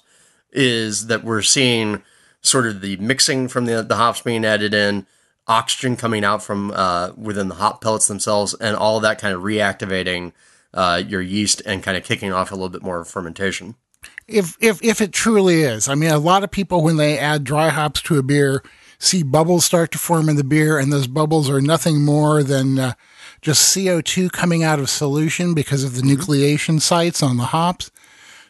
[0.53, 2.03] is that we're seeing
[2.41, 5.06] sort of the mixing from the the hops being added in,
[5.48, 9.34] oxygen coming out from uh, within the hop pellets themselves, and all of that kind
[9.34, 10.32] of reactivating
[10.74, 13.76] uh, your yeast and kind of kicking off a little bit more fermentation.
[14.28, 17.44] If if if it truly is, I mean, a lot of people when they add
[17.44, 18.64] dry hops to a beer
[18.98, 22.80] see bubbles start to form in the beer, and those bubbles are nothing more than
[22.80, 22.94] uh,
[23.42, 26.22] just CO two coming out of solution because of the mm-hmm.
[26.22, 27.92] nucleation sites on the hops.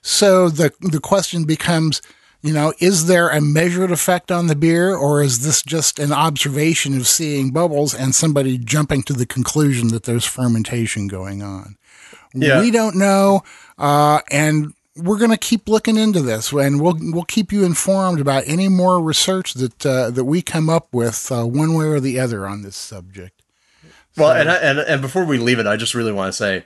[0.02, 2.02] So the the question becomes
[2.46, 6.12] you know, is there a measured effect on the beer or is this just an
[6.12, 11.76] observation of seeing bubbles and somebody jumping to the conclusion that there's fermentation going on?
[12.36, 12.62] Yeah.
[12.62, 13.42] We don't know.
[13.80, 18.22] Uh, and we're going to keep looking into this and we'll, we'll keep you informed
[18.22, 22.00] about any more research that, uh, that we come up with, uh, one way or
[22.00, 23.42] the other on this subject.
[24.18, 26.64] Well, so, and, and, and before we leave it, I just really want to say,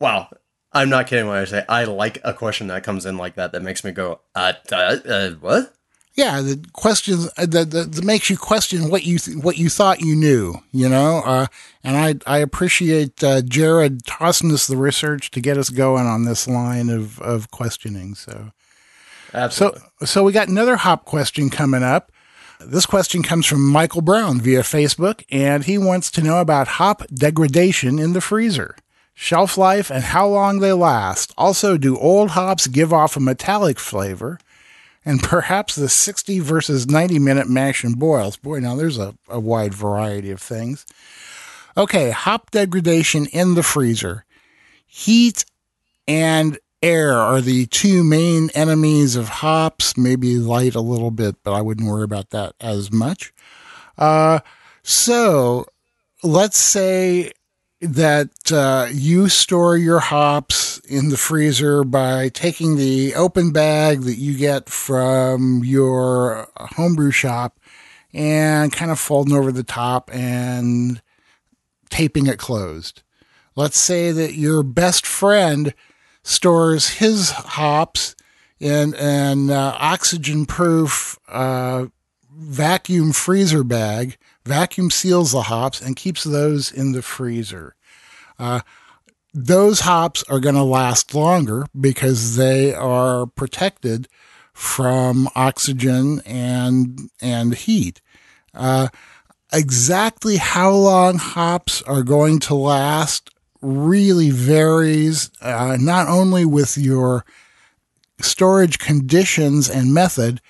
[0.00, 0.28] wow,
[0.74, 3.52] I'm not kidding when I say I like a question that comes in like that
[3.52, 5.72] that makes me go, uh, uh, uh what?
[6.14, 10.00] Yeah, the questions uh, that, that, makes you question what you th- what you thought
[10.00, 11.22] you knew, you know.
[11.24, 11.46] Uh,
[11.82, 16.24] and I I appreciate uh, Jared tossing us the research to get us going on
[16.24, 18.14] this line of of questioning.
[18.14, 18.52] So,
[19.32, 19.80] absolutely.
[20.00, 22.12] So so we got another hop question coming up.
[22.60, 27.02] This question comes from Michael Brown via Facebook, and he wants to know about hop
[27.08, 28.76] degradation in the freezer,
[29.14, 31.32] shelf life, and how long they last.
[31.38, 34.38] Also, do old hops give off a metallic flavor?
[35.04, 38.36] And perhaps the 60 versus 90 minute mash and boils.
[38.36, 40.86] Boy, now there's a, a wide variety of things.
[41.76, 44.24] Okay, hop degradation in the freezer.
[44.86, 45.44] Heat
[46.06, 49.96] and air are the two main enemies of hops.
[49.96, 53.32] Maybe light a little bit, but I wouldn't worry about that as much.
[53.98, 54.40] Uh,
[54.82, 55.66] so
[56.22, 57.32] let's say
[57.86, 64.16] that uh, you store your hops in the freezer by taking the open bag that
[64.16, 67.58] you get from your homebrew shop
[68.12, 71.02] and kind of folding over the top and
[71.90, 73.02] taping it closed.
[73.56, 75.74] Let's say that your best friend
[76.22, 78.16] stores his hops
[78.58, 81.86] in an uh, oxygen proof uh,
[82.36, 87.74] vacuum freezer bag, vacuum seals the hops, and keeps those in the freezer.
[88.38, 88.60] Uh,
[89.32, 94.08] those hops are going to last longer because they are protected
[94.52, 98.00] from oxygen and and heat.
[98.54, 98.88] Uh,
[99.52, 103.30] exactly how long hops are going to last
[103.60, 107.24] really varies, uh, not only with your
[108.20, 110.40] storage conditions and method,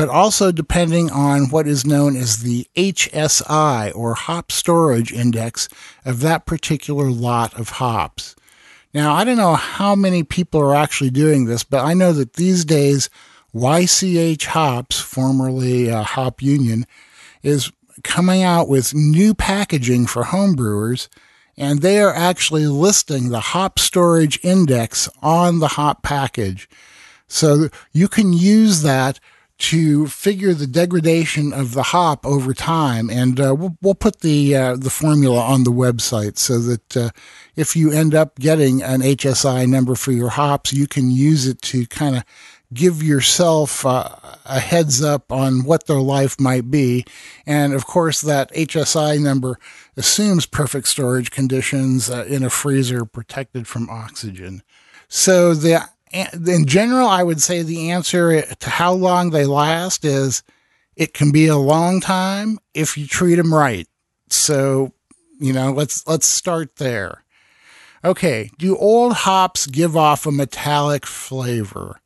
[0.00, 5.68] but also depending on what is known as the HSI or hop storage index
[6.06, 8.34] of that particular lot of hops.
[8.94, 12.32] Now, I don't know how many people are actually doing this, but I know that
[12.32, 13.10] these days
[13.54, 16.86] YCH Hops, formerly uh, Hop Union,
[17.42, 17.70] is
[18.02, 21.08] coming out with new packaging for homebrewers
[21.58, 26.70] and they are actually listing the hop storage index on the hop package.
[27.28, 29.20] So you can use that
[29.60, 34.56] to figure the degradation of the hop over time, and uh, we'll, we'll put the
[34.56, 37.10] uh, the formula on the website so that uh,
[37.56, 41.60] if you end up getting an HSI number for your hops, you can use it
[41.62, 42.24] to kind of
[42.72, 44.08] give yourself uh,
[44.46, 47.04] a heads up on what their life might be.
[47.44, 49.58] And of course, that HSI number
[49.96, 54.62] assumes perfect storage conditions uh, in a freezer protected from oxygen.
[55.08, 60.42] So the in general, I would say the answer to how long they last is
[60.96, 63.88] it can be a long time if you treat them right.
[64.28, 64.92] So,
[65.38, 67.24] you know, let's let's start there.
[68.04, 72.00] Okay, do old hops give off a metallic flavor?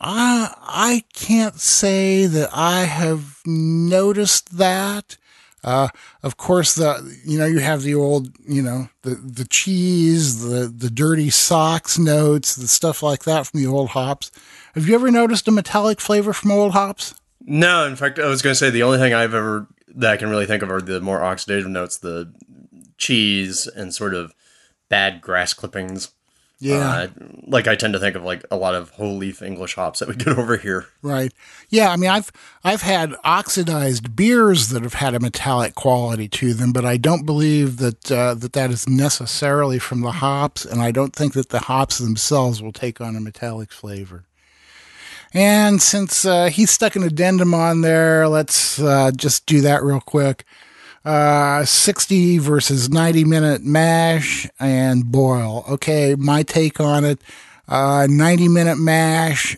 [0.00, 5.16] I, I can't say that I have noticed that.
[5.62, 5.88] Uh,
[6.22, 10.66] of course, the you know you have the old you know the the cheese, the
[10.66, 14.30] the dirty socks notes, the stuff like that from the old hops.
[14.74, 17.14] Have you ever noticed a metallic flavor from old hops?
[17.40, 20.16] No, in fact, I was going to say the only thing I've ever that I
[20.16, 22.32] can really think of are the more oxidative notes, the
[22.96, 24.34] cheese and sort of
[24.88, 26.12] bad grass clippings.
[26.60, 26.90] Yeah.
[26.90, 27.08] Uh,
[27.46, 30.08] like I tend to think of like a lot of whole leaf English hops that
[30.08, 30.86] we get over here.
[31.02, 31.32] Right.
[31.70, 31.90] Yeah.
[31.90, 32.30] I mean, I've
[32.62, 37.24] I've had oxidized beers that have had a metallic quality to them, but I don't
[37.24, 41.48] believe that uh, that that is necessarily from the hops, and I don't think that
[41.48, 44.24] the hops themselves will take on a metallic flavor.
[45.32, 50.00] And since uh, he stuck an addendum on there, let's uh, just do that real
[50.00, 50.44] quick
[51.04, 55.64] uh, 60 versus 90 minute mash and boil.
[55.68, 57.20] Okay, my take on it
[57.70, 59.56] uh, 90 minute mash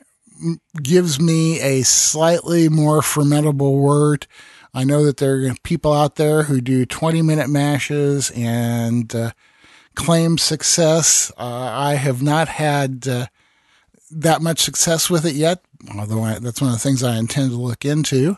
[0.83, 4.27] gives me a slightly more fermentable wort.
[4.75, 9.33] I know that there are people out there who do 20 minute mashes and uh,
[9.95, 11.33] claim success.
[11.39, 13.27] Uh, I have not had uh,
[14.11, 15.63] that much success with it yet,
[15.97, 18.37] although I, that's one of the things I intend to look into.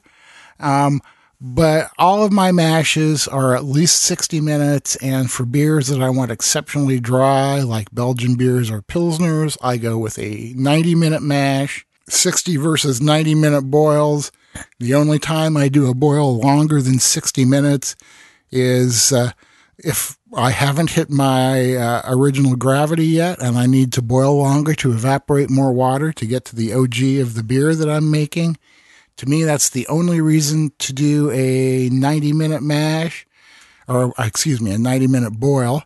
[0.60, 1.00] Um,
[1.46, 4.96] but all of my mashes are at least 60 minutes.
[4.96, 9.98] And for beers that I want exceptionally dry, like Belgian beers or Pilsners, I go
[9.98, 14.32] with a 90 minute mash, 60 versus 90 minute boils.
[14.80, 17.94] The only time I do a boil longer than 60 minutes
[18.50, 19.32] is uh,
[19.76, 24.72] if I haven't hit my uh, original gravity yet and I need to boil longer
[24.76, 28.56] to evaporate more water to get to the OG of the beer that I'm making.
[29.18, 33.26] To me, that's the only reason to do a 90 minute mash,
[33.86, 35.84] or excuse me, a 90 minute boil.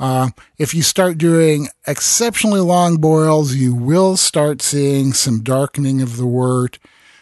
[0.00, 6.16] Uh, if you start doing exceptionally long boils, you will start seeing some darkening of
[6.16, 6.78] the wort.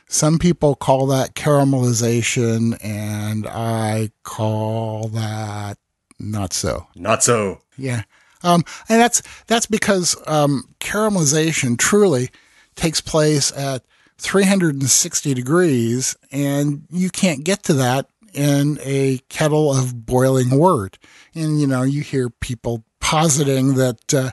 [0.08, 5.78] Some people call that caramelization, and I call that
[6.18, 6.86] not so.
[6.94, 7.60] Not so.
[7.76, 8.02] Yeah.
[8.42, 12.30] Um, and that's that's because um, caramelization truly
[12.76, 13.84] takes place at
[14.20, 20.98] 360 degrees, and you can't get to that in a kettle of boiling wort.
[21.34, 24.30] And, you know, you hear people positing that, uh,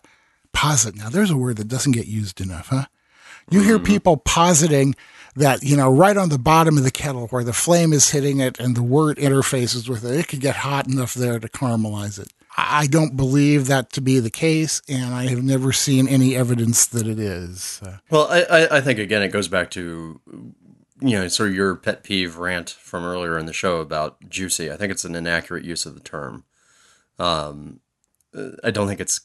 [0.51, 2.85] posit, now there's a word that doesn't get used enough, huh?
[3.49, 4.95] You hear people positing
[5.35, 8.39] that, you know, right on the bottom of the kettle where the flame is hitting
[8.39, 12.19] it and the wort interfaces with it, it could get hot enough there to caramelize
[12.19, 12.33] it.
[12.57, 16.87] I don't believe that to be the case, and I have never seen any evidence
[16.87, 17.79] that it is.
[18.09, 20.19] Well, I, I, think again it goes back to
[20.99, 24.71] you know sort of your pet peeve rant from earlier in the show about juicy.
[24.71, 26.45] I think it's an inaccurate use of the term.
[27.19, 27.79] Um,
[28.63, 29.21] I don't think it's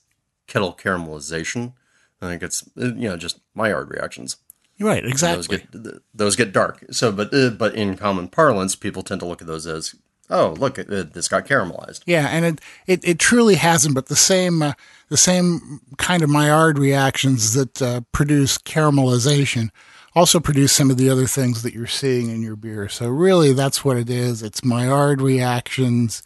[0.46, 1.72] kettle caramelization.
[2.20, 4.36] I think it's uh, you know just Maillard reactions.
[4.76, 5.58] you're right, Those exactly.
[5.58, 6.84] get those get dark.
[6.90, 9.94] So, but uh, but in common parlance, people tend to look at those as
[10.30, 12.02] oh look, this got caramelized.
[12.06, 14.72] Yeah, and it, it, it truly hasn't, but the same uh,
[15.08, 19.70] the same kind of Maillard reactions that uh, produce caramelization
[20.14, 22.88] also produce some of the other things that you're seeing in your beer.
[22.88, 24.42] So really, that's what it is.
[24.42, 26.22] It's Maillard reactions,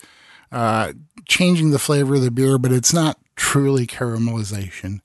[0.51, 0.93] uh,
[1.27, 5.01] changing the flavor of the beer, but it's not truly caramelization.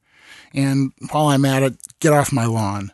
[0.53, 2.91] And while I'm at it, get off my lawn.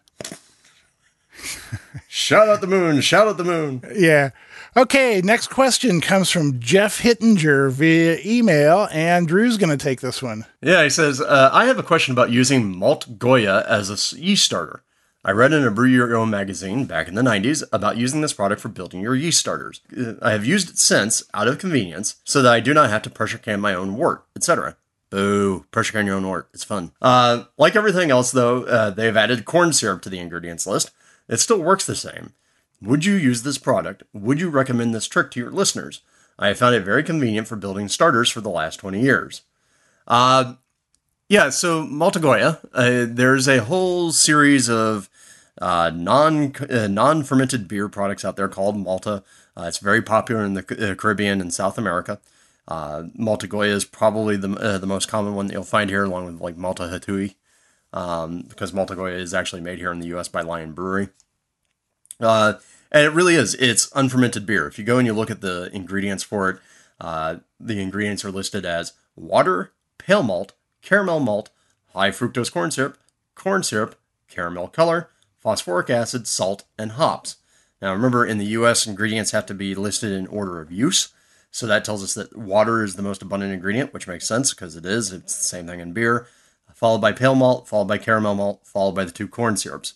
[2.07, 3.01] Shout out the moon!
[3.01, 3.83] Shout out the moon!
[3.93, 4.31] Yeah.
[4.75, 10.21] Okay, next question comes from Jeff Hittinger via email, and Drew's going to take this
[10.21, 10.45] one.
[10.61, 14.45] Yeah, he says, uh, I have a question about using malt Goya as a yeast
[14.45, 14.83] starter.
[15.25, 18.33] I read in a Brew Your Own magazine back in the 90s about using this
[18.33, 19.81] product for building your yeast starters.
[19.97, 23.01] Uh, I have used it since out of convenience so that I do not have
[23.01, 24.77] to pressure can my own wort, etc.
[25.09, 26.49] Boo, pressure can your own wort.
[26.53, 26.91] It's fun.
[27.01, 30.91] Uh, like everything else, though, uh, they've added corn syrup to the ingredients list.
[31.27, 32.33] It still works the same.
[32.81, 34.03] Would you use this product?
[34.13, 36.01] Would you recommend this trick to your listeners?
[36.39, 39.41] I have found it very convenient for building starters for the last 20 years.
[40.07, 40.55] Uh,
[41.29, 45.09] yeah, so Malta Goya, uh, there's a whole series of
[45.61, 49.23] uh, non uh, non fermented beer products out there called Malta.
[49.55, 52.19] Uh, it's very popular in the uh, Caribbean and South America.
[52.67, 56.25] Uh, Malta Goya is probably the the most common one that you'll find here, along
[56.25, 57.35] with like Malta Hatuey,
[57.93, 60.27] um, because Malta Goya is actually made here in the U.S.
[60.27, 61.09] by Lion Brewery.
[62.19, 62.53] Uh,
[62.91, 63.53] and it really is.
[63.55, 64.67] It's unfermented beer.
[64.67, 66.59] If you go and you look at the ingredients for it,
[66.99, 71.49] uh, the ingredients are listed as water, pale malt, caramel malt,
[71.93, 72.97] high fructose corn syrup,
[73.35, 73.95] corn syrup,
[74.27, 77.37] caramel color, phosphoric acid, salt, and hops.
[77.81, 81.09] Now remember, in the U.S., ingredients have to be listed in order of use.
[81.51, 84.75] So that tells us that water is the most abundant ingredient, which makes sense because
[84.75, 85.11] it is.
[85.11, 86.27] It's the same thing in beer.
[86.77, 89.93] Followed by pale malt, followed by caramel malt, followed by the two corn syrups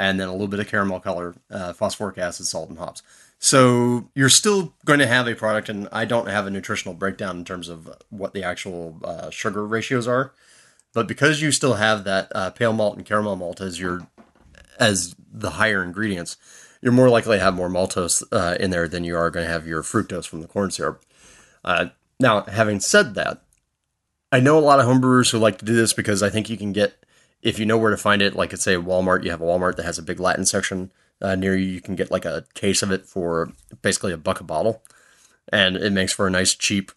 [0.00, 3.02] and then a little bit of caramel color, uh, phosphoric acid, salt, and hops.
[3.38, 7.38] So you're still going to have a product, and I don't have a nutritional breakdown
[7.38, 10.32] in terms of what the actual uh, sugar ratios are,
[10.92, 14.06] but because you still have that uh, pale malt and caramel malt as your
[14.78, 16.36] as the higher ingredients,
[16.80, 19.52] you're more likely to have more maltose uh, in there than you are going to
[19.52, 21.04] have your fructose from the corn syrup.
[21.62, 21.86] Uh,
[22.18, 23.42] now, having said that,
[24.32, 26.56] I know a lot of homebrewers who like to do this because I think you
[26.56, 27.04] can get
[27.42, 29.76] if you know where to find it, like at say Walmart, you have a Walmart
[29.76, 30.92] that has a big Latin section
[31.22, 31.66] uh, near you.
[31.66, 33.52] You can get like a case of it for
[33.82, 34.82] basically a buck a bottle,
[35.52, 36.92] and it makes for a nice cheap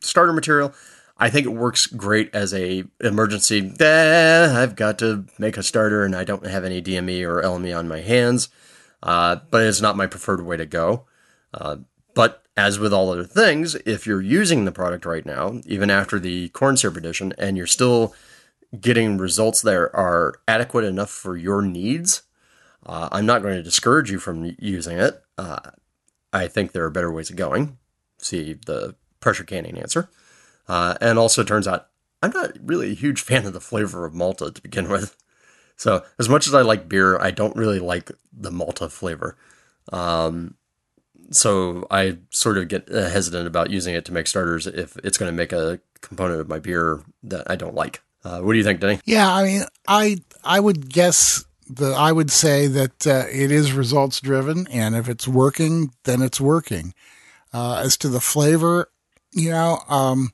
[0.00, 0.74] starter material.
[1.18, 3.72] I think it works great as a emergency.
[3.78, 7.78] Eh, I've got to make a starter, and I don't have any DME or LME
[7.78, 8.48] on my hands,
[9.02, 11.04] uh, but it's not my preferred way to go.
[11.52, 11.76] Uh,
[12.14, 16.18] but as with all other things, if you're using the product right now, even after
[16.18, 18.14] the corn syrup edition, and you're still
[18.78, 22.22] getting results that are adequate enough for your needs,
[22.84, 25.22] uh, I'm not going to discourage you from using it.
[25.38, 25.70] Uh,
[26.32, 27.78] I think there are better ways of going.
[28.18, 30.08] See the pressure canning answer.
[30.68, 31.88] Uh, and also, turns out
[32.22, 35.16] I'm not really a huge fan of the flavor of Malta to begin with.
[35.76, 39.36] So, as much as I like beer, I don't really like the Malta flavor.
[39.92, 40.54] Um,
[41.32, 45.18] so, I sort of get uh, hesitant about using it to make starters if it's
[45.18, 48.02] going to make a component of my beer that I don't like.
[48.24, 49.00] Uh, what do you think, Denny?
[49.04, 53.72] Yeah, I mean, I I would guess the I would say that uh, it is
[53.72, 56.94] results driven, and if it's working, then it's working.
[57.52, 58.88] Uh, as to the flavor,
[59.32, 60.30] you know, um,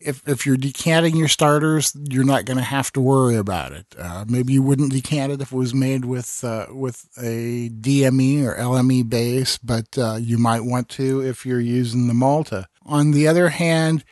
[0.00, 3.86] if if you're decanting your starters, you're not going to have to worry about it.
[3.98, 8.44] Uh, maybe you wouldn't decant it if it was made with uh, with a DME
[8.44, 12.66] or LME base, but uh, you might want to if you're using the Malta.
[12.86, 14.04] On the other hand,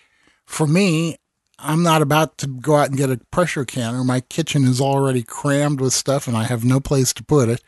[0.47, 1.17] for me,
[1.59, 4.05] I'm not about to go out and get a pressure canner.
[4.05, 7.63] My kitchen is already crammed with stuff and I have no place to put it.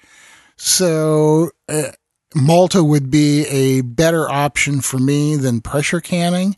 [0.56, 1.90] So, uh,
[2.34, 6.56] Malta would be a better option for me than pressure canning,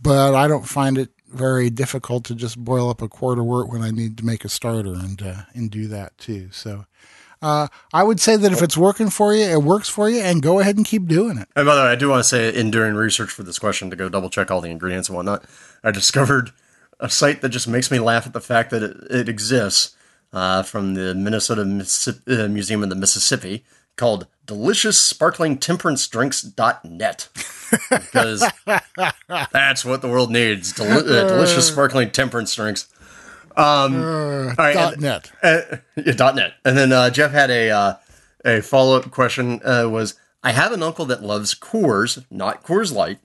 [0.00, 3.68] but I don't find it very difficult to just boil up a quart of wort
[3.68, 6.48] when I need to make a starter and uh, and do that too.
[6.52, 6.86] So,
[7.40, 10.42] Uh, I would say that if it's working for you, it works for you, and
[10.42, 11.48] go ahead and keep doing it.
[11.54, 13.90] And by the way, I do want to say, in doing research for this question
[13.90, 15.44] to go double check all the ingredients and whatnot,
[15.84, 16.50] I discovered
[16.98, 19.94] a site that just makes me laugh at the fact that it, it exists
[20.32, 23.64] uh, from the Minnesota uh, Museum of the Mississippi
[23.98, 27.28] called delicioussparklingtemperanceDrinks.net
[27.90, 28.44] because
[29.52, 32.88] that's what the world needs Deli- uh, delicious sparkling temperance drinks.
[33.56, 35.32] Um, all right, dot and- net.
[35.42, 35.60] uh,
[35.96, 36.52] yeah, dot net.
[36.64, 37.94] And then uh, Jeff had a uh,
[38.44, 42.94] a follow up question uh, was I have an uncle that loves Coors, not Coors
[42.94, 43.18] Light.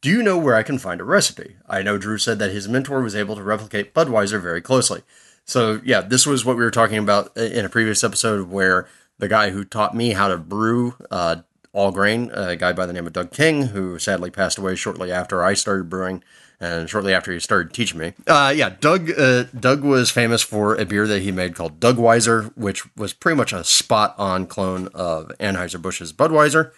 [0.00, 1.56] Do you know where I can find a recipe?
[1.68, 5.02] I know Drew said that his mentor was able to replicate Budweiser very closely.
[5.44, 8.88] So yeah, this was what we were talking about in a previous episode where
[9.18, 11.36] the guy who taught me how to brew uh,
[11.72, 15.12] all grain, a guy by the name of Doug King, who sadly passed away shortly
[15.12, 16.22] after I started brewing
[16.58, 18.14] and shortly after he started teaching me.
[18.26, 22.56] Uh, yeah, Doug uh, Doug was famous for a beer that he made called Dougweiser,
[22.56, 26.72] which was pretty much a spot on clone of Anheuser Busch's Budweiser.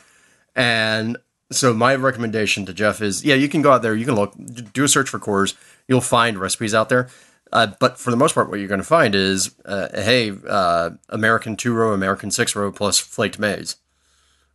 [0.56, 1.16] And
[1.50, 4.34] so my recommendation to Jeff is, yeah, you can go out there, you can look,
[4.72, 5.54] do a search for Coors,
[5.86, 7.08] you'll find recipes out there.
[7.52, 10.90] Uh, but for the most part, what you're going to find is, uh, hey, uh,
[11.08, 13.76] American two row, American six row plus flaked maize,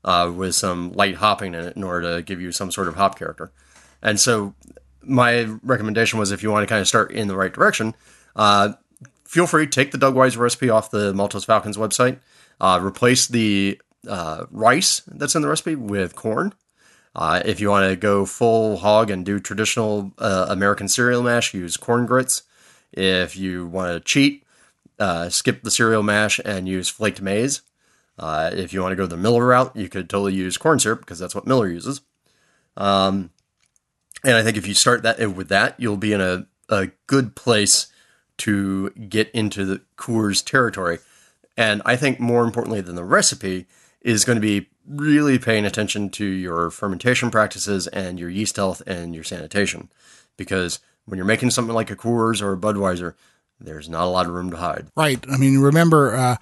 [0.03, 2.95] uh, with some light hopping in it in order to give you some sort of
[2.95, 3.51] hop character.
[4.01, 4.53] And so
[5.01, 7.95] my recommendation was if you want to kind of start in the right direction,
[8.35, 8.73] uh,
[9.25, 12.19] feel free to take the Doug Wise recipe off the Maltose Falcons website,
[12.61, 13.81] replace the
[14.51, 16.53] rice that's in the recipe with corn.
[17.15, 22.05] If you want to go full hog and do traditional American cereal mash, use corn
[22.05, 22.43] grits.
[22.93, 24.43] If you want to cheat,
[24.99, 27.61] uh, skip the cereal mash and use flaked maize.
[28.17, 30.99] Uh, if you want to go the Miller route, you could totally use corn syrup
[30.99, 32.01] because that's what Miller uses.
[32.77, 33.31] Um,
[34.23, 37.35] and I think if you start that with that, you'll be in a, a good
[37.35, 37.87] place
[38.37, 40.99] to get into the Coors territory.
[41.57, 43.67] And I think more importantly than the recipe
[44.01, 48.81] is going to be really paying attention to your fermentation practices and your yeast health
[48.87, 49.89] and your sanitation.
[50.35, 53.15] Because when you're making something like a Coors or a Budweiser,
[53.59, 54.87] there's not a lot of room to hide.
[54.95, 55.23] Right.
[55.31, 56.37] I mean, remember, uh,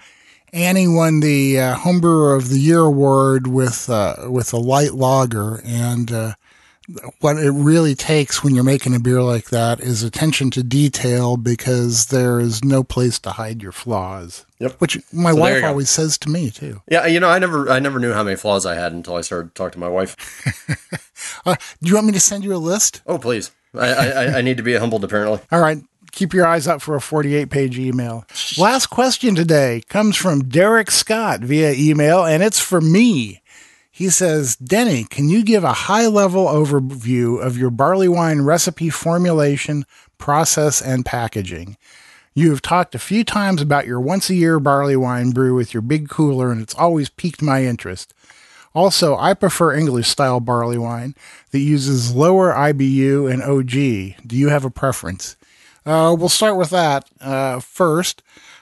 [0.53, 5.61] Annie won the uh, Homebrewer of the Year award with uh, with a light lager,
[5.63, 6.33] and uh,
[7.21, 11.37] what it really takes when you're making a beer like that is attention to detail
[11.37, 14.45] because there is no place to hide your flaws.
[14.59, 14.73] Yep.
[14.81, 16.81] Which my So wife always says to me too.
[16.89, 19.21] Yeah, you know, I never, I never knew how many flaws I had until I
[19.21, 20.17] started talking to my wife.
[21.45, 23.01] Uh, do you want me to send you a list?
[23.05, 25.03] Oh, please, I, I, I- need to be humbled.
[25.03, 25.79] Apparently, All right.
[26.11, 28.25] Keep your eyes up for a 48 page email.
[28.57, 33.41] Last question today comes from Derek Scott via email, and it's for me.
[33.89, 38.89] He says, Denny, can you give a high level overview of your barley wine recipe
[38.89, 39.85] formulation,
[40.17, 41.77] process, and packaging?
[42.33, 45.73] You have talked a few times about your once a year barley wine brew with
[45.73, 48.13] your big cooler, and it's always piqued my interest.
[48.73, 51.13] Also, I prefer English style barley wine
[51.51, 54.25] that uses lower IBU and OG.
[54.25, 55.35] Do you have a preference?
[55.85, 58.21] Uh, we'll start with that uh, first.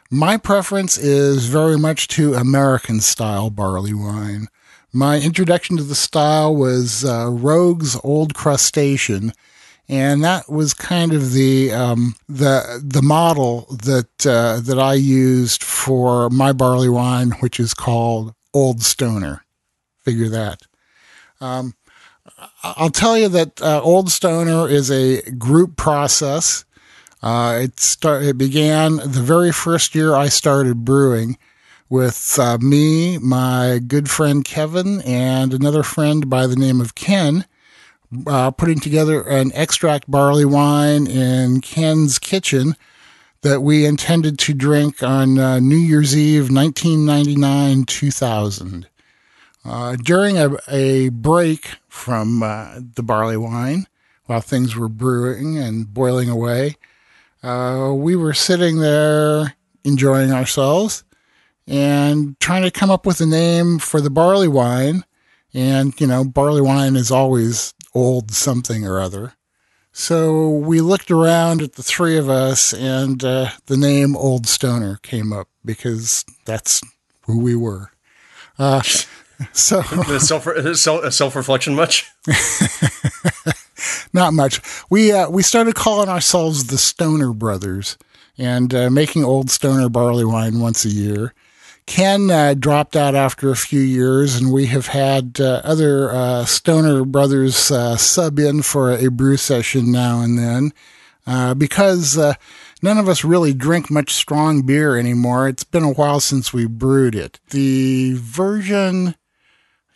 [0.10, 4.48] My preference is very much to American style barley wine.
[4.92, 9.34] My introduction to the style was uh, Rogue's Old Crustacean,
[9.88, 15.64] and that was kind of the um, the the model that uh, that I used
[15.64, 19.44] for my barley wine, which is called Old Stoner.
[20.04, 20.64] Figure that.
[21.42, 21.74] Um,
[22.64, 26.66] I'll tell you that uh, Old Stoner is a group process.
[27.22, 31.38] Uh, it start, it began the very first year I started brewing
[31.90, 37.46] with uh, me, my good friend Kevin, and another friend by the name of Ken,
[38.28, 42.76] uh, putting together an extract barley wine in Ken's kitchen
[43.42, 48.89] that we intended to drink on uh, New Year's Eve, 1999 2000.
[49.70, 53.86] Uh, during a, a break from uh, the barley wine,
[54.26, 56.76] while things were brewing and boiling away,
[57.44, 61.04] uh, we were sitting there enjoying ourselves
[61.68, 65.06] and trying to come up with a name for the barley wine.
[65.54, 69.34] And, you know, barley wine is always old something or other.
[69.92, 74.98] So we looked around at the three of us, and uh, the name Old Stoner
[75.04, 76.82] came up because that's
[77.28, 77.92] who we were.
[79.54, 80.48] So self
[81.14, 82.12] self reflection much.
[84.14, 84.60] not much.
[84.90, 87.98] We uh, we started calling ourselves the Stoner Brothers
[88.38, 91.34] and uh, making Old Stoner barley wine once a year.
[91.86, 96.46] Ken uh, dropped out after a few years, and we have had uh, other uh,
[96.46, 100.72] Stoner Brothers uh, sub in for a brew session now and then.
[101.26, 102.34] uh, because uh,
[102.82, 105.48] none of us really drink much strong beer anymore.
[105.48, 107.40] It's been a while since we brewed it.
[107.50, 109.16] The version.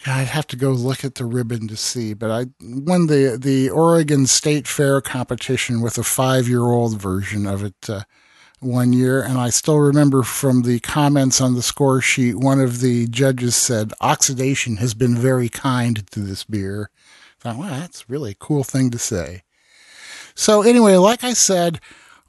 [0.06, 3.70] I'd have to go look at the ribbon to see, but I won the the
[3.70, 8.02] Oregon State Fair competition with a five year old version of it uh,
[8.60, 12.80] one year, and I still remember from the comments on the score sheet, one of
[12.82, 16.90] the judges said, "Oxidation has been very kind to this beer."
[17.40, 19.44] I thought, well, that's really a cool thing to say.
[20.36, 21.80] So anyway, like I said,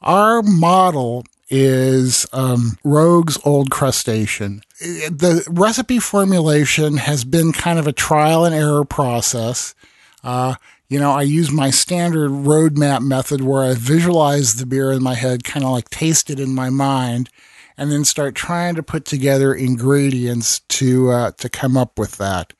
[0.02, 4.62] our model is um, Rogue's Old Crustacean.
[4.80, 9.74] The recipe formulation has been kind of a trial and error process.
[10.22, 10.54] Uh,
[10.88, 15.14] you know, I use my standard roadmap method where I visualize the beer in my
[15.14, 17.30] head, kind of like taste it in my mind,
[17.76, 22.52] and then start trying to put together ingredients to uh, to come up with that.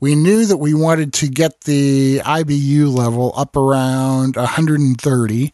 [0.00, 5.52] We knew that we wanted to get the IBU level up around 130,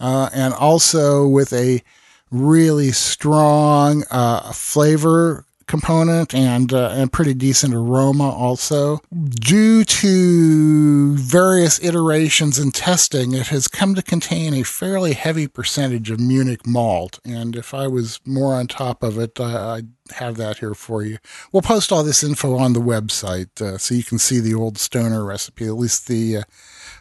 [0.00, 1.82] uh, and also with a
[2.30, 9.00] really strong uh, flavor component and uh, and pretty decent aroma also.
[9.10, 16.10] Due to various iterations and testing, it has come to contain a fairly heavy percentage
[16.10, 17.18] of Munich malt.
[17.24, 21.02] And if I was more on top of it, uh, I'd have that here for
[21.02, 21.18] you.
[21.52, 24.78] We'll post all this info on the website uh, so you can see the old
[24.78, 26.42] Stoner recipe, at least the uh,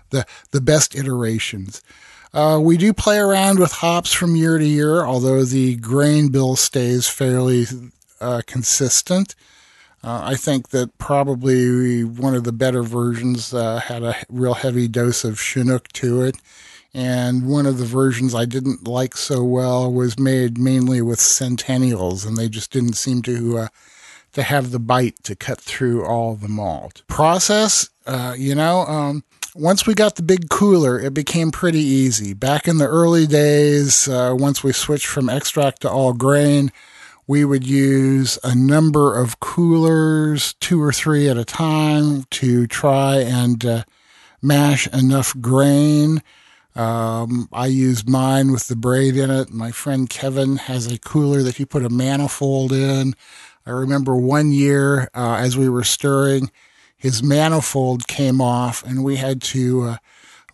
[0.09, 1.81] the the best iterations.
[2.35, 6.57] Uh, we do play around with hops from year to year, although the grain bill
[6.57, 7.65] stays fairly
[8.19, 9.35] uh, consistent.
[10.03, 14.89] Uh, I think that probably one of the better versions uh, had a real heavy
[14.89, 16.35] dose of Chinook to it.
[16.93, 22.25] And one of the versions I didn't like so well was made mainly with centennials,
[22.25, 23.67] and they just didn't seem to uh,
[24.33, 27.01] to have the bite to cut through all the malt.
[27.07, 29.23] Process, uh, you know, um,
[29.55, 32.33] once we got the big cooler, it became pretty easy.
[32.33, 36.73] Back in the early days, uh, once we switched from extract to all grain,
[37.25, 43.19] we would use a number of coolers, two or three at a time, to try
[43.19, 43.83] and uh,
[44.41, 46.21] mash enough grain.
[46.75, 49.51] Um, I use mine with the braid in it.
[49.51, 53.13] My friend Kevin has a cooler that he put a manifold in.
[53.65, 56.51] I remember one year uh, as we were stirring,
[57.05, 59.97] his manifold came off, and we had to uh,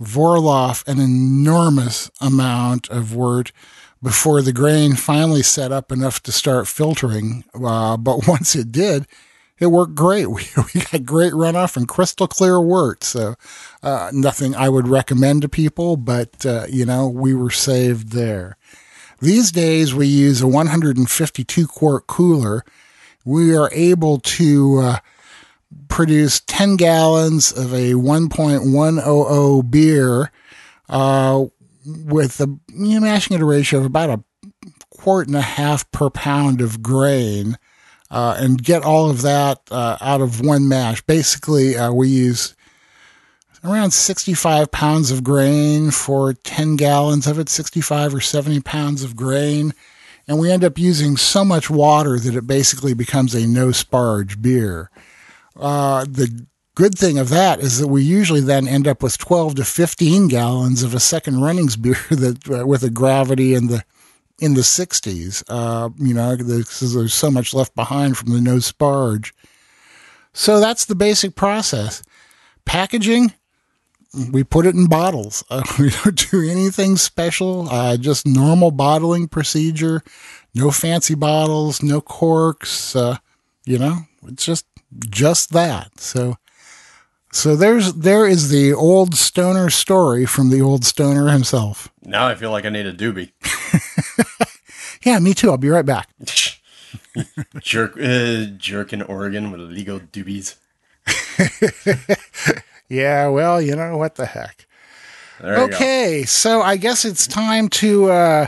[0.01, 3.53] Vorlauf an enormous amount of wort
[4.03, 7.45] before the grain finally set up enough to start filtering.
[7.53, 9.07] Uh, but once it did,
[9.59, 10.27] it worked great.
[10.29, 13.05] We, we got great runoff and crystal clear wort.
[13.05, 13.35] So,
[13.81, 18.57] uh, nothing I would recommend to people, but, uh, you know, we were saved there.
[19.21, 22.65] These days we use a 152 quart cooler.
[23.23, 24.97] We are able to,
[25.71, 30.31] uh, produce 10 gallons of a 1.100 beer
[30.89, 31.45] uh,
[31.85, 34.23] with a you know, mashing at a ratio of about a
[34.89, 37.57] quart and a half per pound of grain
[38.11, 41.01] uh, and get all of that uh, out of one mash.
[41.01, 42.55] Basically, uh, we use
[43.63, 49.15] around 65 pounds of grain for 10 gallons of it, 65 or 70 pounds of
[49.15, 49.73] grain.
[50.27, 54.41] And we end up using so much water that it basically becomes a no sparge
[54.41, 54.90] beer.
[55.61, 59.55] Uh, the good thing of that is that we usually then end up with 12
[59.55, 63.83] to 15 gallons of a second runnings beer that uh, with a gravity in the
[64.39, 65.43] in the 60s.
[65.47, 69.31] Uh, you know, because there's so much left behind from the no sparge.
[70.33, 72.01] So that's the basic process.
[72.65, 73.33] Packaging,
[74.31, 75.43] we put it in bottles.
[75.51, 77.69] Uh, we don't do anything special.
[77.69, 80.01] Uh, just normal bottling procedure.
[80.55, 82.95] No fancy bottles, no corks.
[82.95, 83.17] Uh,
[83.65, 84.65] you know, it's just
[85.09, 85.99] just that.
[85.99, 86.37] So,
[87.31, 91.89] so there's there is the old stoner story from the old stoner himself.
[92.03, 93.31] Now I feel like I need a doobie.
[95.03, 95.49] yeah, me too.
[95.49, 96.09] I'll be right back.
[97.59, 100.55] jerk, uh, jerk in Oregon with illegal doobies.
[102.89, 104.67] yeah, well, you know what the heck.
[105.43, 108.47] Okay, so I guess it's time to uh,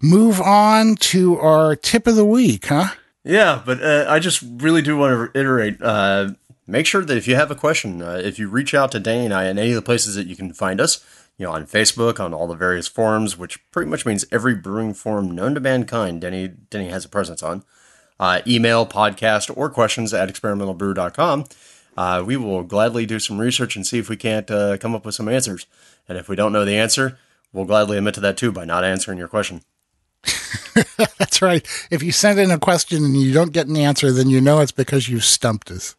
[0.00, 2.94] move on to our tip of the week, huh?
[3.24, 5.80] Yeah, but uh, I just really do want to reiterate.
[5.82, 6.32] Uh,
[6.66, 9.26] make sure that if you have a question, uh, if you reach out to Denny
[9.26, 11.04] and I in any of the places that you can find us,
[11.36, 14.94] you know, on Facebook, on all the various forums, which pretty much means every brewing
[14.94, 17.62] forum known to mankind, Denny Denny has a presence on.
[18.18, 21.46] Uh, email, podcast, or questions at experimentalbrew.com.
[21.96, 25.04] Uh, we will gladly do some research and see if we can't uh, come up
[25.04, 25.66] with some answers.
[26.08, 27.18] And if we don't know the answer,
[27.52, 29.62] we'll gladly admit to that too by not answering your question.
[31.18, 31.66] That's right.
[31.90, 34.60] If you send in a question and you don't get an answer, then you know
[34.60, 35.96] it's because you stumped us.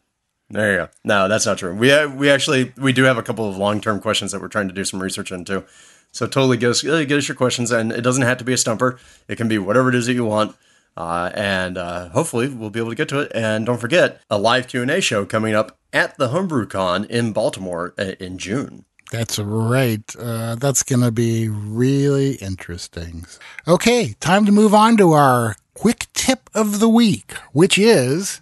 [0.52, 0.88] There you go.
[1.02, 1.74] No, that's not true.
[1.74, 4.48] We have, we actually we do have a couple of long term questions that we're
[4.48, 5.64] trying to do some research into.
[6.12, 8.58] So totally get us get us your questions, and it doesn't have to be a
[8.58, 8.98] stumper.
[9.28, 10.54] It can be whatever it is that you want,
[10.94, 13.32] uh, and uh, hopefully we'll be able to get to it.
[13.34, 17.06] And don't forget a live Q and A show coming up at the Homebrew Con
[17.06, 18.84] in Baltimore uh, in June.
[19.12, 20.02] That's right.
[20.18, 23.26] Uh, that's going to be really interesting.
[23.68, 28.40] Okay, time to move on to our quick tip of the week, which is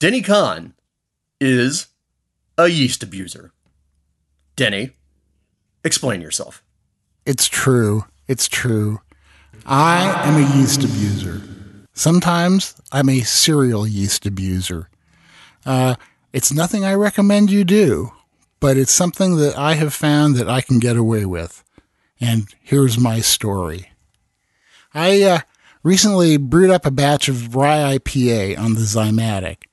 [0.00, 0.72] Denny Conn
[1.42, 1.88] is
[2.56, 3.52] a yeast abuser.
[4.56, 4.92] Denny,
[5.84, 6.62] explain yourself.
[7.26, 8.06] It's true.
[8.26, 9.00] It's true.
[9.66, 11.42] I am a yeast abuser.
[11.92, 14.88] Sometimes I'm a serial yeast abuser.
[15.66, 15.96] Uh,
[16.32, 18.12] it's nothing I recommend you do,
[18.60, 21.64] but it's something that I have found that I can get away with.
[22.20, 23.90] And here's my story.
[24.94, 25.38] I uh,
[25.82, 29.64] recently brewed up a batch of rye IPA on the Zymatic.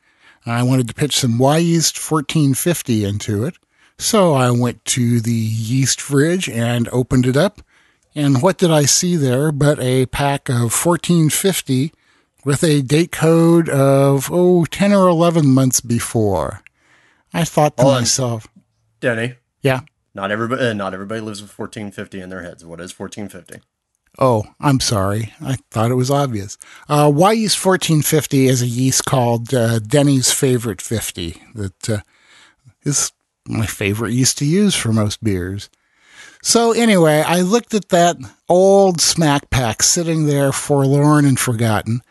[0.46, 3.56] I wanted to pitch some yeast 1450 into it.
[3.98, 7.62] So I went to the yeast fridge and opened it up.
[8.14, 11.92] And what did I see there but a pack of 1450
[12.46, 16.62] with a date code of, oh, 10 or 11 months before.
[17.34, 18.02] I thought to on.
[18.02, 18.48] myself,
[19.06, 19.82] Denny, yeah,
[20.16, 22.66] not everybody uh, not everybody lives with 1450 in their heads.
[22.66, 23.64] What is 1450?
[24.18, 25.32] Oh, I'm sorry.
[25.40, 26.58] I thought it was obvious.
[26.90, 31.40] Uh, Wyeast 1450 as a yeast called uh, Denny's favorite 50?
[31.54, 31.98] That uh,
[32.82, 33.12] is
[33.48, 35.70] my favorite yeast to use for most beers.
[36.42, 38.18] So anyway, I looked at that
[38.50, 42.02] old smack pack sitting there forlorn and forgotten,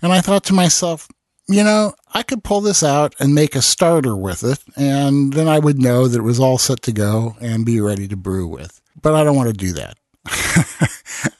[0.00, 1.08] and I thought to myself,
[1.48, 5.48] you know, I could pull this out and make a starter with it, and then
[5.48, 8.46] I would know that it was all set to go and be ready to brew
[8.46, 8.80] with.
[9.00, 9.98] But I don't want to do that.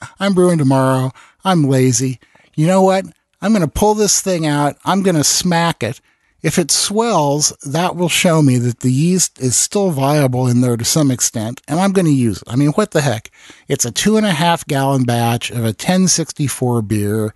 [0.19, 1.11] I'm brewing tomorrow.
[1.43, 2.19] I'm lazy.
[2.55, 3.05] You know what?
[3.41, 4.77] I'm going to pull this thing out.
[4.85, 6.01] I'm going to smack it.
[6.41, 10.77] If it swells, that will show me that the yeast is still viable in there
[10.77, 12.47] to some extent, and I'm going to use it.
[12.47, 13.31] I mean, what the heck?
[13.67, 17.33] It's a two and a half gallon batch of a 1064 beer.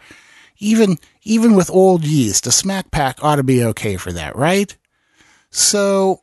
[0.60, 4.76] Even, even with old yeast, a smack pack ought to be okay for that, right?
[5.51, 6.22] So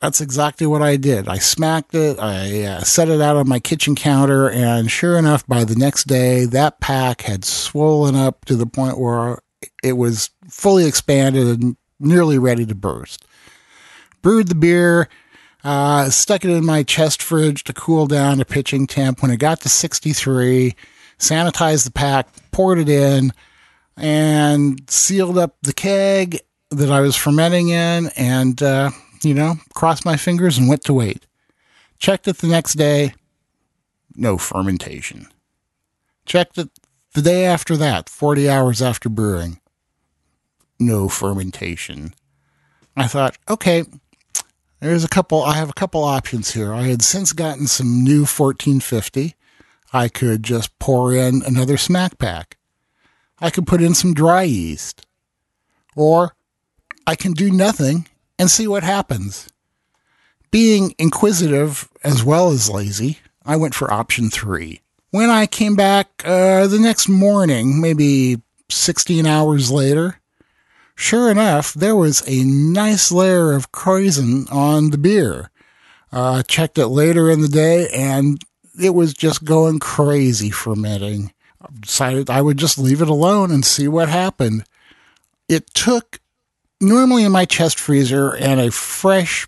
[0.00, 1.28] that's exactly what I did.
[1.28, 2.18] I smacked it.
[2.18, 6.08] I uh, set it out on my kitchen counter, and sure enough, by the next
[6.08, 9.38] day, that pack had swollen up to the point where
[9.84, 13.24] it was fully expanded and nearly ready to burst.
[14.20, 15.08] Brewed the beer,
[15.62, 19.22] uh, stuck it in my chest fridge to cool down to pitching temp.
[19.22, 20.74] When it got to 63,
[21.18, 23.32] sanitized the pack, poured it in,
[24.00, 26.40] and sealed up the keg
[26.70, 28.90] that I was fermenting in, and uh,
[29.22, 31.26] you know, crossed my fingers and went to wait.
[31.98, 33.14] Checked it the next day,
[34.16, 35.26] no fermentation.
[36.24, 36.70] Checked it
[37.12, 39.60] the day after that, 40 hours after brewing,
[40.78, 42.14] no fermentation.
[42.96, 43.84] I thought, okay,
[44.80, 46.72] there's a couple, I have a couple options here.
[46.72, 49.34] I had since gotten some new 1450.
[49.92, 52.56] I could just pour in another smack pack.
[53.40, 55.06] I could put in some dry yeast.
[55.96, 56.34] Or
[57.06, 58.06] I can do nothing
[58.38, 59.48] and see what happens.
[60.50, 64.80] Being inquisitive as well as lazy, I went for option three.
[65.10, 70.20] When I came back uh, the next morning, maybe 16 hours later,
[70.94, 75.50] sure enough, there was a nice layer of krausen on the beer.
[76.12, 78.42] Uh, checked it later in the day, and
[78.80, 81.32] it was just going crazy fermenting.
[81.80, 84.64] Decided I would just leave it alone and see what happened.
[85.48, 86.20] It took
[86.80, 89.46] normally in my chest freezer and a fresh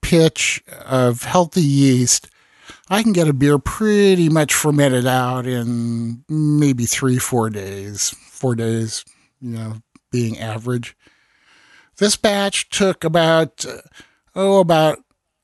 [0.00, 2.28] pitch of healthy yeast,
[2.90, 8.10] I can get a beer pretty much fermented out in maybe three, four days.
[8.10, 9.04] Four days,
[9.40, 9.76] you know,
[10.10, 10.96] being average.
[11.96, 13.64] This batch took about,
[14.34, 14.98] oh, about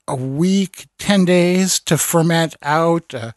[0.06, 3.14] a week, 10 days to ferment out.
[3.14, 3.32] Uh,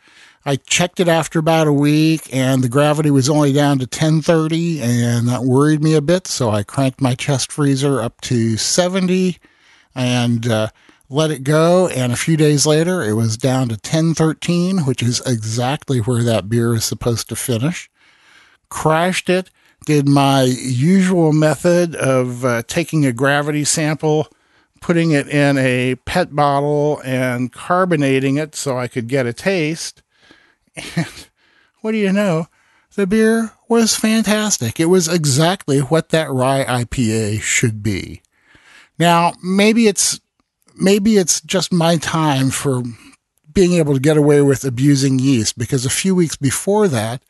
[0.45, 4.81] I checked it after about a week and the gravity was only down to 1030
[4.81, 6.27] and that worried me a bit.
[6.27, 9.37] So I cranked my chest freezer up to 70
[9.93, 10.69] and uh,
[11.09, 11.87] let it go.
[11.89, 16.49] And a few days later, it was down to 1013, which is exactly where that
[16.49, 17.89] beer is supposed to finish.
[18.69, 19.51] Crashed it,
[19.85, 24.27] did my usual method of uh, taking a gravity sample
[24.81, 30.01] putting it in a pet bottle and carbonating it so I could get a taste.
[30.75, 31.07] And
[31.81, 32.47] what do you know?
[32.95, 34.79] The beer was fantastic.
[34.79, 38.21] It was exactly what that rye IPA should be.
[38.99, 40.19] Now, maybe it's
[40.75, 42.83] maybe it's just my time for
[43.53, 47.23] being able to get away with abusing yeast because a few weeks before that,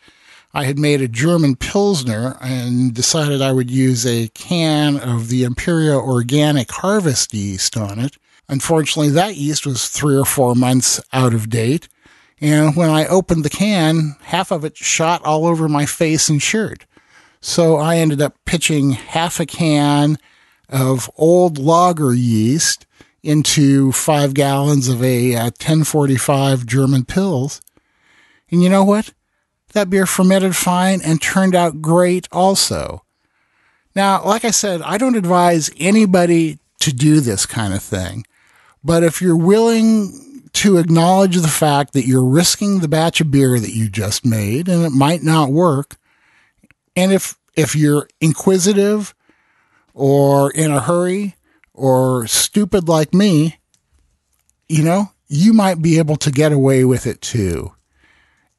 [0.53, 5.43] I had made a German Pilsner and decided I would use a can of the
[5.43, 8.17] Imperial Organic Harvest yeast on it.
[8.49, 11.87] Unfortunately, that yeast was three or four months out of date.
[12.41, 16.41] And when I opened the can, half of it shot all over my face and
[16.41, 16.85] shirt.
[17.39, 20.17] So I ended up pitching half a can
[20.67, 22.87] of old lager yeast
[23.21, 27.61] into five gallons of a uh, 1045 German Pils.
[28.49, 29.13] And you know what?
[29.73, 33.03] That beer fermented fine and turned out great also.
[33.95, 38.25] Now, like I said, I don't advise anybody to do this kind of thing.
[38.83, 43.59] But if you're willing to acknowledge the fact that you're risking the batch of beer
[43.59, 45.97] that you just made and it might not work,
[46.95, 49.13] and if if you're inquisitive
[49.93, 51.35] or in a hurry
[51.73, 53.59] or stupid like me,
[54.69, 57.73] you know, you might be able to get away with it too.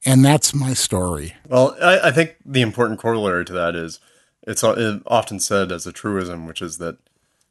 [0.05, 1.35] And that's my story.
[1.48, 4.01] Well, I, I think the important corollary to that is
[4.43, 6.97] it's often said as a truism, which is that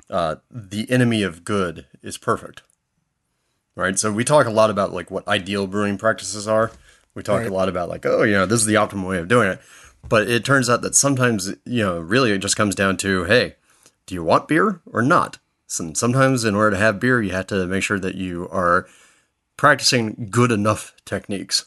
[0.10, 2.64] uh, the enemy of good is perfect.
[3.76, 3.98] Right.
[3.98, 6.72] So we talk a lot about like what ideal brewing practices are.
[7.16, 7.50] We talk right.
[7.50, 9.62] a lot about like, oh, you know, this is the optimal way of doing it.
[10.08, 13.56] But it turns out that sometimes, you know, really it just comes down to, hey,
[14.06, 15.40] do you want beer or not?
[15.80, 18.88] And sometimes in order to have beer, you have to make sure that you are
[19.58, 21.66] practicing good enough techniques.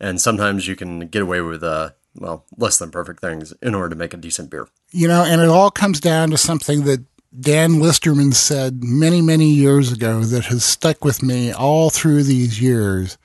[0.00, 3.90] And sometimes you can get away with, uh, well, less than perfect things in order
[3.90, 4.68] to make a decent beer.
[4.90, 7.04] You know, and it all comes down to something that
[7.38, 12.60] Dan Listermann said many, many years ago that has stuck with me all through these
[12.60, 13.16] years.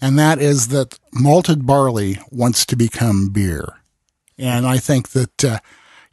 [0.00, 3.80] And that is that malted barley wants to become beer.
[4.36, 5.58] And I think that, uh,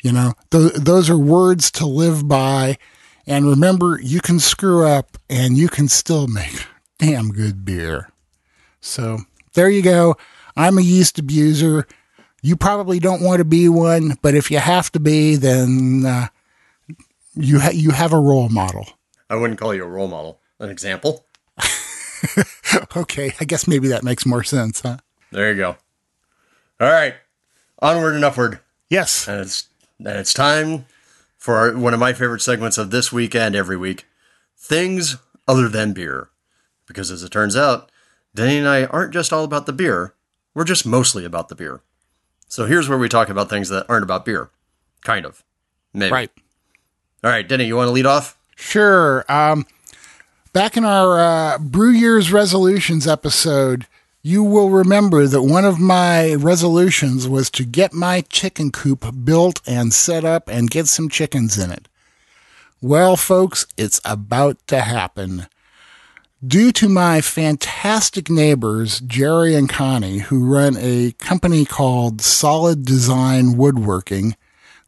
[0.01, 2.77] you know, th- those are words to live by.
[3.27, 6.65] And remember, you can screw up and you can still make
[6.99, 8.11] damn good beer.
[8.79, 9.19] So
[9.53, 10.15] there you go.
[10.55, 11.85] I'm a yeast abuser.
[12.41, 16.27] You probably don't want to be one, but if you have to be, then uh,
[17.35, 18.87] you ha- you have a role model.
[19.29, 20.39] I wouldn't call you a role model.
[20.59, 21.25] An example.
[22.95, 24.97] okay, I guess maybe that makes more sense, huh?
[25.31, 25.77] There you go.
[26.79, 27.15] All right,
[27.79, 28.59] onward and upward.
[28.89, 30.85] Yes, and it's and it's time
[31.37, 34.05] for our, one of my favorite segments of this week and every week
[34.57, 35.17] things
[35.47, 36.29] other than beer.
[36.85, 37.91] Because as it turns out,
[38.35, 40.13] Denny and I aren't just all about the beer,
[40.53, 41.81] we're just mostly about the beer.
[42.47, 44.49] So here's where we talk about things that aren't about beer.
[45.03, 45.43] Kind of.
[45.93, 46.11] Maybe.
[46.11, 46.31] Right.
[47.23, 48.35] All right, Denny, you want to lead off?
[48.55, 49.23] Sure.
[49.31, 49.67] Um,
[50.53, 53.85] back in our uh, Brew Year's resolutions episode,
[54.23, 59.61] you will remember that one of my resolutions was to get my chicken coop built
[59.67, 61.87] and set up and get some chickens in it.
[62.81, 65.47] Well, folks, it's about to happen.
[66.45, 73.57] Due to my fantastic neighbors, Jerry and Connie, who run a company called Solid Design
[73.57, 74.35] Woodworking,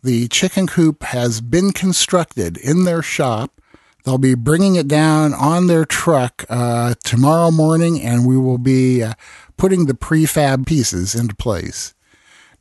[0.04, 3.62] the chicken coop has been constructed in their shop
[4.04, 9.02] They'll be bringing it down on their truck uh, tomorrow morning, and we will be
[9.02, 9.14] uh,
[9.56, 11.94] putting the prefab pieces into place.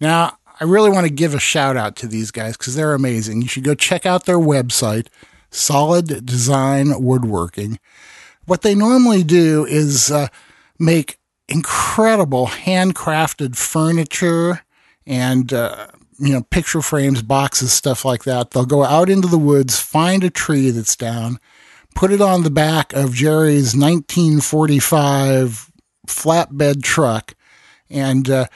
[0.01, 3.43] Now, I really want to give a shout out to these guys because they're amazing.
[3.43, 5.09] You should go check out their website,
[5.51, 7.81] Solid Design Woodworking.
[8.45, 10.29] What they normally do is uh,
[10.79, 14.63] make incredible handcrafted furniture
[15.07, 15.89] and uh,
[16.23, 18.53] you know, picture frames, boxes, stuff like that.
[18.53, 21.41] They'll go out into the woods, find a tree that's down,
[21.97, 25.73] put it on the back of Jerry's 1945
[26.07, 27.35] flatbed truck,
[27.91, 28.47] and uh,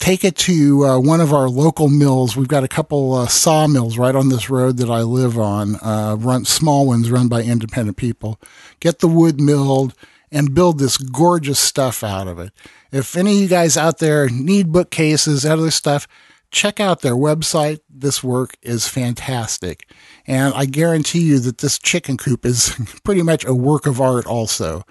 [0.00, 2.36] take it to uh, one of our local mills.
[2.36, 6.16] We've got a couple uh, sawmills right on this road that I live on, uh,
[6.18, 8.40] run small ones run by independent people.
[8.80, 9.94] Get the wood milled
[10.32, 12.50] and build this gorgeous stuff out of it.
[12.90, 16.08] If any of you guys out there need bookcases, other stuff,
[16.52, 17.80] check out their website.
[17.90, 19.90] This work is fantastic.
[20.26, 24.26] And I guarantee you that this chicken coop is pretty much a work of art
[24.26, 24.84] also.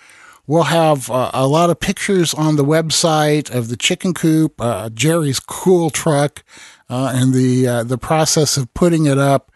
[0.48, 4.90] We'll have uh, a lot of pictures on the website of the chicken coop, uh,
[4.90, 6.44] Jerry's cool truck,
[6.90, 9.52] uh, and the uh, the process of putting it up.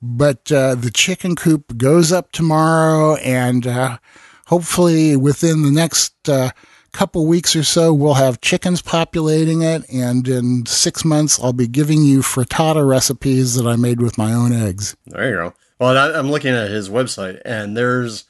[0.00, 3.98] But uh, the chicken coop goes up tomorrow, and uh,
[4.46, 6.28] hopefully within the next
[6.96, 11.68] couple weeks or so, we'll have chickens populating it, and in six months, I'll be
[11.68, 14.96] giving you frittata recipes that I made with my own eggs.
[15.06, 15.54] There you go.
[15.78, 18.24] Well, I'm looking at his website, and there's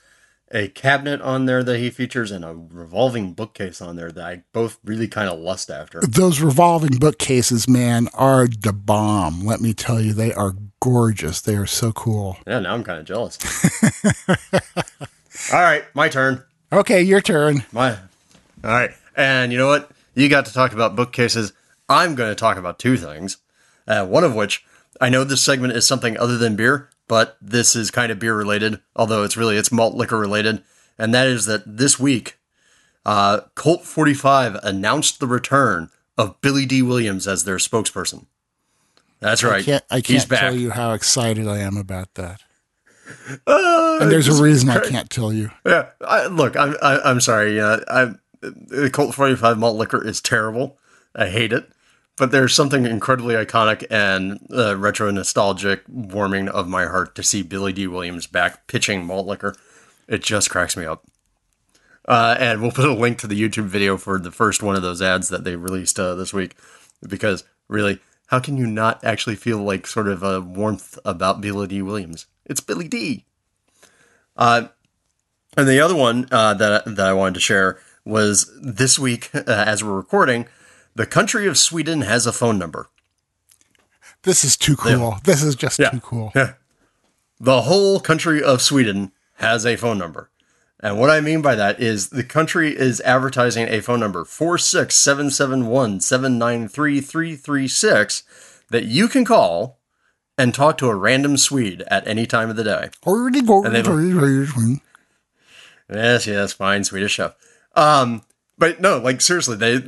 [0.51, 4.43] a cabinet on there that he features and a revolving bookcase on there that I
[4.52, 6.01] both really kind of lust after.
[6.01, 9.47] Those revolving bookcases, man, are the bomb.
[9.47, 11.40] Let me tell you, they are gorgeous.
[11.40, 12.36] They are so cool.
[12.48, 13.38] Yeah, now I'm kind of jealous.
[15.52, 16.43] All right, my turn.
[16.72, 17.64] Okay, your turn.
[17.70, 17.97] My
[18.64, 18.90] all right.
[19.16, 19.90] And you know what?
[20.14, 21.52] You got to talk about bookcases.
[21.88, 23.36] I'm going to talk about two things.
[23.86, 24.64] Uh, one of which
[25.00, 28.34] I know this segment is something other than beer, but this is kind of beer
[28.36, 30.62] related, although it's really it's malt liquor related,
[30.98, 32.38] and that is that this week,
[33.04, 38.26] uh, Colt 45 announced the return of Billy Dee Williams as their spokesperson.
[39.20, 39.60] That's right.
[39.60, 42.40] I can't, I can't tell you how excited I am about that.
[43.46, 45.50] Uh, And there's a reason I can't tell you.
[45.64, 47.60] Yeah, I, look, I'm I, I'm sorry.
[47.60, 48.14] Uh, I
[48.55, 50.78] the Colt 45 malt liquor is terrible.
[51.14, 51.70] I hate it.
[52.16, 57.43] But there's something incredibly iconic and uh, retro nostalgic, warming of my heart to see
[57.43, 59.55] Billy Dee Williams back pitching malt liquor.
[60.09, 61.05] It just cracks me up.
[62.09, 64.82] Uh, and we'll put a link to the YouTube video for the first one of
[64.82, 66.55] those ads that they released uh, this week,
[67.06, 71.66] because really, how can you not actually feel like sort of a warmth about Billy
[71.66, 72.27] Dee Williams?
[72.47, 73.24] It's Billy Dee
[74.36, 74.68] Uh,
[75.56, 79.42] and the other one uh, that that I wanted to share was this week, uh,
[79.46, 80.46] as we're recording,
[80.94, 82.88] the country of Sweden has a phone number.
[84.22, 85.18] This is too cool.
[85.24, 85.90] This is just Yeah.
[85.90, 86.32] too cool.
[87.38, 90.30] The whole country of Sweden has a phone number.
[90.80, 96.00] And what I mean by that is the country is advertising a phone number 46771
[96.00, 97.68] 793
[98.70, 99.78] that you can call
[100.38, 102.90] and talk to a random Swede at any time of the day.
[105.92, 107.34] Yes, yes, fine, Swedish chef.
[107.77, 108.23] Um,
[108.59, 109.81] but no, like seriously, they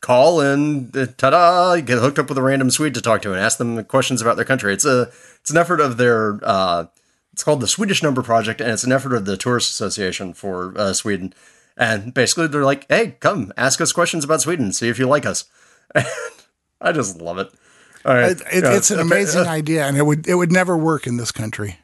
[0.00, 3.32] call and uh, ta-da, you get hooked up with a random Swede to talk to
[3.32, 4.72] and ask them questions about their country.
[4.72, 5.10] It's a
[5.40, 6.86] it's an effort of their uh,
[7.32, 10.74] it's called the Swedish Number Project, and it's an effort of the Tourist Association for
[10.76, 11.34] uh, Sweden.
[11.76, 15.26] And basically, they're like, "Hey, come ask us questions about Sweden, see if you like
[15.26, 15.44] us."
[16.82, 17.48] And I just love it.
[18.04, 21.06] All right, It, it, it's an amazing idea, and it would it would never work
[21.06, 21.78] in this country.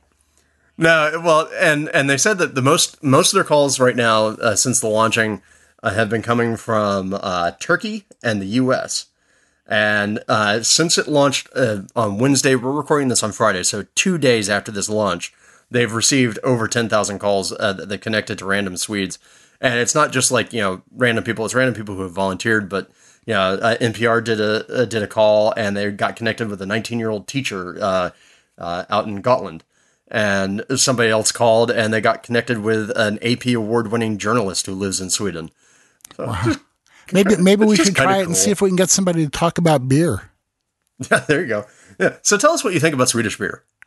[0.80, 4.26] No, well, and and they said that the most most of their calls right now
[4.26, 5.42] uh, since the launching
[5.82, 9.06] uh, have been coming from uh, Turkey and the U.S.
[9.66, 14.18] And uh, since it launched uh, on Wednesday, we're recording this on Friday, so two
[14.18, 15.34] days after this launch,
[15.68, 19.18] they've received over ten thousand calls uh, that that connected to random Swedes.
[19.60, 22.68] And it's not just like you know random people; it's random people who have volunteered.
[22.68, 22.88] But
[23.26, 26.62] you know, uh, NPR did a uh, did a call, and they got connected with
[26.62, 28.10] a 19 year old teacher uh,
[28.56, 29.64] uh, out in Gotland
[30.10, 34.74] and somebody else called and they got connected with an AP award winning journalist who
[34.74, 35.50] lives in Sweden.
[37.12, 39.58] Maybe maybe we should try it and see if we can get somebody to talk
[39.58, 40.30] about beer.
[41.12, 41.64] Yeah, there you go.
[42.00, 42.16] Yeah.
[42.22, 43.62] So tell us what you think about Swedish beer.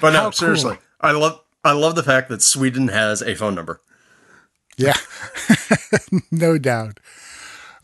[0.00, 0.32] but no, How cool.
[0.32, 3.80] seriously, I love I love the fact that Sweden has a phone number.
[4.76, 4.94] Yeah,
[6.30, 7.00] no doubt.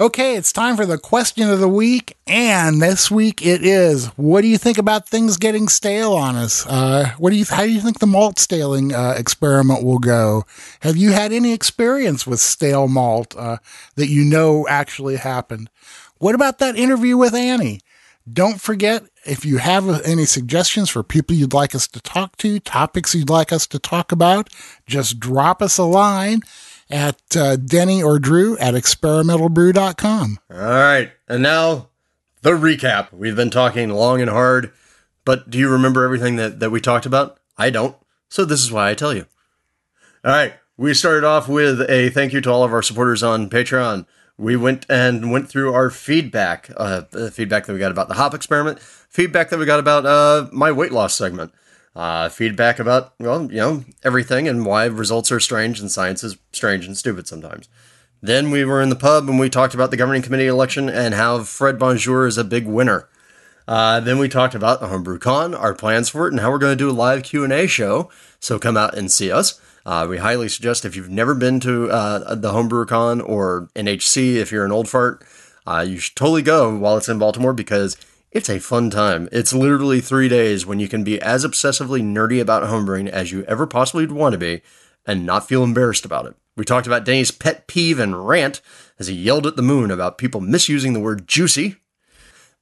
[0.00, 4.40] Okay, it's time for the question of the week, and this week it is: What
[4.40, 6.66] do you think about things getting stale on us?
[6.66, 7.44] Uh, what do you?
[7.48, 10.46] How do you think the malt staling uh, experiment will go?
[10.80, 13.58] Have you had any experience with stale malt uh,
[13.94, 15.70] that you know actually happened?
[16.18, 17.80] What about that interview with Annie?
[18.32, 22.58] Don't forget, if you have any suggestions for people you'd like us to talk to,
[22.58, 24.48] topics you'd like us to talk about,
[24.86, 26.40] just drop us a line
[26.94, 30.38] at uh, Denny or Drew at experimentalbrew.com.
[30.50, 31.10] All right.
[31.28, 31.88] And now
[32.42, 33.12] the recap.
[33.12, 34.72] We've been talking long and hard,
[35.24, 37.38] but do you remember everything that, that we talked about?
[37.58, 37.96] I don't.
[38.28, 39.26] So this is why I tell you.
[40.24, 40.54] All right.
[40.76, 44.06] We started off with a thank you to all of our supporters on Patreon.
[44.36, 48.14] We went and went through our feedback, uh, the feedback that we got about the
[48.14, 51.52] hop experiment, feedback that we got about uh, my weight loss segment,
[51.96, 56.36] uh, feedback about, well, you know, everything and why results are strange and science is
[56.52, 57.68] strange and stupid sometimes.
[58.20, 61.14] Then we were in the pub and we talked about the governing committee election and
[61.14, 63.08] how Fred Bonjour is a big winner.
[63.66, 66.58] Uh, then we talked about the Homebrew Con, our plans for it, and how we're
[66.58, 68.10] going to do a live Q and A show.
[68.40, 69.60] So come out and see us.
[69.86, 74.36] Uh, we highly suggest if you've never been to uh, the Homebrew Con or NHC,
[74.36, 75.24] if you're an old fart,
[75.66, 77.96] uh, you should totally go while it's in Baltimore because
[78.34, 79.28] it's a fun time.
[79.30, 83.44] It's literally three days when you can be as obsessively nerdy about homebrewing as you
[83.44, 84.60] ever possibly would want to be
[85.06, 86.34] and not feel embarrassed about it.
[86.56, 88.60] We talked about Denny's pet peeve and rant
[88.98, 91.76] as he yelled at the moon about people misusing the word juicy.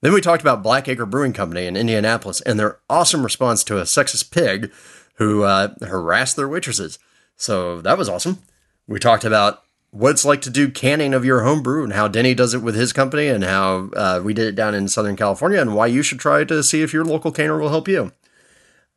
[0.02, 3.82] Then we talked about Blackacre Brewing Company in Indianapolis and their awesome response to a
[3.82, 4.70] sexist pig
[5.14, 6.98] who uh, harassed their waitresses.
[7.36, 8.38] So that was awesome.
[8.86, 9.62] We talked about
[9.92, 12.74] what it's like to do canning of your homebrew and how Denny does it with
[12.74, 16.02] his company and how uh, we did it down in Southern California and why you
[16.02, 18.10] should try to see if your local canner will help you.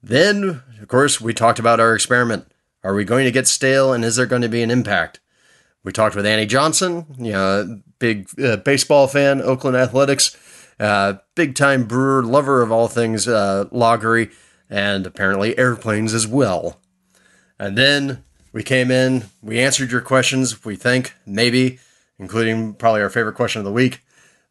[0.01, 2.49] Then, of course, we talked about our experiment.
[2.81, 5.19] Are we going to get stale and is there going to be an impact?
[5.84, 10.38] We talked with Annie Johnson, you know, big uh, baseball fan, Oakland Athletics,
[10.80, 13.65] uh, big time brewer, lover of all things uh,
[14.69, 16.80] and apparently airplanes as well.
[17.59, 18.23] And then
[18.56, 21.77] we came in, we answered your questions, we think, maybe,
[22.18, 23.99] including probably our favorite question of the week.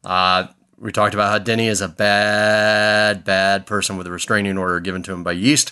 [0.03, 0.45] Uh,
[0.77, 5.01] we talked about how Denny is a bad, bad person with a restraining order given
[5.01, 5.71] to him by yeast.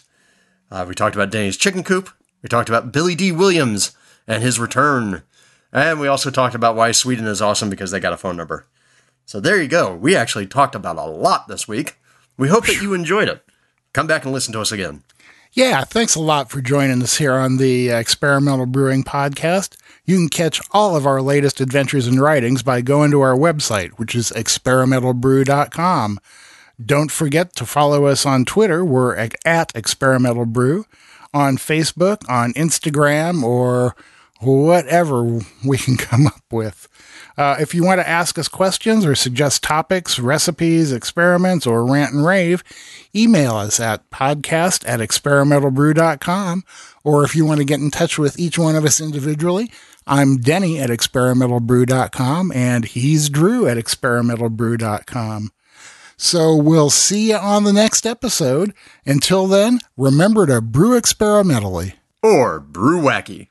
[0.71, 2.09] Uh, we talked about Denny's chicken coop.
[2.41, 3.95] We talked about Billy Dee Williams
[4.25, 5.21] and his return.
[5.71, 8.65] And we also talked about why Sweden is awesome because they got a phone number.
[9.27, 9.93] So there you go.
[9.93, 11.97] We actually talked about a lot this week.
[12.37, 13.45] We hope that you enjoyed it.
[13.93, 15.03] Come back and listen to us again.
[15.55, 19.75] Yeah, thanks a lot for joining us here on the uh, Experimental Brewing Podcast.
[20.03, 23.91] You can catch all of our latest adventures and writings by going to our website,
[23.91, 26.19] which is experimentalbrew.com.
[26.83, 28.83] Don't forget to follow us on Twitter.
[28.83, 29.15] We're
[29.45, 30.87] at Experimental Brew,
[31.35, 33.95] on Facebook, on Instagram, or
[34.39, 36.87] whatever we can come up with.
[37.37, 42.13] Uh, if you want to ask us questions or suggest topics, recipes, experiments, or rant
[42.13, 42.63] and rave,
[43.15, 46.63] email us at podcast at experimentalbrew.com.
[47.03, 49.71] Or if you want to get in touch with each one of us individually,
[50.05, 55.51] I'm Denny at experimentalbrew.com and he's Drew at experimentalbrew.com.
[56.17, 58.73] So we'll see you on the next episode.
[59.05, 61.95] Until then, remember to brew experimentally.
[62.21, 63.47] Or brew wacky.